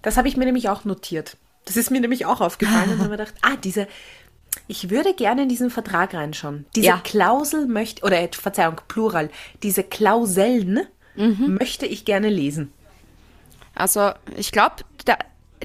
Das 0.03 0.17
habe 0.17 0.29
ich 0.29 0.37
mir 0.37 0.45
nämlich 0.45 0.69
auch 0.69 0.85
notiert. 0.85 1.37
Das 1.65 1.77
ist 1.77 1.91
mir 1.91 2.01
nämlich 2.01 2.27
auch 2.27 2.41
aufgefallen 2.41 2.91
und 2.93 2.99
habe 2.99 3.11
mir 3.11 3.17
gedacht, 3.17 3.35
ah, 3.43 3.57
diese, 3.63 3.87
ich 4.67 4.91
würde 4.91 5.15
gerne 5.15 5.43
in 5.45 5.49
diesen 5.49 5.71
Vertrag 5.71 6.15
reinschauen. 6.15 6.67
Diese 6.75 6.87
Ja. 6.89 7.01
Klausel 7.03 7.67
möchte, 7.67 8.03
oder 8.05 8.21
äh, 8.21 8.29
Verzeihung, 8.33 8.81
Plural, 8.89 9.31
diese 9.63 9.83
Klauseln 9.85 10.81
Mhm. 11.17 11.57
möchte 11.59 11.87
ich 11.87 12.05
gerne 12.05 12.29
lesen. 12.31 12.73
Also 13.75 14.13
ich 14.37 14.53
glaube, 14.53 14.77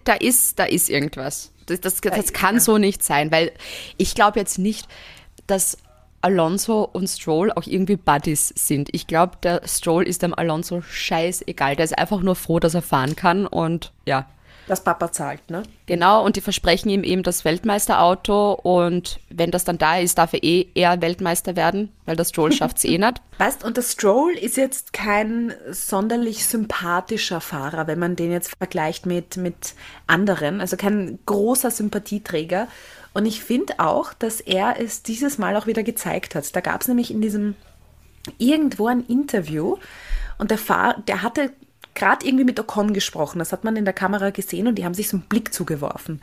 da, 0.04 0.14
ist, 0.14 0.60
da 0.60 0.66
ist 0.66 0.90
irgendwas. 0.90 1.52
Das, 1.66 1.82
das, 1.82 2.02
das 2.02 2.34
kann 2.34 2.60
so 2.60 2.78
nicht 2.78 3.04
sein, 3.04 3.32
weil 3.32 3.52
ich 3.98 4.14
glaube 4.14 4.40
jetzt 4.40 4.60
nicht, 4.60 4.88
dass 5.48 5.78
Alonso 6.22 6.90
und 6.92 7.08
Stroll 7.08 7.52
auch 7.52 7.68
irgendwie 7.68 7.98
Buddies 7.98 8.50
sind. 8.56 8.90
Ich 8.94 9.06
glaube, 9.06 9.38
der 9.44 9.62
Stroll 9.68 10.08
ist 10.08 10.24
dem 10.24 10.34
Alonso 10.34 10.82
scheißegal. 10.82 11.76
Der 11.76 11.86
ist 11.86 11.98
einfach 11.98 12.22
nur 12.22 12.36
froh, 12.36 12.60
dass 12.60 12.74
er 12.74 12.82
fahren 12.82 13.16
kann 13.16 13.46
und 13.46 13.94
ja. 14.08 14.28
Das 14.68 14.84
Papa 14.84 15.12
zahlt, 15.12 15.50
ne? 15.52 15.64
Genau, 15.86 16.26
und 16.26 16.36
die 16.36 16.42
versprechen 16.42 16.90
ihm 16.90 17.04
eben 17.04 17.22
das 17.22 17.46
Weltmeisterauto 17.46 18.54
und 18.54 19.20
wenn 19.30 19.52
das 19.52 19.64
dann 19.64 19.78
da 19.78 20.00
ist, 20.00 20.18
darf 20.18 20.34
er 20.34 20.44
eh 20.44 20.68
eher 20.74 21.02
Weltmeister 21.02 21.56
werden, 21.56 21.92
weil 22.06 22.16
der 22.16 22.26
Stroll 22.26 22.52
schafft 22.54 22.78
es 22.78 22.86
eh 22.86 22.98
nicht. 22.98 23.22
Weißt, 23.38 23.64
und 23.64 23.78
der 23.78 23.84
Stroll 23.84 24.32
ist 24.32 24.58
jetzt 24.58 24.94
kein 24.94 25.54
sonderlich 25.70 26.46
sympathischer 26.48 27.42
Fahrer, 27.42 27.86
wenn 27.88 28.00
man 28.00 28.16
den 28.16 28.32
jetzt 28.32 28.56
vergleicht 28.58 29.06
mit, 29.06 29.38
mit 29.38 29.76
anderen. 30.08 30.62
Also 30.62 30.78
kein 30.78 31.20
großer 31.26 31.70
Sympathieträger. 31.70 32.68
Und 33.14 33.26
ich 33.26 33.44
finde 33.44 33.76
auch, 33.80 34.14
dass 34.14 34.42
er 34.42 34.80
es 34.80 35.04
dieses 35.04 35.38
Mal 35.38 35.56
auch 35.56 35.68
wieder 35.68 35.84
gezeigt 35.84 36.36
hat. 36.36 36.56
Da 36.56 36.62
gab 36.62 36.82
es 36.82 36.88
nämlich 36.88 37.12
in 37.12 37.22
diesem 37.22 37.56
irgendwo 38.38 38.88
ein 38.88 39.06
Interview 39.06 39.78
und 40.38 40.52
der 40.52 40.58
Fahr 40.58 41.02
der 41.08 41.22
hatte 41.22 41.52
gerade 41.96 42.26
irgendwie 42.26 42.46
mit 42.46 42.60
Ocon 42.60 42.94
gesprochen. 42.94 43.40
Das 43.40 43.52
hat 43.52 43.64
man 43.64 43.76
in 43.76 43.86
der 43.86 43.94
Kamera 43.94 44.30
gesehen 44.30 44.68
und 44.68 44.76
die 44.76 44.86
haben 44.86 44.94
sich 44.94 45.10
so 45.10 45.18
einen 45.18 45.26
Blick 45.28 45.54
zugeworfen. 45.54 46.22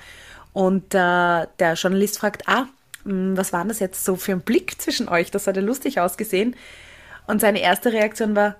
Und 0.52 0.94
äh, 0.94 1.46
der 1.58 1.74
Journalist 1.74 2.18
fragt, 2.18 2.48
ah, 2.48 2.66
mh, 3.04 3.36
was 3.36 3.52
war 3.52 3.64
das 3.64 3.80
jetzt 3.80 4.04
so 4.04 4.16
für 4.16 4.32
ein 4.32 4.42
Blick 4.42 4.80
zwischen 4.80 5.08
euch? 5.08 5.30
Das 5.30 5.46
hat 5.46 5.56
ja 5.56 5.62
lustig 5.62 5.98
ausgesehen. 5.98 6.54
Und 7.26 7.40
seine 7.40 7.60
erste 7.60 7.92
Reaktion 7.92 8.36
war, 8.36 8.56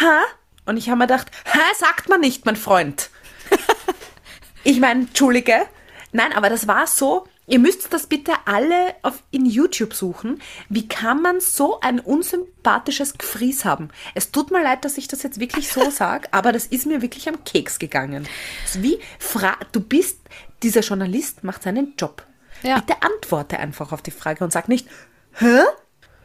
ha? 0.00 0.22
Und 0.66 0.76
ich 0.76 0.88
habe 0.88 0.98
mir 0.98 1.06
gedacht, 1.06 1.30
ha, 1.52 1.60
sagt 1.76 2.08
man 2.08 2.20
nicht, 2.20 2.46
mein 2.46 2.56
Freund. 2.56 3.10
ich 4.64 4.80
meine, 4.80 5.02
Entschuldige. 5.02 5.66
Nein, 6.12 6.32
aber 6.32 6.48
das 6.48 6.68
war 6.68 6.86
so, 6.86 7.26
ihr 7.46 7.58
müsst 7.58 7.92
das 7.92 8.06
bitte 8.06 8.32
alle 8.46 8.94
auf, 9.02 9.22
in 9.30 9.46
YouTube 9.46 9.94
suchen. 9.94 10.40
Wie 10.68 10.88
kann 10.88 11.22
man 11.22 11.40
so 11.40 11.80
ein 11.80 12.00
unsympathisches 12.00 13.18
Gefries 13.18 13.64
haben? 13.64 13.88
Es 14.14 14.30
tut 14.30 14.50
mir 14.50 14.62
leid, 14.62 14.84
dass 14.84 14.98
ich 14.98 15.08
das 15.08 15.22
jetzt 15.22 15.40
wirklich 15.40 15.68
so 15.68 15.90
sage, 15.90 16.28
aber 16.32 16.52
das 16.52 16.66
ist 16.66 16.86
mir 16.86 17.02
wirklich 17.02 17.28
am 17.28 17.44
Keks 17.44 17.78
gegangen. 17.78 18.26
Wie, 18.74 18.98
fra 19.18 19.56
du 19.72 19.80
bist, 19.80 20.18
dieser 20.62 20.80
Journalist 20.80 21.44
macht 21.44 21.62
seinen 21.62 21.94
Job. 21.98 22.24
Ja. 22.62 22.80
Bitte 22.80 23.02
antworte 23.02 23.58
einfach 23.58 23.92
auf 23.92 24.02
die 24.02 24.10
Frage 24.10 24.42
und 24.44 24.52
sag 24.52 24.68
nicht, 24.68 24.88
hä? 25.34 25.60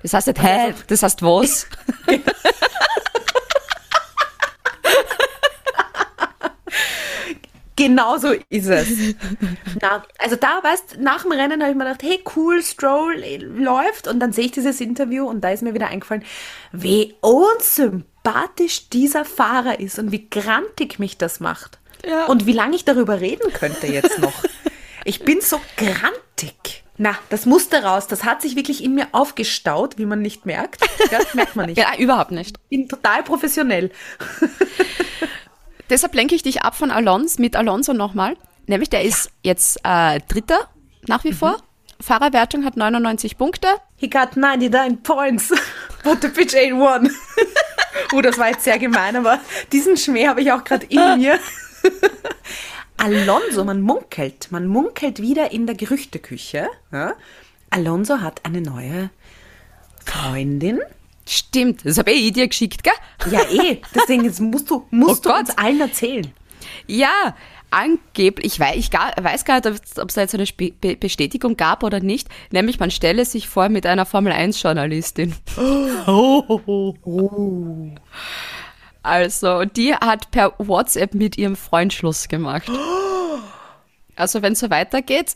Das 0.01 0.13
heißt 0.13 0.27
nicht, 0.27 0.41
hä? 0.41 0.73
Das 0.87 1.03
heißt 1.03 1.21
was? 1.21 1.67
Genau 7.79 8.17
so 8.17 8.33
ist 8.49 8.67
es. 8.67 8.89
Na, 9.81 10.03
also 10.17 10.35
da, 10.35 10.59
weißt 10.61 10.97
nach 10.99 11.23
dem 11.23 11.31
Rennen 11.31 11.61
habe 11.61 11.71
ich 11.71 11.77
mir 11.77 11.85
gedacht, 11.85 12.03
hey, 12.03 12.21
cool, 12.35 12.61
Stroll 12.61 13.23
äh, 13.23 13.37
läuft. 13.37 14.09
Und 14.09 14.19
dann 14.19 14.33
sehe 14.33 14.45
ich 14.45 14.51
dieses 14.51 14.81
Interview 14.81 15.25
und 15.25 15.41
da 15.41 15.51
ist 15.51 15.63
mir 15.63 15.73
wieder 15.73 15.87
eingefallen, 15.87 16.25
wie 16.73 17.15
unsympathisch 17.21 18.89
dieser 18.89 19.23
Fahrer 19.23 19.79
ist 19.79 19.97
und 19.97 20.11
wie 20.11 20.29
grantig 20.29 20.99
mich 20.99 21.17
das 21.17 21.39
macht. 21.39 21.79
Ja. 22.05 22.25
Und 22.25 22.45
wie 22.45 22.51
lange 22.51 22.75
ich 22.75 22.83
darüber 22.83 23.21
reden 23.21 23.53
könnte 23.53 23.87
jetzt 23.87 24.19
noch. 24.19 24.43
Ich 25.05 25.21
bin 25.21 25.39
so 25.39 25.59
grantig. 25.77 26.83
Na, 26.97 27.17
das 27.29 27.45
musste 27.45 27.83
raus. 27.83 28.07
Das 28.07 28.25
hat 28.25 28.41
sich 28.41 28.57
wirklich 28.57 28.83
in 28.83 28.95
mir 28.95 29.07
aufgestaut, 29.13 29.97
wie 29.97 30.05
man 30.05 30.21
nicht 30.21 30.45
merkt. 30.45 30.81
Das 31.09 31.33
merkt 31.33 31.55
man 31.55 31.67
nicht. 31.67 31.77
Ja, 31.79 31.97
überhaupt 31.97 32.31
nicht. 32.31 32.57
Ich 32.67 32.77
bin 32.77 32.89
total 32.89 33.23
professionell. 33.23 33.91
Deshalb 35.89 36.13
lenke 36.13 36.35
ich 36.35 36.43
dich 36.43 36.61
ab 36.61 36.75
von 36.75 36.91
Alonso 36.91 37.41
mit 37.41 37.55
Alonso 37.55 37.93
nochmal. 37.93 38.37
Nämlich 38.67 38.89
der 38.89 39.03
ist 39.03 39.31
jetzt 39.43 39.79
äh, 39.83 40.19
Dritter 40.27 40.69
nach 41.07 41.23
wie 41.23 41.33
vor. 41.33 41.57
Fahrerwertung 42.01 42.63
hat 42.63 42.77
99 42.77 43.37
Punkte. 43.37 43.67
He 43.97 44.09
got 44.09 44.37
99 44.37 45.03
points, 45.03 45.49
but 46.03 46.21
the 46.21 46.27
bitch 46.29 46.53
ain't 46.53 46.79
won. 46.79 47.11
oh, 48.13 48.21
das 48.21 48.37
war 48.37 48.49
jetzt 48.49 48.63
sehr 48.63 48.79
gemein, 48.79 49.15
aber 49.15 49.39
diesen 49.71 49.97
Schmäh 49.97 50.27
habe 50.27 50.41
ich 50.41 50.51
auch 50.51 50.63
gerade 50.63 50.85
in 50.85 50.99
mir. 51.17 51.39
Alonso, 52.97 53.63
man 53.63 53.81
munkelt, 53.81 54.51
man 54.51 54.67
munkelt 54.67 55.21
wieder 55.21 55.51
in 55.51 55.65
der 55.65 55.75
Gerüchteküche. 55.75 56.67
Ja? 56.91 57.13
Alonso 57.69 58.21
hat 58.21 58.45
eine 58.45 58.61
neue 58.61 59.09
Freundin. 60.05 60.79
Stimmt, 61.31 61.85
das 61.85 61.99
habe 61.99 62.11
ich 62.11 62.33
dir 62.33 62.47
geschickt, 62.47 62.83
gell? 62.83 62.93
Ja, 63.31 63.41
eh. 63.51 63.79
Deswegen 63.93 64.23
jetzt 64.25 64.39
musst 64.41 64.69
du, 64.71 64.87
musst 64.89 65.19
Oh 65.27 65.29
du 65.29 65.29
Gott. 65.29 65.39
uns 65.41 65.57
allen 65.59 65.79
erzählen. 65.79 66.33
Ja, 66.87 67.35
angeblich, 67.69 68.53
ich 68.53 68.59
weiß, 68.59 68.75
ich 68.75 68.89
gar, 68.89 69.13
weiß 69.21 69.45
gar 69.45 69.55
nicht, 69.57 69.67
ob 69.99 70.07
es 70.09 70.15
da 70.15 70.21
jetzt 70.21 70.33
eine 70.33 70.47
Spe 70.47 70.71
Be 70.71 70.95
Bestätigung 70.95 71.55
gab 71.55 71.83
oder 71.83 71.99
nicht. 71.99 72.27
Nämlich, 72.51 72.79
man 72.79 72.89
stelle 72.89 73.25
sich 73.25 73.47
vor 73.47 73.69
mit 73.69 73.85
einer 73.85 74.07
Formel-1-Journalistin. 74.07 75.35
Also, 79.03 79.65
die 79.65 79.93
hat 79.93 80.31
per 80.31 80.53
WhatsApp 80.57 81.13
mit 81.13 81.37
ihrem 81.37 81.55
Freund 81.55 81.93
Schluss 81.93 82.27
gemacht. 82.27 82.69
Also, 84.15 84.41
wenn 84.41 84.53
es 84.53 84.59
so 84.59 84.69
weitergeht, 84.69 85.35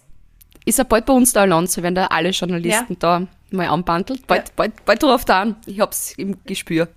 ist 0.66 0.80
er 0.80 0.86
bald 0.86 1.06
bei 1.06 1.14
uns 1.14 1.34
der 1.34 1.44
Alonso, 1.44 1.84
wenn 1.84 1.96
da 1.96 2.08
alle 2.08 2.30
Journalisten 2.30 2.98
da 3.00 3.28
mal 3.54 3.68
anbandelt. 3.68 4.26
Bald, 4.28 4.50
Ja. 4.50 4.54
bald, 4.56 4.86
bald 4.86 5.04
ruft 5.04 5.30
er 5.30 5.38
an. 5.38 5.56
Ich 5.66 5.80
hab's 5.80 6.13
im 6.18 6.44
Gespür. 6.46 6.88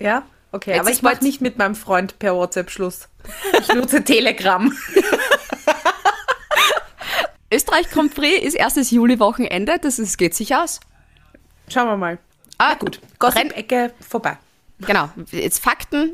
Ja, 0.00 0.22
okay. 0.52 0.70
Jetzt 0.72 0.80
aber 0.80 0.90
ich 0.90 1.02
mache 1.02 1.14
bald- 1.14 1.22
nicht 1.22 1.40
mit 1.40 1.58
meinem 1.58 1.74
Freund 1.74 2.18
per 2.18 2.34
WhatsApp 2.34 2.70
Schluss. 2.70 3.08
Ich 3.60 3.68
nutze 3.74 4.02
Telegram. 4.04 4.72
Österreich 7.52 7.88
Grand 7.90 8.14
Prix 8.14 8.44
ist 8.44 8.54
erstes 8.54 8.90
Juli-Wochenende, 8.90 9.78
das 9.80 9.98
ist, 9.98 10.18
geht 10.18 10.34
sich 10.34 10.54
aus. 10.54 10.80
Schauen 11.72 11.86
wir 11.88 11.96
mal. 11.96 12.18
Ah, 12.58 12.74
Gut, 12.74 12.96
Renn, 13.02 13.08
Gossip-Ecke 13.18 13.92
vorbei. 14.06 14.36
genau, 14.80 15.08
jetzt 15.30 15.62
Fakten. 15.62 16.12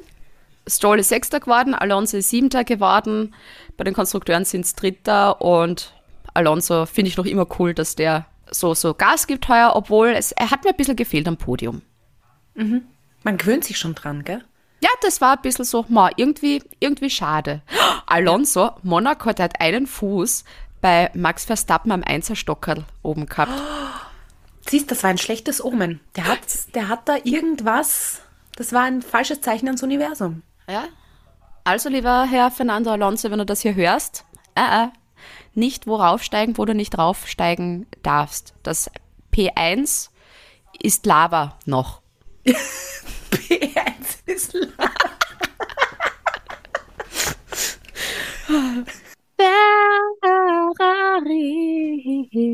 Stroll 0.67 1.01
ist 1.01 1.09
Sechster 1.11 1.41
geworden, 1.41 1.75
Alonso 1.75 2.17
ist 2.19 2.31
Siebter 2.31 2.65
geworden, 2.65 3.35
bei 3.77 3.85
den 3.85 3.93
Konstrukteuren 3.95 4.45
sind 4.47 4.65
es 4.65 4.75
Dritter 4.75 5.43
und 5.43 5.93
Alonso 6.33 6.87
finde 6.87 7.11
ich 7.11 7.17
noch 7.17 7.27
immer 7.27 7.47
cool, 7.59 7.75
dass 7.75 7.97
der 7.97 8.27
so, 8.51 8.75
so 8.75 8.95
Gas 8.95 9.27
gibt 9.27 9.49
heuer, 9.49 9.73
obwohl 9.75 10.09
es, 10.09 10.33
er 10.33 10.51
hat 10.51 10.65
mir 10.65 10.71
ein 10.71 10.77
bisschen 10.77 10.97
gefehlt 10.97 11.27
am 11.29 11.37
Podium. 11.37 11.83
Man 13.23 13.37
gewöhnt 13.37 13.65
sich 13.65 13.79
schon 13.79 13.95
dran, 13.95 14.25
gell? 14.25 14.45
Ja, 14.81 14.91
das 15.01 15.21
war 15.21 15.37
ein 15.37 15.43
bisschen 15.43 15.65
so, 15.65 15.87
ma, 15.89 16.11
irgendwie, 16.17 16.63
irgendwie 16.79 17.09
schade. 17.09 17.63
Alonso, 18.07 18.73
Monaco, 18.83 19.33
der 19.33 19.47
hat 19.47 19.61
einen 19.61 19.87
Fuß 19.87 20.45
bei 20.81 21.11
Max 21.15 21.47
Verstappen 21.47 21.91
am 21.91 22.03
Einserstockerl 22.05 22.85
oben 23.03 23.27
gehabt. 23.27 23.53
Siehst, 24.69 24.91
das 24.91 25.03
war 25.03 25.11
ein 25.11 25.19
schlechtes 25.19 25.65
Omen. 25.65 26.01
Der 26.17 26.27
hat, 26.27 26.41
der 26.75 26.89
hat 26.89 27.09
da 27.09 27.17
irgendwas. 27.25 28.21
Das 28.57 28.73
war 28.73 28.83
ein 28.83 29.01
falsches 29.01 29.41
Zeichen 29.41 29.67
ans 29.69 29.83
Universum. 29.83 30.43
Ja. 30.69 30.85
Also, 31.65 31.89
lieber 31.89 32.25
Herr 32.25 32.51
Fernando 32.51 32.91
Alonso, 32.91 33.31
wenn 33.31 33.39
du 33.39 33.47
das 33.47 33.63
hier 33.63 33.75
hörst, 33.75 34.25
äh, 34.55 34.85
äh, 34.85 34.89
nicht 35.55 35.87
wo 35.87 35.97
raufsteigen, 35.97 36.59
wo 36.59 36.65
du 36.65 36.75
nicht 36.75 36.99
raufsteigen 36.99 37.87
darfst. 38.03 38.55
Das 38.63 38.91
P1 39.33 40.11
ist 40.83 41.07
Lava 41.07 41.59
noch. 41.67 42.01
P1 42.45 44.27
ist 44.27 44.53
la- 44.55 44.91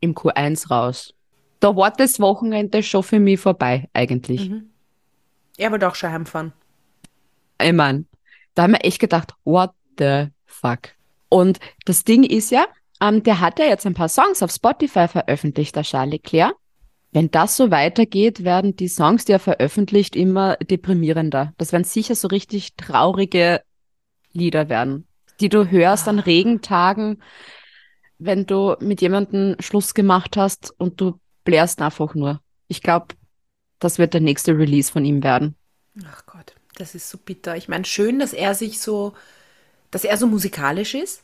im 0.00 0.14
Q1 0.14 0.68
raus. 0.68 1.14
Da 1.60 1.74
war 1.76 1.90
das 1.92 2.18
Wochenende 2.20 2.82
schon 2.82 3.02
für 3.02 3.20
mich 3.20 3.40
vorbei, 3.40 3.88
eigentlich. 3.92 4.50
Er 5.56 5.70
wollte 5.70 5.88
auch 5.88 5.94
schon 5.94 6.10
heimfahren. 6.10 6.52
Ich 7.60 7.72
mein, 7.72 8.06
da 8.54 8.62
haben 8.62 8.72
wir 8.72 8.84
echt 8.84 8.98
gedacht, 8.98 9.34
what 9.44 9.70
the 9.98 10.26
fuck? 10.46 10.90
Und 11.28 11.58
das 11.84 12.04
Ding 12.04 12.24
ist 12.24 12.50
ja, 12.50 12.66
ähm, 13.00 13.22
der 13.22 13.40
hat 13.40 13.58
ja 13.58 13.66
jetzt 13.66 13.86
ein 13.86 13.94
paar 13.94 14.08
Songs 14.08 14.42
auf 14.42 14.50
Spotify 14.50 15.08
veröffentlicht, 15.08 15.74
der 15.74 15.82
Charles 15.82 16.12
Leclerc. 16.12 16.54
Wenn 17.10 17.30
das 17.30 17.56
so 17.56 17.70
weitergeht, 17.70 18.42
werden 18.42 18.74
die 18.76 18.88
Songs, 18.88 19.24
die 19.24 19.32
er 19.32 19.38
veröffentlicht, 19.38 20.16
immer 20.16 20.56
deprimierender. 20.56 21.52
Das 21.58 21.72
werden 21.72 21.84
sicher 21.84 22.14
so 22.14 22.28
richtig 22.28 22.74
traurige 22.76 23.62
Lieder 24.32 24.70
werden, 24.70 25.06
die 25.40 25.50
du 25.50 25.70
hörst 25.70 26.08
an 26.08 26.18
Regentagen, 26.18 27.22
wenn 28.18 28.46
du 28.46 28.76
mit 28.80 29.02
jemandem 29.02 29.56
Schluss 29.60 29.92
gemacht 29.92 30.36
hast 30.36 30.72
und 30.78 31.00
du 31.00 31.20
blärst 31.44 31.82
einfach 31.82 32.14
nur. 32.14 32.40
Ich 32.68 32.82
glaube, 32.82 33.08
das 33.78 33.98
wird 33.98 34.14
der 34.14 34.20
nächste 34.20 34.56
Release 34.56 34.90
von 34.90 35.04
ihm 35.04 35.22
werden. 35.22 35.56
Ach 36.06 36.24
Gott, 36.24 36.31
das 36.76 36.94
ist 36.94 37.08
so 37.10 37.18
bitter. 37.18 37.56
Ich 37.56 37.68
meine, 37.68 37.84
schön, 37.84 38.18
dass 38.18 38.32
er 38.32 38.54
sich 38.54 38.80
so, 38.80 39.14
dass 39.90 40.04
er 40.04 40.16
so 40.16 40.26
musikalisch 40.26 40.94
ist. 40.94 41.22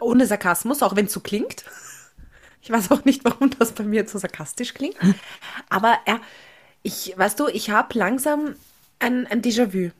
Ohne 0.00 0.26
Sarkasmus, 0.26 0.82
auch 0.82 0.96
wenn 0.96 1.06
es 1.06 1.12
so 1.12 1.20
klingt. 1.20 1.64
Ich 2.62 2.70
weiß 2.70 2.90
auch 2.90 3.04
nicht, 3.04 3.24
warum 3.24 3.50
das 3.58 3.72
bei 3.72 3.84
mir 3.84 3.96
jetzt 4.00 4.12
so 4.12 4.18
sarkastisch 4.18 4.74
klingt. 4.74 4.96
Aber 5.68 5.98
er, 6.04 6.20
ich, 6.82 7.14
weißt 7.16 7.38
du, 7.40 7.48
ich 7.48 7.70
habe 7.70 7.98
langsam 7.98 8.56
ein, 8.98 9.26
ein 9.26 9.42
Déjà-vu. 9.42 9.90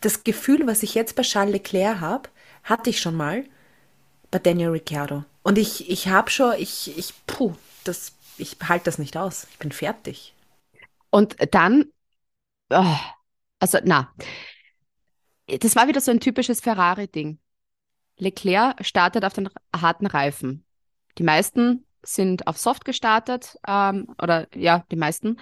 Das 0.00 0.24
Gefühl, 0.24 0.66
was 0.66 0.82
ich 0.82 0.94
jetzt 0.94 1.14
bei 1.14 1.22
Charles 1.22 1.52
Leclerc 1.52 2.00
habe, 2.00 2.28
hatte 2.64 2.90
ich 2.90 3.00
schon 3.00 3.16
mal 3.16 3.44
bei 4.30 4.38
Daniel 4.38 4.70
Ricciardo. 4.70 5.24
Und 5.42 5.58
ich, 5.58 5.90
ich 5.90 6.08
habe 6.08 6.30
schon, 6.30 6.54
ich, 6.58 6.96
ich, 6.96 7.14
puh, 7.26 7.54
das, 7.84 8.12
ich 8.38 8.56
halte 8.66 8.86
das 8.86 8.98
nicht 8.98 9.16
aus. 9.16 9.46
Ich 9.50 9.58
bin 9.58 9.72
fertig. 9.72 10.34
Und 11.10 11.36
dann, 11.54 11.86
oh, 12.70 12.96
also 13.62 13.78
na, 13.84 14.12
das 15.46 15.76
war 15.76 15.88
wieder 15.88 16.00
so 16.00 16.10
ein 16.10 16.20
typisches 16.20 16.60
Ferrari-Ding. 16.60 17.38
Leclerc 18.18 18.84
startet 18.84 19.24
auf 19.24 19.32
den 19.32 19.48
harten 19.74 20.06
Reifen. 20.06 20.64
Die 21.18 21.22
meisten 21.22 21.86
sind 22.02 22.46
auf 22.46 22.58
Soft 22.58 22.84
gestartet, 22.84 23.56
ähm, 23.66 24.08
oder 24.20 24.46
ja, 24.54 24.84
die 24.90 24.96
meisten. 24.96 25.38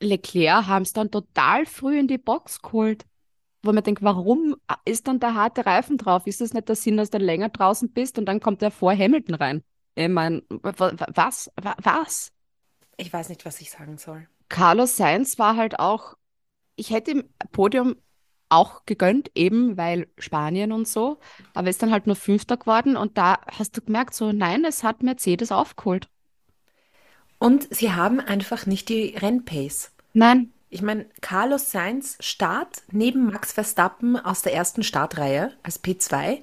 Leclerc 0.00 0.66
haben 0.66 0.82
es 0.82 0.92
dann 0.92 1.10
total 1.10 1.66
früh 1.66 1.98
in 1.98 2.06
die 2.08 2.18
Box 2.18 2.62
geholt, 2.62 3.04
wo 3.62 3.72
man 3.72 3.82
denkt, 3.82 4.02
warum 4.02 4.56
ist 4.84 5.08
dann 5.08 5.18
der 5.18 5.34
harte 5.34 5.66
Reifen 5.66 5.98
drauf? 5.98 6.26
Ist 6.26 6.40
das 6.40 6.54
nicht 6.54 6.68
der 6.68 6.76
Sinn, 6.76 6.96
dass 6.96 7.10
du 7.10 7.18
länger 7.18 7.48
draußen 7.48 7.90
bist 7.90 8.18
und 8.18 8.26
dann 8.26 8.40
kommt 8.40 8.62
er 8.62 8.70
vor 8.70 8.92
Hamilton 8.92 9.34
rein? 9.34 9.64
Ich 9.96 10.08
meine, 10.08 10.42
was, 10.48 11.50
Wa- 11.60 11.76
was? 11.82 12.32
Ich 12.96 13.12
weiß 13.12 13.28
nicht, 13.28 13.44
was 13.44 13.60
ich 13.60 13.70
sagen 13.70 13.98
soll. 13.98 14.28
Carlos 14.48 14.96
Sainz 14.96 15.38
war 15.38 15.56
halt 15.56 15.78
auch, 15.80 16.14
ich 16.78 16.90
hätte 16.90 17.12
ihm 17.12 17.24
Podium 17.52 17.96
auch 18.50 18.86
gegönnt, 18.86 19.30
eben 19.34 19.76
weil 19.76 20.08
Spanien 20.18 20.72
und 20.72 20.88
so, 20.88 21.18
aber 21.54 21.68
ist 21.70 21.82
dann 21.82 21.92
halt 21.92 22.06
nur 22.06 22.16
Fünfter 22.16 22.56
geworden 22.56 22.96
und 22.96 23.18
da 23.18 23.38
hast 23.50 23.76
du 23.76 23.82
gemerkt, 23.82 24.14
so 24.14 24.32
nein, 24.32 24.64
es 24.64 24.84
hat 24.84 25.02
Mercedes 25.02 25.52
aufgeholt. 25.52 26.08
Und 27.38 27.72
sie 27.74 27.92
haben 27.92 28.20
einfach 28.20 28.66
nicht 28.66 28.88
die 28.88 29.16
Rennpace. 29.16 29.92
Nein, 30.12 30.52
Ich 30.70 30.82
meine, 30.82 31.06
Carlos 31.20 31.70
Sainz 31.70 32.16
Start 32.20 32.82
neben 32.92 33.26
Max 33.26 33.52
Verstappen 33.52 34.16
aus 34.16 34.42
der 34.42 34.54
ersten 34.54 34.82
Startreihe 34.82 35.56
als 35.62 35.78
P2. 35.82 36.42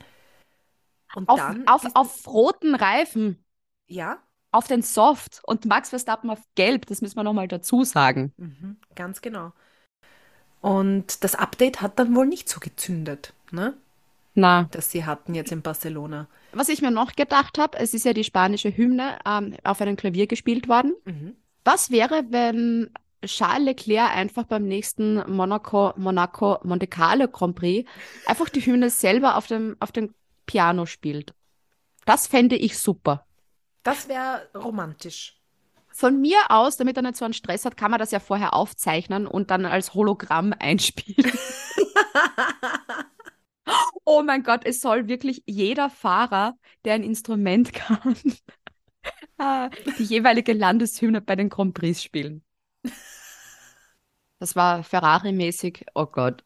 Und 1.14 1.30
auf, 1.30 1.40
dann, 1.40 1.66
auf, 1.66 1.86
auf 1.96 2.28
roten 2.28 2.76
Reifen, 2.76 3.44
ja, 3.88 4.20
auf 4.52 4.68
den 4.68 4.82
Soft 4.82 5.42
und 5.46 5.66
Max 5.66 5.90
Verstappen 5.90 6.30
auf 6.30 6.42
gelb, 6.56 6.86
das 6.88 7.02
müssen 7.02 7.18
wir 7.18 7.24
nochmal 7.24 7.48
dazu 7.48 7.84
sagen. 7.84 8.34
mhm, 8.38 8.78
ganz 8.96 9.22
genau. 9.22 9.54
Und 10.66 11.24
das 11.24 11.36
Update 11.36 11.82
hat 11.82 12.00
dann 12.00 12.16
wohl 12.16 12.26
nicht 12.26 12.50
so 12.50 12.60
gezündet, 12.60 13.34
ne? 13.52 13.76
Na, 14.34 14.68
Das 14.72 14.90
sie 14.90 15.06
hatten 15.06 15.36
jetzt 15.36 15.52
in 15.52 15.62
Barcelona. 15.62 16.28
was 16.54 16.70
ich 16.70 16.82
mir 16.82 16.90
noch 16.92 17.16
gedacht 17.16 17.60
habe, 17.60 17.78
es 17.78 17.94
ist 17.94 18.04
ja 18.04 18.14
die 18.14 18.24
spanische 18.24 18.76
Hymne 18.76 19.20
ähm, 19.26 19.56
auf 19.64 19.80
einem 19.80 19.96
Klavier 19.96 20.26
gespielt 20.26 20.68
worden. 20.68 20.94
Mhm. 21.06 21.36
Was 21.64 21.92
wäre, 21.92 22.24
wenn 22.32 22.90
Charles 23.24 23.64
Leclerc 23.66 24.10
einfach 24.16 24.46
beim 24.46 24.68
nächsten 24.68 25.24
Monaco, 25.32 25.94
Monaco 25.98 26.58
Monte 26.64 26.88
Carlo 26.88 27.28
Grand 27.28 27.56
Prix 27.56 27.88
einfach 28.26 28.50
die 28.50 28.62
Hymne 28.66 28.90
selber 28.90 29.38
auf 29.38 29.46
dem, 29.48 29.78
auf 29.80 29.92
dem 29.92 30.14
Piano 30.48 30.86
spielt? 30.88 31.34
Das 32.06 32.26
fände 32.28 32.56
ich 32.56 32.80
super. 32.80 33.24
Das 33.84 34.08
wäre 34.10 34.50
romantisch. 34.56 35.35
Von 35.98 36.20
mir 36.20 36.38
aus, 36.50 36.76
damit 36.76 36.98
er 36.98 37.04
nicht 37.04 37.16
so 37.16 37.24
einen 37.24 37.34
Stress 37.34 37.64
hat, 37.64 37.78
kann 37.78 37.90
man 37.90 38.02
das 38.02 38.12
ja 38.12 38.20
vorher 38.20 38.54
aufzeichnen 38.54 39.26
und 39.26 39.50
dann 39.50 39.66
als 39.66 39.94
Hologramm 39.94 40.54
einspielen. 40.60 41.32
oh 44.04 44.22
mein 44.22 44.44
Gott, 44.44 44.66
es 44.66 44.82
soll 44.82 45.08
wirklich 45.08 45.44
jeder 45.46 45.90
Fahrer, 45.90 46.58
der 46.84 46.96
ein 46.96 47.04
Instrument 47.04 47.72
kann, 47.72 48.18
äh, 49.38 49.70
die 49.98 50.04
jeweilige 50.04 50.52
Landeshymne 50.52 51.22
bei 51.22 51.38
den 51.38 51.48
Grand 51.48 51.74
Prix 51.74 52.04
spielen. 52.04 52.44
Das 54.40 54.58
war 54.58 54.84
Ferrari-mäßig, 54.84 55.86
oh 55.96 56.08
Gott. 56.08 56.44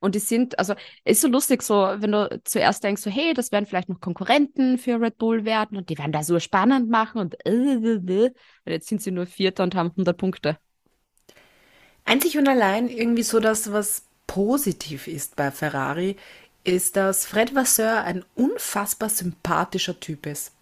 Und 0.00 0.14
die 0.14 0.20
sind, 0.20 0.58
also, 0.58 0.74
es 1.04 1.18
ist 1.18 1.20
so 1.22 1.28
lustig, 1.28 1.62
so, 1.62 1.74
wenn 1.74 2.12
du 2.12 2.40
zuerst 2.44 2.84
denkst, 2.84 3.02
so, 3.02 3.10
hey, 3.10 3.34
das 3.34 3.52
werden 3.52 3.66
vielleicht 3.66 3.88
noch 3.88 4.00
Konkurrenten 4.00 4.78
für 4.78 5.00
Red 5.00 5.18
Bull 5.18 5.44
werden 5.44 5.76
und 5.76 5.90
die 5.90 5.98
werden 5.98 6.12
da 6.12 6.22
so 6.22 6.38
spannend 6.40 6.88
machen 6.90 7.20
und, 7.20 7.34
äh, 7.46 7.50
äh, 7.50 8.26
äh. 8.26 8.30
Und 8.64 8.72
jetzt 8.72 8.88
sind 8.88 9.02
sie 9.02 9.10
nur 9.10 9.26
Vierter 9.26 9.62
und 9.64 9.74
haben 9.74 9.90
100 9.90 10.16
Punkte. 10.16 10.58
Einzig 12.04 12.38
und 12.38 12.48
allein 12.48 12.88
irgendwie 12.88 13.22
so 13.22 13.38
das, 13.40 13.72
was 13.72 14.06
positiv 14.26 15.08
ist 15.08 15.36
bei 15.36 15.50
Ferrari, 15.50 16.16
ist, 16.64 16.96
dass 16.96 17.26
Fred 17.26 17.54
Vasseur 17.54 18.02
ein 18.02 18.24
unfassbar 18.34 19.08
sympathischer 19.08 19.98
Typ 20.00 20.26
ist. 20.26 20.52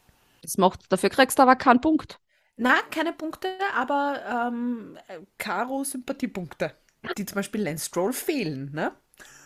Das 0.42 0.58
macht, 0.58 0.80
dafür 0.90 1.10
kriegst 1.10 1.38
du 1.38 1.42
aber 1.42 1.56
keinen 1.56 1.80
Punkt. 1.80 2.20
Na, 2.56 2.74
keine 2.90 3.12
Punkte, 3.12 3.48
aber 3.74 4.48
ähm, 4.48 4.98
Karo 5.36 5.84
Sympathiepunkte, 5.84 6.72
die 7.14 7.26
zum 7.26 7.36
Beispiel 7.36 7.62
Lance 7.62 7.86
Stroll 7.86 8.12
fehlen, 8.12 8.70
ne? 8.72 8.92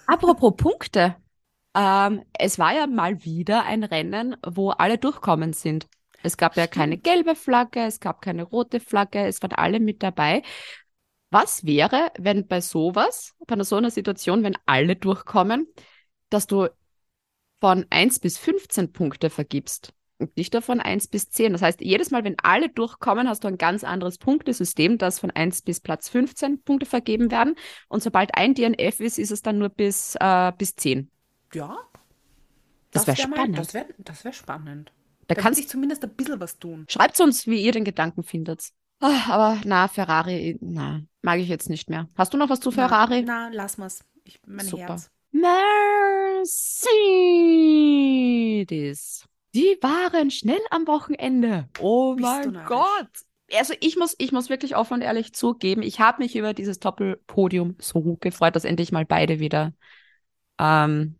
Apropos 0.07 0.55
Punkte. 0.57 1.16
Ähm, 1.75 2.25
es 2.38 2.59
war 2.59 2.75
ja 2.75 2.87
mal 2.87 3.25
wieder 3.25 3.64
ein 3.64 3.85
Rennen, 3.85 4.37
wo 4.44 4.70
alle 4.70 4.99
durchkommen 4.99 5.53
sind. 5.53 5.88
Es 6.23 6.37
gab 6.37 6.57
ja 6.57 6.66
keine 6.66 6.99
gelbe 6.99 7.35
Flagge, 7.35 7.81
es 7.81 8.01
gab 8.01 8.20
keine 8.20 8.42
rote 8.42 8.81
Flagge, 8.81 9.27
es 9.27 9.40
waren 9.42 9.53
alle 9.53 9.81
mit 9.81 10.03
dabei. 10.03 10.42
Was 11.31 11.64
wäre, 11.64 12.11
wenn 12.18 12.46
bei 12.46 12.61
sowas, 12.61 13.35
bei 13.46 13.62
so 13.62 13.77
einer 13.77 13.90
Situation, 13.90 14.42
wenn 14.42 14.59
alle 14.66 14.96
durchkommen, 14.96 15.66
dass 16.29 16.46
du 16.46 16.68
von 17.61 17.87
1 17.90 18.18
bis 18.18 18.37
15 18.38 18.92
Punkte 18.92 19.31
vergibst 19.31 19.94
nur 20.21 20.63
von 20.63 20.81
1 20.81 21.09
bis 21.09 21.29
10? 21.31 21.53
Das 21.53 21.63
heißt, 21.63 21.81
jedes 21.81 22.11
Mal, 22.11 22.25
wenn 22.25 22.37
alle 22.43 22.69
durchkommen, 22.69 23.29
hast 23.29 23.45
du 23.45 23.49
ein 23.49 23.59
ganz 23.59 23.85
anderes 23.85 24.19
Punktesystem, 24.19 24.99
das 24.99 25.19
von 25.19 25.31
1 25.31 25.63
bis 25.63 25.81
Platz 25.81 26.09
15 26.09 26.63
Punkte 26.63 26.87
vergeben 26.87 27.31
werden. 27.31 27.55
Und 27.89 28.03
sobald 28.03 28.35
ein 28.37 28.55
DNF 28.55 29.01
ist, 29.01 29.19
ist 29.19 29.31
es 29.31 29.43
dann 29.43 29.59
nur 29.59 29.69
bis, 29.71 30.17
äh, 30.21 30.53
bis 30.57 30.77
10. 30.77 31.11
Ja. 31.55 31.77
Das 32.93 33.07
wär 33.07 33.17
wär 33.17 33.29
mal- 33.29 33.37
spannend. 33.37 33.59
Das 33.59 33.75
wäre 33.75 33.87
das 33.99 34.25
wär 34.25 34.33
spannend. 34.33 34.93
Da 35.29 35.35
Da 35.35 35.35
kann 35.37 35.45
kannst 35.45 35.59
sich 35.61 35.69
zumindest 35.69 36.03
ein 36.05 36.11
bisschen 36.15 36.41
was 36.41 36.59
tun. 36.59 36.87
Schreibt 36.89 37.21
uns, 37.21 37.47
wie 37.47 37.63
ihr 37.63 37.73
den 37.73 37.85
Gedanken 37.85 38.23
findet. 38.25 38.71
Ah, 38.99 39.31
aber 39.31 39.61
na, 39.65 39.87
Ferrari, 39.89 40.59
na, 40.61 41.01
mag 41.23 41.39
ich 41.39 41.49
jetzt 41.49 41.71
nicht 41.71 41.89
mehr. 41.89 42.09
Hast 42.17 42.35
du 42.35 42.37
noch 42.39 42.51
was 42.51 42.61
zu 42.61 42.71
Ferrari? 42.71 43.23
Na, 43.23 43.49
na 43.49 43.55
lass 43.57 43.79
mal's. 43.79 44.05
Ich, 44.25 44.41
mein 44.47 44.67
Super. 44.67 44.89
Herz. 44.89 45.11
Mercedes. 47.81 49.25
Die 49.55 49.77
waren 49.81 50.31
schnell 50.31 50.61
am 50.71 50.87
Wochenende. 50.87 51.69
Oh 51.79 52.15
Bist 52.15 52.23
mein? 52.23 52.65
Gott. 52.67 53.09
Also 53.53 53.75
ich 53.81 53.97
muss, 53.97 54.15
ich 54.19 54.31
muss 54.31 54.49
wirklich 54.49 54.77
offen 54.77 54.95
und 54.95 55.01
ehrlich 55.03 55.35
zugeben, 55.35 55.83
ich 55.83 55.99
habe 55.99 56.23
mich 56.23 56.37
über 56.37 56.55
dieses 56.55 56.79
Doppelpodium 56.79 57.77
so 57.81 58.17
gefreut, 58.21 58.55
dass 58.55 58.65
endlich 58.65 58.93
mal 58.93 59.05
beide 59.05 59.41
wieder 59.41 59.73
ähm, 60.59 61.17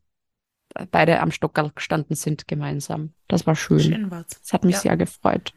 beide 0.91 1.21
am 1.21 1.31
Stockerl 1.31 1.73
gestanden 1.75 2.17
sind 2.17 2.47
gemeinsam. 2.49 3.15
Das 3.29 3.47
war 3.47 3.57
schön. 3.57 3.81
Schön 3.81 4.11
war's. 4.11 4.29
Das 4.41 4.53
hat 4.53 4.65
mich 4.65 4.77
Ja. 4.77 4.83
sehr 4.83 4.97
gefreut. 4.97 5.53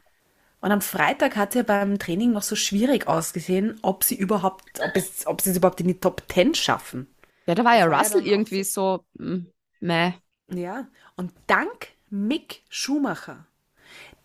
Und 0.60 0.72
am 0.72 0.80
Freitag 0.80 1.36
hat 1.36 1.54
ja 1.54 1.62
beim 1.62 1.98
Training 1.98 2.32
noch 2.32 2.42
so 2.42 2.56
schwierig 2.56 3.06
ausgesehen, 3.06 3.78
ob 3.82 4.02
sie 4.02 4.14
überhaupt, 4.14 4.64
ob, 4.80 4.96
es, 4.96 5.26
ob 5.26 5.42
sie 5.42 5.50
es 5.50 5.56
überhaupt 5.58 5.80
in 5.80 5.88
die 5.88 6.00
Top 6.00 6.22
10 6.28 6.54
schaffen. 6.54 7.06
Ja, 7.46 7.54
da 7.54 7.64
war 7.64 7.76
ja 7.76 7.84
war 7.84 7.98
Russell 7.98 8.22
auch 8.22 8.26
irgendwie 8.26 8.64
so, 8.64 9.04
mm, 9.18 9.46
meh. 9.80 10.12
Ja, 10.48 10.88
und 11.16 11.32
dank 11.46 11.88
Mick 12.14 12.62
Schumacher, 12.68 13.46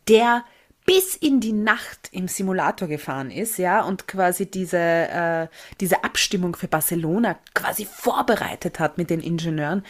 der 0.08 0.45
bis 0.86 1.15
in 1.15 1.39
die 1.39 1.54
Nacht 1.54 2.10
im 2.12 2.28
Simulator 2.28 2.88
gefahren 2.88 3.32
ist, 3.32 3.58
ja, 3.58 3.84
und 3.84 4.08
quasi 4.08 4.49
diese, 4.49 4.78
äh, 4.78 5.47
diese 5.80 6.04
Abstimmung 6.04 6.56
für 6.56 6.67
Barcelona 6.67 7.38
quasi 7.54 7.86
vorbereitet 7.86 8.80
hat 8.80 8.97
mit 8.97 9.10
den 9.10 9.19
Ingenieuren, 9.19 9.84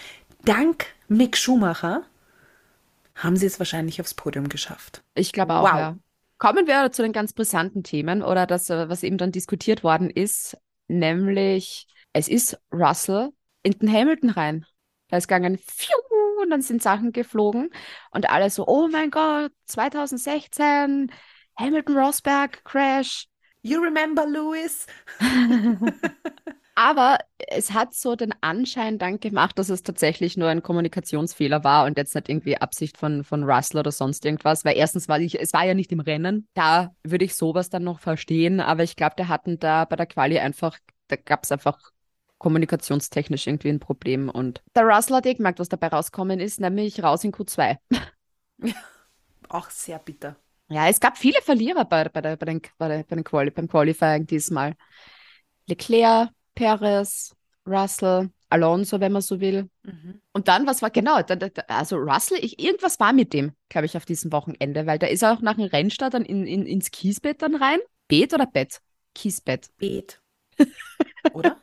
dank 0.43 0.87
Mick 1.07 1.37
Schumacher 1.37 2.03
haben 3.15 3.35
sie 3.35 3.45
es 3.45 3.59
wahrscheinlich 3.59 3.99
aufs 4.01 4.13
Podium 4.13 4.49
geschafft. 4.49 5.03
Ich 5.13 5.31
glaube 5.33 5.53
auch, 5.55 5.63
Wow. 5.63 5.73
ja. 5.73 5.97
Kommen 6.37 6.67
wir 6.67 6.89
zu 6.93 7.01
den 7.01 7.11
ganz 7.11 7.33
brisanten 7.33 7.83
Themen 7.83 8.21
oder 8.23 8.47
das, 8.47 8.69
äh, 8.69 8.87
was 8.87 9.03
eben 9.03 9.17
dann 9.17 9.33
diskutiert 9.33 9.83
worden 9.83 10.09
ist, 10.09 10.57
nämlich 10.87 11.87
es 12.13 12.29
ist 12.29 12.57
Russell 12.71 13.31
in 13.61 13.73
den 13.73 13.91
Hamilton 13.91 14.29
rein. 14.29 14.65
Da 15.09 15.17
ist 15.17 15.27
gegangen, 15.27 15.59
und 16.41 16.49
dann 16.49 16.61
sind 16.61 16.81
Sachen 16.81 17.11
geflogen 17.11 17.69
und 18.11 18.29
alle 18.29 18.49
so, 18.49 18.67
oh 18.67 18.87
mein 18.87 19.11
Gott, 19.11 19.51
2016, 19.65 21.11
Hamilton 21.57 21.97
Rosberg 21.97 22.63
Crash. 22.63 23.27
You 23.61 23.81
remember 23.81 24.25
Lewis? 24.25 24.87
Aber 26.75 27.17
es 27.49 27.73
hat 27.73 27.93
so 27.93 28.15
den 28.15 28.33
Anschein 28.39 28.97
dann 28.99 29.19
gemacht, 29.19 29.59
dass 29.59 29.67
es 29.67 29.83
tatsächlich 29.83 30.37
nur 30.37 30.47
ein 30.47 30.63
Kommunikationsfehler 30.63 31.65
war 31.65 31.85
und 31.85 31.97
jetzt 31.97 32.15
nicht 32.15 32.29
irgendwie 32.29 32.55
Absicht 32.55 32.97
von, 32.97 33.25
von 33.25 33.43
Russell 33.43 33.81
oder 33.81 33.91
sonst 33.91 34.23
irgendwas. 34.23 34.63
Weil 34.63 34.77
erstens 34.77 35.09
war 35.09 35.19
ich, 35.19 35.41
es 35.41 35.51
war 35.51 35.65
ja 35.65 35.73
nicht 35.73 35.91
im 35.91 35.99
Rennen. 35.99 36.47
Da 36.53 36.95
würde 37.03 37.25
ich 37.25 37.35
sowas 37.35 37.69
dann 37.69 37.83
noch 37.83 37.99
verstehen. 37.99 38.61
Aber 38.61 38.83
ich 38.83 38.95
glaube, 38.95 39.15
der 39.17 39.27
hatten 39.27 39.59
da 39.59 39.83
bei 39.83 39.97
der 39.97 40.05
Quali 40.05 40.39
einfach, 40.39 40.77
da 41.09 41.17
gab 41.17 41.43
es 41.43 41.51
einfach 41.51 41.91
kommunikationstechnisch 42.39 43.45
irgendwie 43.45 43.69
ein 43.69 43.79
Problem. 43.79 44.29
Und 44.29 44.63
der 44.75 44.83
Russell 44.83 45.17
hat 45.17 45.25
eh 45.25 45.35
gemerkt, 45.35 45.59
was 45.59 45.69
dabei 45.69 45.87
rauskommen 45.87 46.39
ist, 46.39 46.59
nämlich 46.59 47.03
raus 47.03 47.23
in 47.23 47.31
Q2. 47.31 47.77
Auch 49.49 49.69
sehr 49.69 49.99
bitter. 49.99 50.35
Ja, 50.69 50.87
es 50.87 50.99
gab 50.99 51.17
viele 51.17 51.41
Verlierer 51.41 51.85
bei, 51.85 52.09
bei, 52.09 52.21
der, 52.21 52.37
bei, 52.37 52.45
den, 52.45 52.61
bei, 52.77 52.87
der, 52.87 53.03
bei 53.03 53.15
den 53.15 53.23
Quali, 53.23 53.51
beim 53.51 53.67
Qualifying 53.67 54.25
diesmal. 54.25 54.75
Leclerc, 55.67 56.29
Perez, 56.55 57.35
Russell, 57.65 58.29
Alonso, 58.49 58.99
wenn 58.99 59.11
man 59.11 59.21
so 59.21 59.39
will. 59.39 59.69
Und 60.31 60.47
dann, 60.47 60.67
was 60.67 60.81
war 60.81 60.89
genau, 60.89 61.21
da, 61.21 61.35
da, 61.35 61.47
also 61.67 61.97
Russell, 61.97 62.39
ich, 62.41 62.59
irgendwas 62.59 62.99
war 62.99 63.13
mit 63.13 63.33
dem, 63.33 63.53
glaube 63.69 63.85
ich, 63.85 63.97
auf 63.97 64.05
diesem 64.05 64.31
Wochenende, 64.31 64.85
weil 64.85 64.99
da 64.99 65.07
ist 65.07 65.23
er 65.23 65.33
auch 65.33 65.41
nach 65.41 65.55
dem 65.55 65.65
Rennstart 65.65 66.13
dann 66.13 66.25
in, 66.25 66.45
in, 66.45 66.65
ins 66.65 66.91
Kiesbett 66.91 67.41
dann 67.41 67.55
rein. 67.55 67.79
Bett 68.07 68.33
oder 68.33 68.47
Bett? 68.47 68.81
Kiesbett. 69.13 69.69
Bet. 69.77 70.21
Oder? 71.33 71.57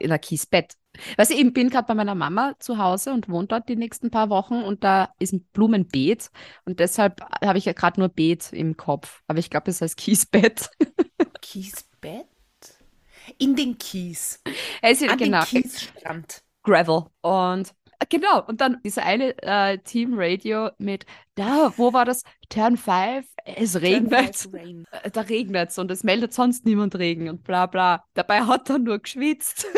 In 0.00 0.08
der 0.08 0.18
Kiesbett. 0.18 0.74
Weißt 1.16 1.30
du, 1.30 1.34
ich 1.34 1.52
bin 1.52 1.70
gerade 1.70 1.86
bei 1.86 1.94
meiner 1.94 2.14
Mama 2.14 2.54
zu 2.58 2.78
Hause 2.78 3.12
und 3.12 3.28
wohne 3.28 3.46
dort 3.46 3.68
die 3.68 3.76
nächsten 3.76 4.10
paar 4.10 4.30
Wochen 4.30 4.62
und 4.62 4.82
da 4.84 5.10
ist 5.18 5.32
ein 5.32 5.44
Blumenbeet 5.52 6.30
und 6.64 6.80
deshalb 6.80 7.20
habe 7.42 7.58
ich 7.58 7.66
ja 7.66 7.72
gerade 7.72 8.00
nur 8.00 8.08
Beet 8.08 8.52
im 8.52 8.76
Kopf. 8.76 9.22
Aber 9.26 9.38
ich 9.38 9.50
glaube, 9.50 9.70
es 9.70 9.80
heißt 9.80 9.96
Kiesbett. 9.96 10.70
Kiesbett? 11.40 12.26
In 13.36 13.54
den 13.54 13.76
Kies. 13.78 14.40
Es 14.80 15.02
ist, 15.02 15.10
An 15.10 15.18
genau, 15.18 15.44
den 15.44 15.62
Kiesstrand. 15.62 16.42
Gravel. 16.62 17.04
Und 17.20 17.74
genau, 18.08 18.44
und 18.46 18.60
dann 18.60 18.80
diese 18.84 19.02
eine 19.02 19.40
äh, 19.42 19.78
Team 19.78 20.14
Radio 20.16 20.70
mit, 20.78 21.06
da, 21.34 21.72
wo 21.76 21.92
war 21.92 22.04
das? 22.04 22.22
Turn 22.48 22.76
5, 22.76 23.26
es 23.44 23.80
regnet. 23.80 24.48
Rain. 24.52 24.84
Äh, 25.02 25.10
Da 25.10 25.22
regnet 25.22 25.70
es 25.70 25.78
und 25.78 25.90
es 25.90 26.04
meldet 26.04 26.32
sonst 26.32 26.64
niemand 26.64 26.94
Regen 26.96 27.28
und 27.28 27.44
bla 27.44 27.66
bla. 27.66 28.04
Dabei 28.14 28.42
hat 28.42 28.70
er 28.70 28.78
nur 28.78 28.98
geschwitzt. 28.98 29.66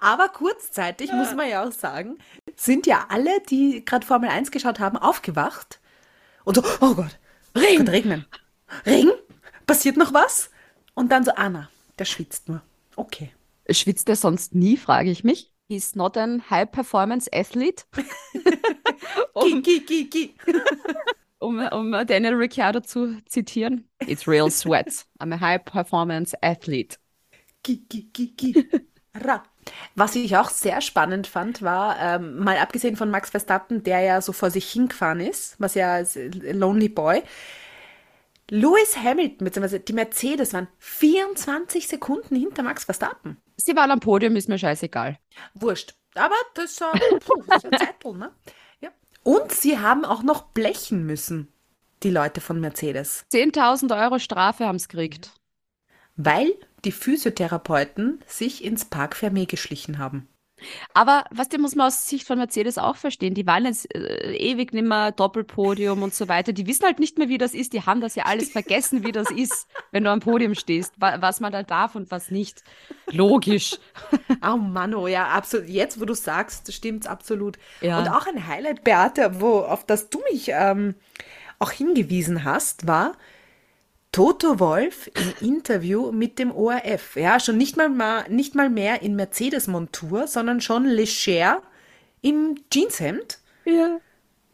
Aber 0.00 0.28
kurzzeitig, 0.28 1.10
muss 1.12 1.34
man 1.34 1.48
ja 1.48 1.64
auch 1.64 1.72
sagen, 1.72 2.18
sind 2.54 2.86
ja 2.86 3.06
alle, 3.08 3.40
die 3.48 3.84
gerade 3.84 4.06
Formel 4.06 4.28
1 4.28 4.50
geschaut 4.50 4.78
haben, 4.78 4.96
aufgewacht 4.96 5.80
und 6.44 6.56
so, 6.56 6.62
oh 6.80 6.94
Gott, 6.94 7.18
Regen. 7.56 7.78
Kann 7.84 7.88
regnen. 7.88 8.26
Regen? 8.84 9.12
Passiert 9.66 9.96
noch 9.96 10.12
was? 10.12 10.50
Und 10.94 11.10
dann 11.10 11.24
so, 11.24 11.32
Anna, 11.32 11.70
der 11.98 12.04
schwitzt 12.04 12.48
nur. 12.48 12.62
Okay. 12.94 13.32
Schwitzt 13.70 14.08
er 14.08 14.16
sonst 14.16 14.54
nie, 14.54 14.76
frage 14.76 15.10
ich 15.10 15.24
mich. 15.24 15.50
He's 15.68 15.96
not 15.96 16.16
an 16.16 16.42
high-performance-athlete. 16.48 17.86
um, 19.34 19.62
Gi, 19.62 19.80
gi, 19.84 20.08
gi, 20.08 20.34
um, 21.40 21.58
um 21.58 22.06
Daniel 22.06 22.34
Ricciardo 22.34 22.80
zu 22.80 23.20
zitieren. 23.26 23.84
It's 24.06 24.28
real 24.28 24.50
sweat. 24.50 25.04
I'm 25.20 25.32
a 25.32 25.38
gi, 28.12 28.36
gi. 28.36 28.68
Ra. 29.24 29.42
Was 29.96 30.14
ich 30.14 30.36
auch 30.36 30.50
sehr 30.50 30.80
spannend 30.80 31.26
fand, 31.26 31.62
war, 31.62 31.96
ähm, 32.00 32.38
mal 32.38 32.58
abgesehen 32.58 32.96
von 32.96 33.10
Max 33.10 33.30
Verstappen, 33.30 33.82
der 33.82 34.00
ja 34.00 34.20
so 34.20 34.32
vor 34.32 34.50
sich 34.50 34.70
hingefahren 34.70 35.20
ist, 35.20 35.56
was 35.58 35.74
ja 35.74 35.94
als 35.94 36.16
Lonely 36.16 36.88
Boy, 36.88 37.22
Lewis 38.50 38.96
Hamilton, 38.96 39.44
beziehungsweise 39.44 39.80
die 39.80 39.92
Mercedes 39.92 40.52
waren 40.52 40.68
24 40.78 41.88
Sekunden 41.88 42.36
hinter 42.36 42.62
Max 42.62 42.84
Verstappen. 42.84 43.38
Sie 43.56 43.74
waren 43.74 43.90
am 43.90 44.00
Podium, 44.00 44.36
ist 44.36 44.48
mir 44.48 44.58
scheißegal. 44.58 45.18
Wurscht. 45.54 45.94
Aber 46.14 46.36
das, 46.54 46.80
äh, 46.80 46.84
puh, 47.18 47.42
das 47.48 47.64
ist 47.64 47.72
ein 47.72 47.78
Zettel, 47.78 48.12
ne? 48.14 48.32
Ja. 48.80 48.90
Und 49.24 49.52
sie 49.52 49.78
haben 49.78 50.04
auch 50.04 50.22
noch 50.22 50.42
blechen 50.52 51.04
müssen, 51.04 51.52
die 52.02 52.10
Leute 52.10 52.40
von 52.40 52.60
Mercedes, 52.60 53.24
10.000 53.32 54.00
Euro 54.00 54.18
Strafe 54.18 54.64
haben 54.66 54.78
sie 54.78 54.88
gekriegt. 54.88 55.32
weil 56.16 56.54
die 56.84 56.92
Physiotherapeuten 56.92 58.22
sich 58.26 58.62
ins 58.64 58.84
Park 58.84 59.16
Fermé 59.16 59.46
geschlichen 59.46 59.98
haben. 59.98 60.28
Aber 60.94 61.24
was 61.30 61.48
die 61.48 61.58
muss 61.58 61.74
man 61.74 61.88
aus 61.88 62.08
Sicht 62.08 62.26
von 62.26 62.38
Mercedes 62.38 62.78
auch 62.78 62.96
verstehen. 62.96 63.34
Die 63.34 63.46
waren 63.46 63.66
jetzt 63.66 63.94
äh, 63.94 64.34
ewig 64.36 64.72
nimmer 64.72 65.12
Doppelpodium 65.12 66.02
und 66.02 66.14
so 66.14 66.28
weiter. 66.28 66.52
Die 66.52 66.66
wissen 66.66 66.84
halt 66.84 66.98
nicht 66.98 67.18
mehr, 67.18 67.28
wie 67.28 67.38
das 67.38 67.52
ist. 67.52 67.72
Die 67.72 67.82
haben 67.82 68.00
das 68.00 68.14
ja 68.14 68.24
alles 68.24 68.50
vergessen, 68.50 69.04
wie 69.04 69.12
das 69.12 69.30
ist, 69.30 69.68
wenn 69.92 70.04
du 70.04 70.10
am 70.10 70.20
Podium 70.20 70.54
stehst, 70.54 70.94
wa 70.98 71.20
was 71.20 71.40
man 71.40 71.52
da 71.52 71.62
darf 71.62 71.94
und 71.94 72.10
was 72.10 72.30
nicht. 72.30 72.62
Logisch. 73.10 73.76
Oh 74.46 74.56
Mann, 74.56 74.94
oh 74.94 75.06
ja, 75.06 75.28
absolut. 75.28 75.68
Jetzt, 75.68 76.00
wo 76.00 76.04
du 76.04 76.14
sagst, 76.14 76.72
stimmt's 76.72 77.06
absolut. 77.06 77.58
Ja. 77.80 77.98
Und 77.98 78.08
auch 78.08 78.26
ein 78.26 78.46
Highlight, 78.46 78.84
Beate, 78.84 79.40
wo, 79.40 79.60
auf 79.60 79.84
das 79.84 80.08
du 80.08 80.20
mich 80.30 80.50
ähm, 80.52 80.94
auch 81.58 81.72
hingewiesen 81.72 82.44
hast, 82.44 82.86
war 82.86 83.16
Toto 84.16 84.58
Wolf 84.58 85.10
im 85.14 85.46
Interview 85.46 86.10
mit 86.10 86.38
dem 86.38 86.50
ORF. 86.50 87.16
Ja, 87.16 87.38
schon 87.38 87.58
nicht 87.58 87.76
mal, 87.76 87.90
mal, 87.90 88.26
nicht 88.30 88.54
mal 88.54 88.70
mehr 88.70 89.02
in 89.02 89.14
Mercedes-Montur, 89.14 90.26
sondern 90.26 90.62
schon 90.62 90.86
leger 90.86 91.60
im 92.22 92.54
Jeanshemd 92.72 93.40
Ja. 93.66 93.98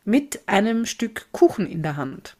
mit 0.05 0.49
einem 0.49 0.85
Stück 0.85 1.29
Kuchen 1.31 1.67
in 1.69 1.85
der 1.85 1.97
Hand. 1.97 2.37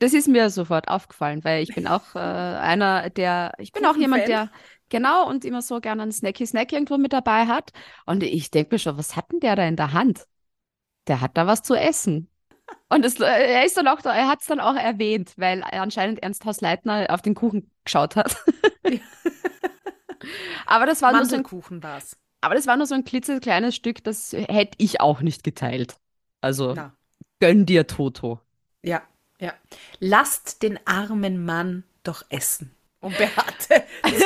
Das 0.00 0.12
ist 0.12 0.26
mir 0.26 0.50
sofort 0.50 0.88
aufgefallen, 0.88 1.44
weil 1.44 1.62
ich 1.62 1.72
bin 1.72 1.86
auch 1.86 2.16
äh, 2.16 2.18
einer, 2.18 3.10
der, 3.10 3.52
ich 3.58 3.70
bin 3.70 3.86
auch 3.86 3.96
jemand, 3.96 4.26
der 4.26 4.50
genau 4.88 5.28
und 5.28 5.44
immer 5.44 5.62
so 5.62 5.78
gerne 5.80 6.02
einen 6.02 6.10
Snacky 6.10 6.48
Snack 6.48 6.72
irgendwo 6.72 6.98
mit 6.98 7.12
dabei 7.12 7.46
hat. 7.46 7.70
Und 8.06 8.24
ich 8.24 8.50
denke 8.50 8.74
mir 8.74 8.78
schon, 8.80 8.98
was 8.98 9.14
hat 9.14 9.30
denn 9.30 9.38
der 9.38 9.54
da 9.54 9.64
in 9.68 9.76
der 9.76 9.92
Hand? 9.92 10.26
Der 11.06 11.20
hat 11.20 11.36
da 11.36 11.46
was 11.46 11.62
zu 11.62 11.76
essen. 11.76 12.28
Und 12.88 13.04
es, 13.04 13.18
er 13.20 13.64
ist 13.64 13.76
dann 13.76 13.88
auch, 13.88 14.00
da- 14.00 14.14
er 14.14 14.28
hat 14.28 14.40
es 14.40 14.46
dann 14.46 14.60
auch 14.60 14.74
erwähnt, 14.76 15.32
weil 15.36 15.62
anscheinend 15.64 16.22
Ernst 16.22 16.44
Haus 16.44 16.60
Leitner 16.60 17.06
auf 17.10 17.22
den 17.22 17.34
Kuchen 17.34 17.70
geschaut 17.84 18.16
hat. 18.16 18.36
Aber 20.66 20.86
das 20.86 21.02
war 21.02 21.12
nur 21.12 21.24
so 21.24 21.36
ein, 21.36 21.42
Mandelkuchen 21.42 21.82
war's. 21.82 22.16
aber 22.40 22.54
das 22.54 22.66
war 22.66 22.76
nur 22.76 22.86
so 22.86 22.94
ein 22.94 23.04
klitzekleines 23.04 23.74
Stück, 23.76 24.02
das 24.04 24.32
hätte 24.32 24.76
ich 24.78 25.00
auch 25.00 25.20
nicht 25.20 25.44
geteilt. 25.44 25.96
Also 26.40 26.74
Na, 26.74 26.92
gönn 27.40 27.66
dir, 27.66 27.86
Toto. 27.86 28.40
ja, 28.82 29.02
ja. 29.40 29.52
Lasst 30.00 30.62
den 30.62 30.78
armen 30.86 31.44
Mann 31.44 31.84
doch 32.02 32.24
essen. 32.30 32.74
Und 33.00 33.16
Beate. 33.18 33.84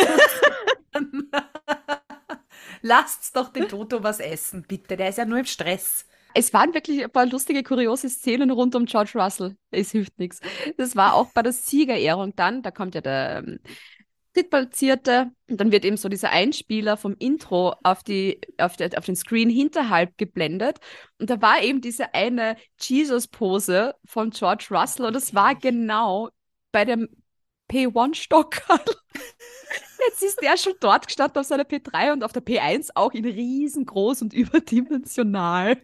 Lasst 2.83 3.37
doch 3.37 3.53
den 3.53 3.69
Toto 3.69 4.03
was 4.03 4.21
essen, 4.21 4.63
bitte. 4.67 4.97
Der 4.97 5.09
ist 5.11 5.19
ja 5.19 5.25
nur 5.25 5.39
im 5.39 5.45
Stress. 5.47 6.07
Es 6.35 6.53
waren 6.53 6.75
wirklich 6.75 7.03
ein 7.03 7.11
paar 7.11 7.27
lustige, 7.27 7.63
kuriose 7.63 8.09
Szenen 8.09 8.51
rund 8.51 8.75
um 8.75 8.87
George 8.87 9.13
Russell. 9.15 9.57
Es 9.71 9.91
hilft 9.91 10.19
nichts. 10.19 10.41
Das 10.77 10.97
war 10.97 11.15
auch 11.15 11.33
bei 11.33 11.43
der 11.43 11.53
Siegerehrung 11.53 12.35
dann, 12.37 12.63
da 12.63 12.71
kommt 12.71 12.95
ja 12.95 13.01
der 13.01 13.39
ähm. 13.39 13.59
Und 14.37 15.61
dann 15.61 15.73
wird 15.73 15.85
eben 15.85 15.97
so 15.97 16.09
dieser 16.09 16.31
Einspieler 16.31 16.97
vom 16.97 17.17
Intro 17.19 17.75
auf, 17.83 18.03
die, 18.03 18.41
auf, 18.59 18.77
der, 18.77 18.97
auf 18.97 19.05
den 19.05 19.17
Screen 19.17 19.51
hinterhalb 19.51 20.17
geblendet. 20.19 20.79
Und 21.19 21.31
da 21.31 21.43
war 21.43 21.63
eben 21.63 21.81
diese 21.81 22.15
eine 22.15 22.57
Jesus-Pose 22.81 23.95
von 24.05 24.31
George 24.31 24.69
Russell 24.71 25.07
und 25.07 25.15
das 25.15 25.35
war 25.35 25.55
genau 25.55 26.31
bei 26.73 26.85
dem 26.85 27.09
P1-Stockerl. 27.71 28.81
Jetzt 30.09 30.23
ist 30.23 30.41
der 30.43 30.57
schon 30.57 30.75
dort 30.81 31.07
gestanden 31.07 31.39
auf 31.39 31.47
seiner 31.47 31.65
P3 31.65 32.13
und 32.13 32.25
auf 32.25 32.33
der 32.33 32.45
P1 32.45 32.91
auch 32.95 33.13
in 33.13 33.25
riesengroß 33.25 34.23
und 34.23 34.33
überdimensional. 34.35 35.77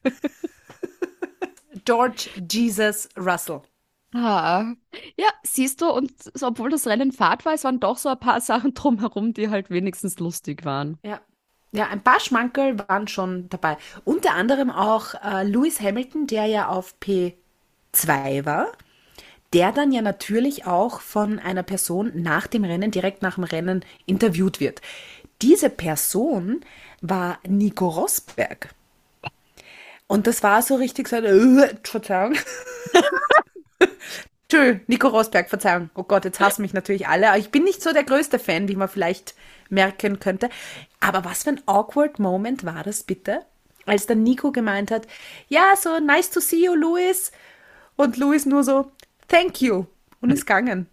George 1.84 2.30
Jesus 2.50 3.08
Russell. 3.16 3.62
Ah. 4.14 4.72
Ja, 5.16 5.28
siehst 5.42 5.82
du, 5.82 5.90
und 5.90 6.12
so, 6.34 6.46
obwohl 6.46 6.70
das 6.70 6.86
Rennen 6.86 7.12
Fahrt 7.12 7.44
war, 7.44 7.52
es 7.52 7.64
waren 7.64 7.80
doch 7.80 7.98
so 7.98 8.08
ein 8.08 8.18
paar 8.18 8.40
Sachen 8.40 8.72
drumherum, 8.74 9.34
die 9.34 9.50
halt 9.50 9.70
wenigstens 9.70 10.18
lustig 10.18 10.64
waren. 10.64 10.98
Ja. 11.02 11.20
Ja, 11.72 11.88
ein 11.88 12.02
paar 12.02 12.20
Schmankerl 12.20 12.78
waren 12.88 13.06
schon 13.06 13.50
dabei. 13.50 13.76
Unter 14.04 14.32
anderem 14.32 14.70
auch 14.70 15.14
äh, 15.22 15.42
Lewis 15.42 15.80
Hamilton, 15.80 16.26
der 16.26 16.46
ja 16.46 16.68
auf 16.68 16.94
P2 17.02 18.46
war, 18.46 18.68
der 19.52 19.72
dann 19.72 19.92
ja 19.92 20.02
natürlich 20.02 20.66
auch 20.66 21.00
von 21.00 21.38
einer 21.38 21.62
Person 21.62 22.12
nach 22.14 22.46
dem 22.46 22.64
Rennen, 22.64 22.90
direkt 22.90 23.22
nach 23.22 23.36
dem 23.36 23.44
Rennen 23.44 23.84
interviewt 24.06 24.60
wird. 24.60 24.80
Diese 25.42 25.70
Person 25.70 26.64
war 27.00 27.38
Nico 27.46 27.88
Rosberg. 27.88 28.70
Und 30.06 30.26
das 30.26 30.42
war 30.42 30.62
so 30.62 30.76
richtig 30.76 31.08
so, 31.08 31.16
äh, 31.16 31.74
Verzeihung. 31.82 32.34
Tschö, 34.48 34.78
Nico 34.86 35.08
Rosberg, 35.08 35.48
Verzeihung. 35.48 35.90
Oh 35.94 36.04
Gott, 36.04 36.24
jetzt 36.24 36.38
hassen 36.38 36.62
mich 36.62 36.72
natürlich 36.72 37.08
alle. 37.08 37.36
Ich 37.38 37.50
bin 37.50 37.64
nicht 37.64 37.82
so 37.82 37.92
der 37.92 38.04
größte 38.04 38.38
Fan, 38.38 38.68
wie 38.68 38.76
man 38.76 38.88
vielleicht 38.88 39.34
merken 39.68 40.20
könnte. 40.20 40.48
Aber 41.00 41.24
was 41.24 41.42
für 41.42 41.50
ein 41.50 41.62
awkward 41.66 42.20
Moment 42.20 42.64
war 42.64 42.84
das 42.84 43.02
bitte? 43.02 43.40
Als 43.84 44.06
dann 44.06 44.22
Nico 44.22 44.52
gemeint 44.52 44.90
hat, 44.90 45.06
ja, 45.48 45.74
so 45.76 45.98
nice 45.98 46.30
to 46.30 46.40
see 46.40 46.64
you, 46.64 46.74
Louis. 46.74 47.32
Und 47.96 48.16
Louis 48.16 48.46
nur 48.46 48.62
so, 48.62 48.90
thank 49.28 49.60
you. 49.60 49.86
Und 50.20 50.30
ist 50.30 50.46
gegangen. 50.46 50.88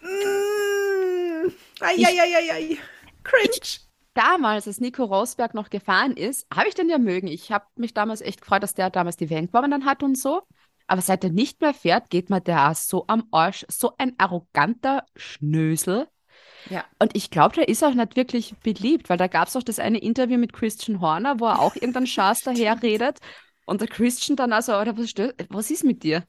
Mm, 0.00 1.50
ai. 1.80 2.78
Cringe. 3.22 3.80
Damals, 4.14 4.66
als 4.66 4.80
Nico 4.80 5.04
Rosberg 5.04 5.52
noch 5.52 5.68
gefahren 5.68 6.16
ist, 6.16 6.46
habe 6.54 6.68
ich 6.68 6.74
den 6.74 6.88
ja 6.88 6.98
mögen. 6.98 7.26
Ich 7.28 7.52
habe 7.52 7.66
mich 7.76 7.92
damals 7.92 8.22
echt 8.22 8.40
gefreut, 8.40 8.62
dass 8.62 8.74
der 8.74 8.88
damals 8.88 9.16
die 9.16 9.28
WM 9.28 9.46
gewonnen 9.46 9.84
hat 9.84 10.02
und 10.02 10.16
so. 10.16 10.42
Aber 10.86 11.02
seit 11.02 11.24
er 11.24 11.30
nicht 11.30 11.60
mehr 11.60 11.74
fährt, 11.74 12.10
geht 12.10 12.30
mir 12.30 12.40
der 12.40 12.72
so 12.74 13.04
am 13.08 13.26
Arsch. 13.30 13.66
So 13.68 13.92
ein 13.98 14.14
arroganter 14.18 15.04
Schnösel. 15.16 16.08
Ja. 16.70 16.84
Und 16.98 17.14
ich 17.14 17.30
glaube, 17.30 17.56
der 17.56 17.68
ist 17.68 17.84
auch 17.84 17.94
nicht 17.94 18.16
wirklich 18.16 18.54
beliebt, 18.62 19.08
weil 19.08 19.18
da 19.18 19.26
gab 19.26 19.48
es 19.48 19.56
auch 19.56 19.62
das 19.62 19.78
eine 19.78 19.98
Interview 19.98 20.38
mit 20.38 20.52
Christian 20.52 21.00
Horner, 21.00 21.38
wo 21.38 21.46
er 21.46 21.60
auch 21.60 21.74
irgendeinen 21.74 22.06
Schaß 22.06 22.40
daherredet. 22.44 23.18
Und 23.66 23.80
der 23.80 23.88
Christian 23.88 24.36
dann 24.36 24.52
also, 24.52 24.76
oder 24.78 24.96
was, 24.96 25.06
stö- 25.06 25.34
was 25.50 25.70
ist 25.70 25.84
mit 25.84 26.02
dir? 26.04 26.24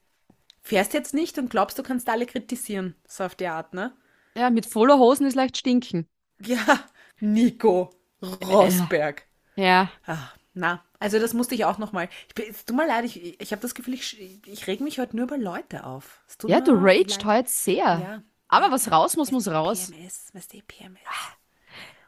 Fährst 0.67 0.93
jetzt 0.93 1.13
nicht 1.13 1.37
und 1.37 1.49
glaubst, 1.49 1.79
du 1.79 1.83
kannst 1.83 2.09
alle 2.09 2.25
kritisieren. 2.25 2.93
So 3.07 3.23
auf 3.23 3.35
die 3.35 3.47
Art, 3.47 3.73
ne? 3.73 3.93
Ja, 4.35 4.49
mit 4.49 4.65
voller 4.65 4.97
Hosen 4.97 5.25
ist 5.25 5.35
leicht 5.35 5.55
stinken. 5.55 6.09
Ja, 6.41 6.81
Nico 7.21 7.89
Rosberg. 8.21 9.23
Ja. 9.55 9.89
Ah, 10.05 10.27
na, 10.53 10.83
also 10.99 11.19
das 11.19 11.33
musste 11.33 11.55
ich 11.55 11.63
auch 11.63 11.77
nochmal. 11.77 12.09
Es 12.49 12.65
tut 12.65 12.75
mir 12.75 12.85
leid, 12.85 13.05
ich, 13.05 13.39
ich 13.39 13.51
habe 13.53 13.61
das 13.61 13.75
Gefühl, 13.75 13.93
ich, 13.93 14.45
ich 14.45 14.67
reg 14.67 14.81
mich 14.81 14.99
heute 14.99 15.15
nur 15.15 15.27
über 15.27 15.37
Leute 15.37 15.85
auf. 15.85 16.21
Ja, 16.45 16.59
du 16.59 16.73
raged 16.73 17.23
heute 17.23 17.49
sehr. 17.49 17.77
Ja. 17.77 18.23
Aber 18.49 18.69
was 18.69 18.91
raus 18.91 19.15
muss, 19.15 19.31
muss 19.31 19.47
raus. 19.47 19.89
PMS, 19.89 20.31
was 20.33 20.49
die 20.49 20.63
PMS. 20.63 20.99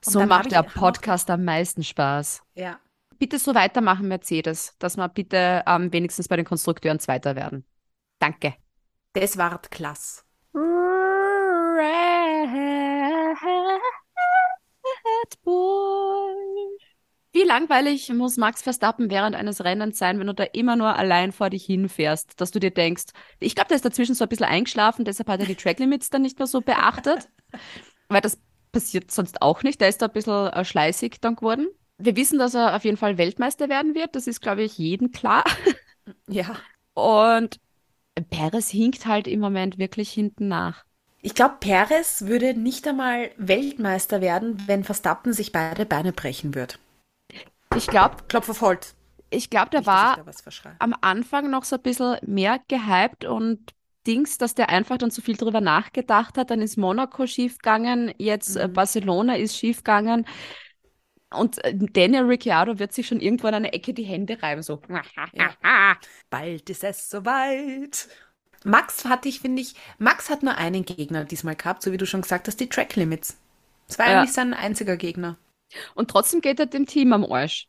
So 0.01 0.19
dann 0.19 0.29
hab 0.29 0.39
macht 0.39 0.51
der 0.51 0.63
Podcast 0.63 1.29
am 1.29 1.45
meisten 1.45 1.83
Spaß. 1.83 2.43
Ja. 2.55 2.77
Bitte 3.19 3.39
so 3.39 3.55
weitermachen, 3.55 4.09
Mercedes, 4.09 4.75
dass 4.79 4.97
wir 4.97 5.07
bitte 5.07 5.63
ähm, 5.65 5.93
wenigstens 5.93 6.27
bei 6.27 6.35
den 6.35 6.45
Konstrukteuren 6.45 6.99
Zweiter 6.99 7.37
werden. 7.37 7.63
Danke. 8.19 8.55
Das 9.13 9.37
ward 9.37 9.71
klasse. 9.71 10.21
Red 15.05 15.41
Bull. 15.43 16.77
Wie 17.31 17.43
langweilig 17.43 18.09
muss 18.09 18.37
Max 18.37 18.63
Verstappen 18.63 19.09
während 19.11 19.35
eines 19.35 19.63
Rennens 19.63 19.99
sein, 19.99 20.19
wenn 20.19 20.27
du 20.27 20.33
da 20.33 20.43
immer 20.43 20.75
nur 20.75 20.95
allein 20.95 21.31
vor 21.31 21.49
dich 21.49 21.63
hinfährst, 21.65 22.41
dass 22.41 22.51
du 22.51 22.59
dir 22.59 22.71
denkst, 22.71 23.05
ich 23.39 23.53
glaube, 23.53 23.67
der 23.67 23.75
ist 23.75 23.85
dazwischen 23.85 24.15
so 24.15 24.25
ein 24.25 24.29
bisschen 24.29 24.47
eingeschlafen, 24.47 25.05
deshalb 25.05 25.29
hat 25.29 25.39
er 25.39 25.45
die 25.45 25.55
Tracklimits 25.55 26.09
dann 26.09 26.23
nicht 26.23 26.39
mehr 26.39 26.47
so 26.47 26.61
beachtet, 26.61 27.29
weil 28.09 28.21
das 28.21 28.39
passiert 28.71 29.11
sonst 29.11 29.41
auch 29.41 29.63
nicht. 29.63 29.79
Der 29.79 29.89
ist 29.89 30.01
da 30.01 30.07
ein 30.07 30.11
bisschen 30.11 30.47
äh, 30.47 30.65
schleißig 30.65 31.17
dann 31.21 31.35
geworden. 31.35 31.67
Wir 31.97 32.15
wissen, 32.15 32.39
dass 32.39 32.55
er 32.55 32.75
auf 32.75 32.83
jeden 32.83 32.97
Fall 32.97 33.17
Weltmeister 33.17 33.69
werden 33.69 33.93
wird, 33.93 34.15
das 34.15 34.25
ist, 34.25 34.41
glaube 34.41 34.63
ich, 34.63 34.77
jedem 34.77 35.11
klar. 35.11 35.43
Ja. 36.27 36.55
Und 36.93 37.59
Perez 38.25 38.69
hinkt 38.69 39.05
halt 39.05 39.27
im 39.27 39.39
Moment 39.39 39.77
wirklich 39.77 40.11
hinten 40.11 40.47
nach. 40.47 40.85
Ich 41.21 41.33
glaube, 41.33 41.55
Perez 41.61 42.23
würde 42.23 42.53
nicht 42.53 42.85
einmal 42.85 43.31
Weltmeister 43.37 44.19
werden, 44.19 44.61
wenn 44.67 44.83
Verstappen 44.83 45.31
sich 45.31 45.51
beide 45.53 45.85
Beine 45.85 46.11
brechen 46.11 46.55
wird. 46.55 46.77
Ich 47.75 47.87
glaube, 47.87 48.17
Klopf 48.27 48.49
auf 48.49 48.61
Holz. 48.61 48.95
ich 49.29 49.49
glaube, 49.49 49.69
der 49.71 49.79
Nicht, 49.79 49.87
war 49.87 50.17
da 50.17 50.23
am 50.79 50.95
Anfang 51.01 51.49
noch 51.49 51.63
so 51.63 51.75
ein 51.75 51.81
bisschen 51.81 52.17
mehr 52.25 52.59
gehypt 52.67 53.25
und 53.25 53.73
Dings, 54.07 54.37
dass 54.37 54.55
der 54.55 54.69
einfach 54.69 54.97
dann 54.97 55.11
zu 55.11 55.21
viel 55.21 55.35
drüber 55.37 55.61
nachgedacht 55.61 56.37
hat. 56.37 56.51
Dann 56.51 56.61
ist 56.61 56.77
Monaco 56.77 57.27
schiefgegangen, 57.27 58.13
jetzt 58.17 58.55
äh, 58.55 58.67
Barcelona 58.67 59.35
ist 59.35 59.55
schiefgegangen. 59.57 60.25
Und 61.31 61.63
äh, 61.63 61.73
Daniel 61.75 62.23
Ricciardo 62.23 62.79
wird 62.79 62.93
sich 62.93 63.07
schon 63.07 63.19
irgendwo 63.19 63.47
an 63.47 63.55
einer 63.55 63.73
Ecke 63.73 63.93
die 63.93 64.03
Hände 64.03 64.41
reiben, 64.41 64.63
so. 64.63 64.81
Bald 66.29 66.69
ist 66.69 66.83
es 66.83 67.09
soweit. 67.09 68.07
Max 68.63 69.05
hatte 69.05 69.29
ich, 69.29 69.39
finde 69.39 69.61
ich, 69.61 69.75
Max 69.99 70.29
hat 70.29 70.43
nur 70.43 70.55
einen 70.55 70.83
Gegner 70.85 71.23
diesmal 71.23 71.55
gehabt, 71.55 71.81
so 71.81 71.91
wie 71.91 71.97
du 71.97 72.05
schon 72.05 72.21
gesagt 72.21 72.47
hast, 72.47 72.59
die 72.59 72.67
Track 72.67 72.95
Limits. 72.95 73.37
Das 73.87 73.97
war 73.99 74.07
Ja. 74.07 74.19
eigentlich 74.19 74.33
sein 74.33 74.53
einziger 74.53 74.97
Gegner. 74.97 75.37
Und 75.95 76.09
trotzdem 76.11 76.41
geht 76.41 76.59
er 76.59 76.65
dem 76.65 76.85
Team 76.85 77.13
am 77.13 77.25
Arsch. 77.31 77.67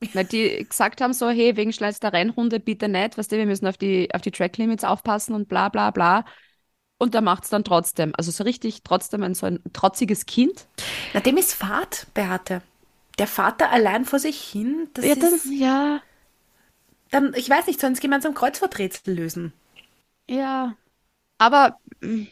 Weil 0.14 0.24
die 0.24 0.64
gesagt 0.68 1.00
haben 1.00 1.12
so, 1.12 1.28
hey, 1.28 1.56
wegen 1.56 1.72
Schleiß 1.72 2.00
der 2.00 2.12
Rennrunde 2.12 2.60
bitte 2.60 2.88
nicht, 2.88 3.18
weißt 3.18 3.32
du, 3.32 3.36
wir 3.36 3.46
müssen 3.46 3.66
auf 3.66 3.76
die, 3.76 4.12
auf 4.14 4.22
die 4.22 4.30
Track-Limits 4.30 4.84
aufpassen 4.84 5.34
und 5.34 5.48
bla 5.48 5.68
bla 5.68 5.90
bla. 5.90 6.24
Und 6.98 7.14
der 7.14 7.20
macht 7.20 7.44
es 7.44 7.50
dann 7.50 7.64
trotzdem. 7.64 8.12
Also 8.16 8.30
so 8.30 8.44
richtig 8.44 8.82
trotzdem 8.82 9.22
ein 9.22 9.34
so 9.34 9.46
ein 9.46 9.60
trotziges 9.72 10.26
Kind. 10.26 10.66
Na, 11.14 11.20
dem 11.20 11.36
ist 11.36 11.54
Fahrt, 11.54 12.06
Beate. 12.14 12.62
Der 13.18 13.26
Vater 13.26 13.70
allein 13.70 14.04
vor 14.06 14.18
sich 14.18 14.40
hin, 14.40 14.88
das 14.94 15.08
Ja, 15.08 15.14
dann, 15.16 15.40
ist, 15.40 15.54
ja, 15.60 16.02
dann, 17.10 17.32
ich 17.36 17.48
weiß 17.50 17.66
nicht, 17.66 17.80
sollen 17.80 17.94
sie 17.94 18.00
gemeinsam 18.00 18.32
Kreuzworträtsel 18.34 19.14
lösen? 19.14 19.52
ja. 20.28 20.76
Aber 21.38 21.80
mm, 22.02 22.24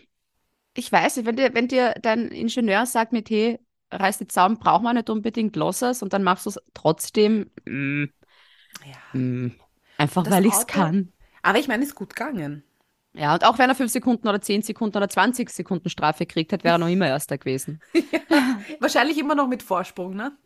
ich 0.74 0.92
weiß 0.92 1.16
nicht, 1.18 1.26
wenn 1.26 1.36
dir, 1.36 1.54
wenn 1.54 1.68
dir 1.68 1.94
dein 2.02 2.28
Ingenieur 2.30 2.86
sagt 2.86 3.12
mit, 3.12 3.30
hey, 3.30 3.60
reiß 3.92 4.18
die 4.18 4.28
Zaun, 4.28 4.58
braucht 4.58 4.82
man 4.84 4.96
nicht 4.96 5.10
unbedingt 5.10 5.56
Losses 5.56 6.02
und 6.02 6.12
dann 6.12 6.24
machst 6.24 6.46
du 6.46 6.50
es 6.50 6.60
trotzdem, 6.74 7.50
mm, 7.66 8.06
Ja. 8.84 8.96
mm, 9.12 9.48
einfach 9.98 10.24
Das 10.24 10.30
weil 10.30 10.46
ich 10.46 10.54
es 10.54 10.66
kann. 10.66 11.12
Aber 11.42 11.58
ich 11.58 11.68
meine, 11.68 11.84
ist 11.84 11.94
gut 11.94 12.14
gegangen. 12.16 12.64
Ja, 13.14 13.32
und 13.34 13.44
auch 13.44 13.58
wenn 13.58 13.70
er 13.70 13.74
fünf 13.74 13.90
Sekunden 13.90 14.28
oder 14.28 14.40
zehn 14.42 14.62
Sekunden 14.62 14.96
oder 14.96 15.08
20 15.08 15.48
Sekunden 15.50 15.88
Strafe 15.88 16.26
gekriegt 16.26 16.52
hat, 16.52 16.64
wäre 16.64 16.74
er 16.74 16.78
noch 16.78 16.88
immer 16.88 17.06
Erster 17.08 17.38
gewesen. 17.38 17.80
Wahrscheinlich 18.80 19.18
immer 19.18 19.34
noch 19.34 19.48
mit 19.48 19.62
Vorsprung, 19.62 20.14
ne? 20.16 20.36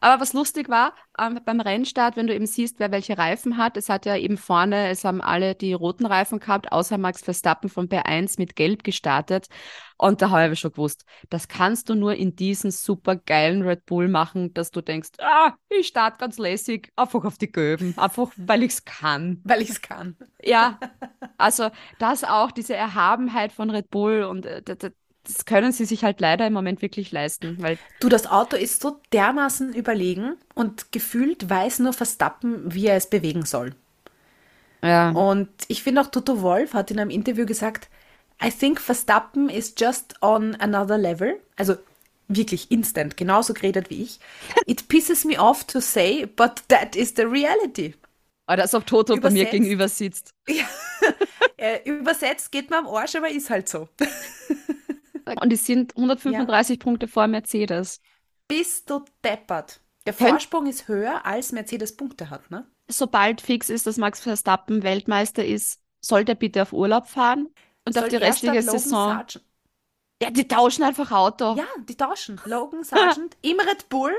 Aber 0.00 0.20
was 0.20 0.32
lustig 0.32 0.68
war, 0.68 0.94
ähm, 1.18 1.38
beim 1.44 1.60
Rennstart, 1.60 2.16
wenn 2.16 2.26
du 2.26 2.34
eben 2.34 2.46
siehst, 2.46 2.80
wer 2.80 2.90
welche 2.90 3.16
Reifen 3.16 3.56
hat, 3.56 3.76
es 3.76 3.88
hat 3.88 4.04
ja 4.06 4.16
eben 4.16 4.36
vorne, 4.36 4.88
es 4.88 5.04
haben 5.04 5.20
alle 5.20 5.54
die 5.54 5.72
roten 5.72 6.06
Reifen 6.06 6.40
gehabt, 6.40 6.72
außer 6.72 6.98
Max 6.98 7.22
Verstappen 7.22 7.68
von 7.68 7.88
P1 7.88 8.34
mit 8.38 8.56
Gelb 8.56 8.82
gestartet. 8.84 9.46
Und 9.96 10.22
da 10.22 10.30
habe 10.30 10.52
ich 10.52 10.60
schon 10.60 10.72
gewusst, 10.72 11.04
das 11.30 11.46
kannst 11.46 11.88
du 11.88 11.94
nur 11.94 12.14
in 12.14 12.34
diesen 12.34 12.72
super 12.72 13.14
geilen 13.14 13.62
Red 13.62 13.86
Bull 13.86 14.08
machen, 14.08 14.52
dass 14.52 14.72
du 14.72 14.80
denkst, 14.80 15.10
ah, 15.18 15.52
ich 15.68 15.86
starte 15.86 16.18
ganz 16.18 16.36
lässig, 16.38 16.90
einfach 16.96 17.24
auf 17.24 17.38
die 17.38 17.50
Gelben, 17.50 17.94
einfach 17.96 18.32
weil 18.36 18.64
ich 18.64 18.72
es 18.72 18.84
kann. 18.84 19.40
Weil 19.44 19.62
ich 19.62 19.70
es 19.70 19.80
kann. 19.82 20.16
Ja, 20.42 20.80
also 21.38 21.70
das 22.00 22.24
auch, 22.24 22.50
diese 22.50 22.74
Erhabenheit 22.74 23.52
von 23.52 23.70
Red 23.70 23.90
Bull 23.90 24.24
und 24.24 24.46
äh, 24.46 24.62
das 25.26 25.44
können 25.44 25.72
sie 25.72 25.84
sich 25.84 26.04
halt 26.04 26.20
leider 26.20 26.46
im 26.46 26.52
Moment 26.52 26.82
wirklich 26.82 27.10
leisten, 27.12 27.56
weil 27.60 27.78
Du, 28.00 28.08
das 28.08 28.26
Auto 28.26 28.56
ist 28.56 28.80
so 28.82 29.00
dermaßen 29.12 29.72
überlegen 29.74 30.36
und 30.54 30.92
gefühlt 30.92 31.48
weiß 31.48 31.80
nur 31.80 31.92
Verstappen, 31.92 32.72
wie 32.74 32.86
er 32.86 32.96
es 32.96 33.08
bewegen 33.08 33.44
soll. 33.44 33.74
ja, 34.82 35.10
Und 35.12 35.48
ich 35.68 35.82
finde 35.82 36.00
auch 36.00 36.08
Toto 36.08 36.42
Wolf 36.42 36.74
hat 36.74 36.90
in 36.90 36.98
einem 36.98 37.10
Interview 37.10 37.46
gesagt, 37.46 37.88
I 38.42 38.50
think 38.50 38.80
Verstappen 38.80 39.48
is 39.48 39.74
just 39.78 40.14
on 40.20 40.56
another 40.56 40.98
level. 40.98 41.40
Also 41.56 41.76
wirklich 42.28 42.70
instant, 42.70 43.16
genauso 43.16 43.54
geredet 43.54 43.90
wie 43.90 44.02
ich. 44.02 44.18
It 44.66 44.88
pisses 44.88 45.24
me 45.24 45.38
off 45.38 45.64
to 45.64 45.80
say, 45.80 46.26
but 46.26 46.62
that 46.68 46.96
is 46.96 47.14
the 47.16 47.22
reality. 47.22 47.94
oder 48.46 48.62
als 48.62 48.74
ob 48.74 48.86
Toto 48.86 49.16
bei 49.18 49.30
mir 49.30 49.46
Übersetzt. 49.46 49.50
gegenüber 49.50 49.88
sitzt. 49.88 50.34
Äh, 51.56 51.88
übersetzt 51.88 52.50
geht 52.50 52.68
mir 52.70 52.78
am 52.78 52.86
Arsch, 52.88 53.14
aber 53.14 53.30
ist 53.30 53.48
halt 53.48 53.68
so. 53.68 53.88
und 55.40 55.50
die 55.50 55.56
sind 55.56 55.96
135 55.96 56.78
Punkte 56.78 57.08
vor 57.08 57.26
Mercedes. 57.26 58.00
Bist 58.48 58.90
du 58.90 59.04
deppert. 59.24 59.80
Der 60.06 60.12
Vorsprung 60.12 60.66
ist 60.66 60.86
höher, 60.88 61.24
als 61.24 61.52
Mercedes 61.52 61.96
Punkte 61.96 62.28
hat, 62.30 62.50
ne? 62.50 62.66
Sobald 62.88 63.40
fix 63.40 63.70
ist, 63.70 63.86
dass 63.86 63.96
Max 63.96 64.20
Verstappen 64.20 64.82
Weltmeister 64.82 65.44
ist, 65.44 65.80
soll 66.02 66.24
der 66.26 66.34
bitte 66.34 66.60
auf 66.62 66.74
Urlaub 66.74 67.06
fahren 67.06 67.48
und 67.86 67.96
auf 67.96 68.02
Soll 68.02 68.10
die 68.10 68.16
er 68.16 68.20
restliche 68.22 68.60
Saison. 68.62 69.08
Sargent- 69.14 69.44
Ja, 70.22 70.30
die 70.30 70.46
tauschen 70.46 70.82
einfach 70.84 71.10
Auto. 71.10 71.54
Ja, 71.56 71.64
die 71.88 71.96
tauschen. 71.96 72.38
Logan 72.44 72.84
Sargent 72.84 73.36
im 73.42 73.58
Red 73.58 73.88
Bull, 73.88 74.12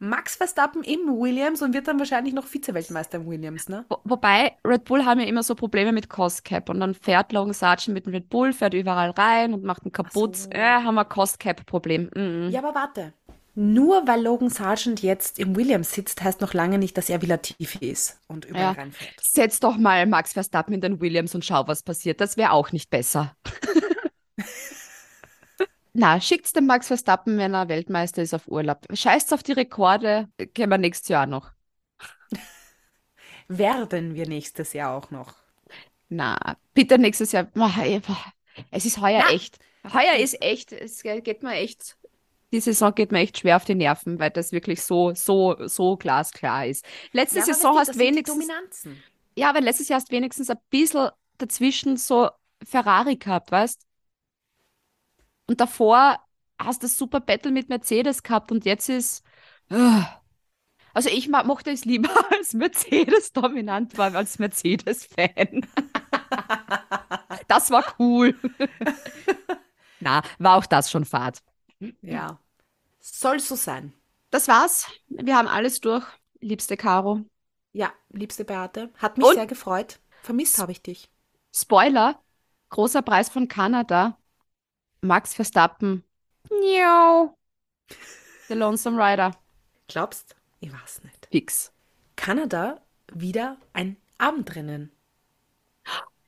Max 0.00 0.36
Verstappen 0.36 0.82
im 0.84 1.00
Williams 1.08 1.60
und 1.62 1.74
wird 1.74 1.88
dann 1.88 1.98
wahrscheinlich 1.98 2.34
noch 2.34 2.46
Vize-Weltmeister 2.46 3.18
im 3.18 3.26
Williams, 3.26 3.68
ne? 3.68 3.84
Wo- 3.88 3.98
Wobei, 4.04 4.52
Red 4.64 4.84
Bull 4.84 5.04
haben 5.04 5.20
ja 5.20 5.26
immer 5.26 5.42
so 5.42 5.54
Probleme 5.54 5.92
mit 5.92 6.08
Cost 6.08 6.44
Cap 6.44 6.68
und 6.70 6.80
dann 6.80 6.94
fährt 6.94 7.32
Logan 7.32 7.52
Sargent 7.52 7.94
mit 7.94 8.06
dem 8.06 8.12
Red 8.14 8.28
Bull, 8.28 8.52
fährt 8.52 8.74
überall 8.74 9.10
rein 9.10 9.54
und 9.54 9.64
macht 9.64 9.84
ihn 9.84 9.92
kaputt. 9.92 10.36
so. 10.36 10.50
Äh, 10.50 10.60
haben 10.60 10.94
wir 10.94 11.04
Cost 11.04 11.40
Cap 11.40 11.66
Problem. 11.66 12.10
Mhm. 12.14 12.50
Ja, 12.50 12.60
aber 12.60 12.74
warte. 12.74 13.12
Nur 13.54 14.06
weil 14.06 14.22
Logan 14.22 14.50
Sargent 14.50 15.02
jetzt 15.02 15.40
im 15.40 15.56
Williams 15.56 15.92
sitzt, 15.92 16.22
heißt 16.22 16.40
noch 16.40 16.54
lange 16.54 16.78
nicht, 16.78 16.96
dass 16.96 17.10
er 17.10 17.22
wieder 17.22 17.42
tief 17.42 17.74
ist 17.82 18.20
und 18.28 18.44
überall 18.44 18.62
Ja. 18.62 18.70
reinfährt. 18.70 19.14
Setz 19.20 19.58
doch 19.58 19.76
mal 19.76 20.06
Max 20.06 20.32
Verstappen 20.34 20.74
in 20.74 20.80
den 20.80 21.00
Williams 21.00 21.34
und 21.34 21.44
schau, 21.44 21.66
was 21.66 21.82
passiert. 21.82 22.20
Das 22.20 22.36
wäre 22.36 22.52
auch 22.52 22.70
nicht 22.70 22.88
besser. 22.88 23.34
Na, 25.98 26.20
schickt's 26.20 26.52
dem 26.52 26.66
Max 26.66 26.86
Verstappen, 26.86 27.38
wenn 27.38 27.54
er 27.54 27.68
Weltmeister 27.68 28.22
ist, 28.22 28.32
auf 28.32 28.46
Urlaub. 28.46 28.86
Scheißt 28.92 29.34
auf 29.34 29.42
die 29.42 29.50
Rekorde, 29.50 30.28
können 30.54 30.70
wir 30.70 30.78
nächstes 30.78 31.08
Jahr 31.08 31.26
noch. 31.26 31.50
Werden 33.48 34.14
wir 34.14 34.28
nächstes 34.28 34.74
Jahr 34.74 34.96
auch 34.96 35.10
noch. 35.10 35.34
Na, 36.08 36.38
bitte 36.72 36.98
nächstes 36.98 37.32
Jahr. 37.32 37.48
Es 38.70 38.84
ist 38.84 39.00
heuer 39.00 39.24
Na. 39.26 39.32
echt. 39.34 39.58
Heuer 39.92 40.16
ist 40.18 40.40
echt, 40.40 40.70
es 40.70 41.02
geht 41.02 41.42
mir 41.42 41.54
echt, 41.54 41.96
die 42.52 42.60
Saison 42.60 42.94
geht 42.94 43.10
mir 43.10 43.18
echt 43.18 43.38
schwer 43.38 43.56
auf 43.56 43.64
die 43.64 43.74
Nerven, 43.74 44.20
weil 44.20 44.30
das 44.30 44.52
wirklich 44.52 44.80
so, 44.82 45.14
so, 45.14 45.56
so 45.66 45.96
glasklar 45.96 46.66
ist. 46.66 46.84
Letzte 47.10 47.40
Ja, 47.40 47.44
Saison 47.44 47.74
weißt 47.74 47.88
du, 47.88 47.92
hast 47.92 47.98
wenigstens, 47.98 48.46
Dominanzen. 48.46 49.02
ja, 49.36 49.50
aber 49.50 49.60
letztes 49.60 49.88
Jahr 49.88 49.98
hast 49.98 50.12
wenigstens 50.12 50.48
ein 50.48 50.58
bisschen 50.70 51.10
dazwischen 51.38 51.96
so 51.96 52.30
Ferrari 52.62 53.16
gehabt, 53.16 53.50
weißt? 53.50 53.87
Und 55.48 55.60
davor 55.60 56.18
hast 56.58 56.82
du 56.82 56.86
das 56.86 56.96
super 56.96 57.20
Battle 57.20 57.50
mit 57.50 57.68
Mercedes 57.68 58.22
gehabt 58.22 58.52
und 58.52 58.64
jetzt 58.64 58.88
ist, 58.88 59.24
ah. 59.70 60.20
also 60.92 61.08
ich 61.08 61.28
mochte 61.28 61.70
es 61.70 61.84
lieber 61.84 62.10
als 62.32 62.52
Mercedes 62.52 63.32
dominant 63.32 63.96
war 63.96 64.14
als 64.14 64.38
Mercedes-Fan. 64.38 65.66
Das 67.48 67.70
war 67.70 67.84
cool. 67.98 68.38
Na, 70.00 70.22
war 70.38 70.56
auch 70.56 70.66
das 70.66 70.90
schon 70.90 71.04
Fahrt. 71.04 71.42
Ja. 72.02 72.38
Soll 73.00 73.40
so 73.40 73.56
sein. 73.56 73.94
Das 74.30 74.48
war's. 74.48 74.86
Wir 75.08 75.36
haben 75.36 75.48
alles 75.48 75.80
durch, 75.80 76.04
liebste 76.40 76.76
Caro. 76.76 77.24
Ja, 77.72 77.92
liebste 78.10 78.44
Beate, 78.44 78.90
hat 78.98 79.16
mich 79.16 79.26
Und- 79.26 79.34
sehr 79.34 79.46
gefreut. 79.46 79.98
Vermisst 80.22 80.58
habe 80.58 80.72
ich 80.72 80.82
dich. 80.82 81.08
Spoiler, 81.54 82.20
großer 82.68 83.00
Preis 83.00 83.30
von 83.30 83.48
Kanada. 83.48 84.18
Max 85.00 85.34
Verstappen. 85.34 86.04
Miau. 86.50 87.36
The 88.48 88.54
Lonesome 88.54 88.98
Rider. 88.98 89.32
Glaubst? 89.88 90.36
Ich 90.60 90.72
weiß 90.72 91.02
nicht. 91.04 91.28
Fix. 91.30 91.72
Kanada 92.16 92.80
wieder 93.12 93.58
ein 93.72 93.96
Abendrennen. 94.18 94.92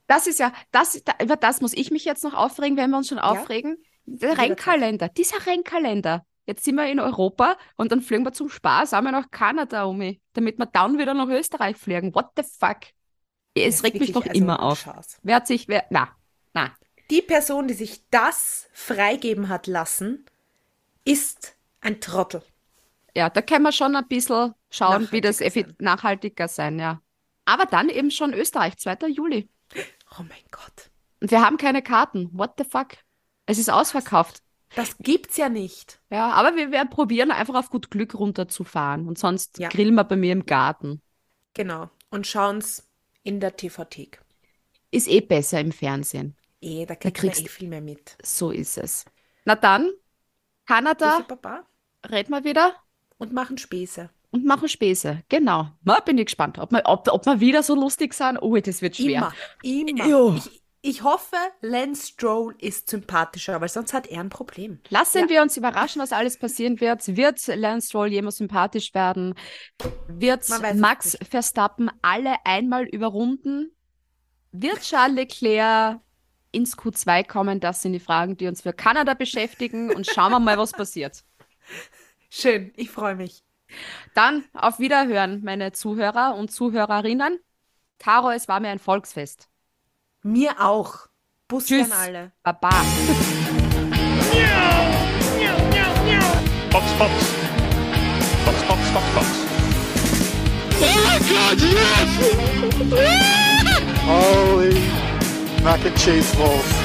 Das 0.07 0.27
ist 0.27 0.39
ja, 0.39 0.53
das, 0.71 1.03
da, 1.05 1.15
über 1.23 1.37
das 1.37 1.61
muss 1.61 1.73
ich 1.73 1.91
mich 1.91 2.05
jetzt 2.05 2.25
noch 2.25 2.35
aufregen, 2.35 2.77
wenn 2.77 2.91
wir 2.91 2.97
uns 2.97 3.09
schon 3.09 3.19
aufregen. 3.19 3.77
Der 4.07 4.31
Jederzeit. 4.31 4.51
Rennkalender, 4.51 5.09
dieser 5.09 5.47
Rennkalender. 5.47 6.25
Jetzt 6.47 6.65
sind 6.65 6.75
wir 6.75 6.87
in 6.87 6.99
Europa 6.99 7.57
und 7.77 7.93
dann 7.93 8.03
fliegen 8.03 8.25
wir 8.25 8.33
zum 8.33 8.49
Spaß 8.49 8.93
einmal 8.95 9.13
nach 9.13 9.31
Kanada 9.31 9.85
um, 9.85 10.01
damit 10.33 10.59
wir 10.59 10.67
dann 10.67 10.99
wieder 10.99 11.15
nach 11.15 11.29
Österreich 11.29 11.77
fliegen. 11.77 12.15
What 12.15 12.31
the 12.37 12.43
fuck? 12.43 12.79
Es 13.55 13.85
regt 13.85 14.01
mich 14.01 14.13
doch 14.13 14.27
also, 14.27 14.37
immer 14.37 14.63
auf. 14.63 14.89
Wer 15.23 15.37
hat 15.37 15.47
sich, 15.47 15.69
wer, 15.69 15.85
na. 15.91 16.09
Die 17.11 17.23
Person, 17.23 17.67
die 17.69 17.75
sich 17.75 18.03
das 18.11 18.69
freigeben 18.73 19.49
hat 19.49 19.67
lassen, 19.67 20.25
ist 21.05 21.57
ein 21.81 22.01
Trottel. 22.01 22.43
Ja, 23.17 23.29
da 23.29 23.43
können 23.43 23.65
wir 23.65 23.73
schon 23.73 23.97
ein 23.97 24.07
bisschen 24.07 24.55
schauen, 24.71 25.09
wie 25.11 25.21
das 25.21 25.41
Nachhaltiger 25.41 25.69
effi- 25.71 25.75
nachhaltiger 25.83 26.49
sein, 26.49 26.79
ja. 26.79 27.03
Aber 27.45 27.67
dann 27.67 27.89
eben 27.89 28.11
schon 28.13 28.33
Österreich, 28.33 28.77
2. 28.79 29.09
Juli. 29.09 29.49
Oh 30.19 30.23
mein 30.23 30.45
Gott. 30.53 30.91
Und 31.21 31.31
wir 31.33 31.43
haben 31.43 31.57
keine 31.57 31.83
Karten. 31.83 32.31
What 32.33 32.53
the 32.59 32.65
fuck? 32.65 32.89
Es 33.47 33.59
ist 33.59 33.71
ausverkauft. 33.71 34.43
Das 34.77 34.97
gibt's 34.99 35.37
ja 35.37 35.49
nicht. 35.49 36.01
Ja, 36.11 36.31
aber 36.31 36.55
wir 36.55 36.71
werden 36.71 36.91
probieren, 36.91 37.33
einfach 37.33 37.55
auf 37.57 37.71
gut 37.71 37.91
Glück 37.91 38.15
runterzufahren. 38.15 39.09
Und 39.09 39.19
sonst 39.19 39.59
Ja. 39.59 39.69
grillen 39.69 39.97
wir 39.97 40.05
bei 40.05 40.15
mir 40.17 40.33
im 40.33 40.47
Garten. 40.47 41.03
Genau. 41.55 41.91
Und 42.11 42.29
schauen's 42.29 42.89
in 43.25 43.41
der 43.41 43.57
TV-Thek. 43.57 44.21
Ist 44.93 45.09
eh 45.09 45.21
besser 45.21 45.61
im 45.61 45.73
Fernsehen. 45.73 46.37
Eh, 46.61 46.85
da 46.87 46.95
kriegt 46.95 47.17
kriegst- 47.17 47.41
man 47.41 47.47
eh 47.47 47.49
viel 47.49 47.69
mehr 47.69 47.81
mit. 47.81 48.17
So 48.23 48.51
ist 48.51 48.77
es. 48.79 49.05
Na 49.45 49.55
dann, 49.55 49.91
Kanada, 50.67 51.27
reden 52.11 52.31
wir 52.31 52.45
wieder 52.45 52.75
und 53.19 53.33
machen 53.33 53.59
Späße. 53.59 54.11
und 54.31 54.45
machen 54.45 54.69
Späße. 54.69 55.23
Genau. 55.29 55.69
Na, 55.83 56.01
bin 56.01 56.19
ich 56.19 56.27
gespannt, 56.27 56.59
ob 56.59 56.71
wir, 56.73 56.83
ob, 56.85 57.09
ob 57.09 57.27
wir 57.27 57.41
wieder 57.41 57.63
so 57.63 57.75
lustig 57.75 58.15
sind. 58.15 58.39
Oh, 58.41 58.57
das 58.57 58.83
wird 58.83 58.97
schwer. 58.97 59.33
Immer, 59.63 60.05
immer. 60.07 60.37
Ich, 60.37 60.63
ich 60.83 61.03
hoffe, 61.03 61.37
Lance 61.63 62.09
Stroll 62.13 62.55
ist 62.59 62.89
sympathischer, 62.89 63.61
weil 63.61 63.69
sonst 63.69 63.93
hat 63.93 64.07
er 64.07 64.21
ein 64.21 64.29
Problem. 64.29 64.81
Lassen 64.91 65.29
wir 65.29 65.43
uns 65.43 65.57
überraschen, 65.57 66.01
was 66.01 66.13
alles 66.13 66.39
passieren 66.39 66.81
wird. 66.81 67.07
Wird 67.17 67.45
Lance 67.49 67.89
Stroll 67.89 68.09
jemals 68.13 68.37
sympathisch 68.37 68.95
werden? 68.95 69.35
Wird 70.09 70.47
Max 70.77 71.19
Verstappen 71.29 71.91
alle 72.03 72.37
einmal 72.45 72.85
überrunden? 72.85 73.73
Wird 74.53 74.81
Charles 74.83 75.17
Leclerc 75.17 76.01
ins 76.53 76.77
Q2 76.77 77.27
kommen? 77.27 77.61
Das 77.61 77.83
sind 77.83 77.93
die 77.93 78.01
Fragen, 78.01 78.37
die 78.37 78.47
uns 78.47 78.63
für 78.63 78.73
Kanada 78.73 79.15
beschäftigen. 79.15 79.93
Und 79.93 80.07
schauen 80.07 80.33
wir 80.33 80.41
mal, 80.41 80.59
was 80.59 80.73
passiert. 80.73 81.25
Schön, 82.31 82.73
ich 82.77 82.91
freue 82.91 83.17
mich. 83.17 83.43
Dann 84.15 84.45
auf 84.53 84.79
Wiederhören, 84.79 85.43
meine 85.45 85.73
Zuhörer 85.73 86.35
und 86.37 86.51
Zuhörerinnen. 86.51 87.39
Caro, 87.99 88.31
es 88.31 88.49
war 88.49 88.61
mir 88.61 88.69
ein 88.69 88.79
Volksfest. 88.79 89.49
Mir 90.23 90.61
auch. 90.61 91.09
Bussi 91.49 91.79
Tschüss. 91.79 91.91
an 91.91 91.99
alle. 91.99 92.33
Baba. 92.43 92.71
Box, 96.71 96.93
Box. 96.99 97.13
Box, 98.45 98.63
Box, 98.69 98.91
Box, 98.93 99.07
Box. 99.15 99.27
Oh 100.83 100.87
my 101.05 101.19
god, 101.29 101.61
yes! 101.61 102.11
Holy 104.07 105.10
mac 105.63 105.85
and 105.85 105.97
cheese 105.97 106.35
balls. 106.37 106.80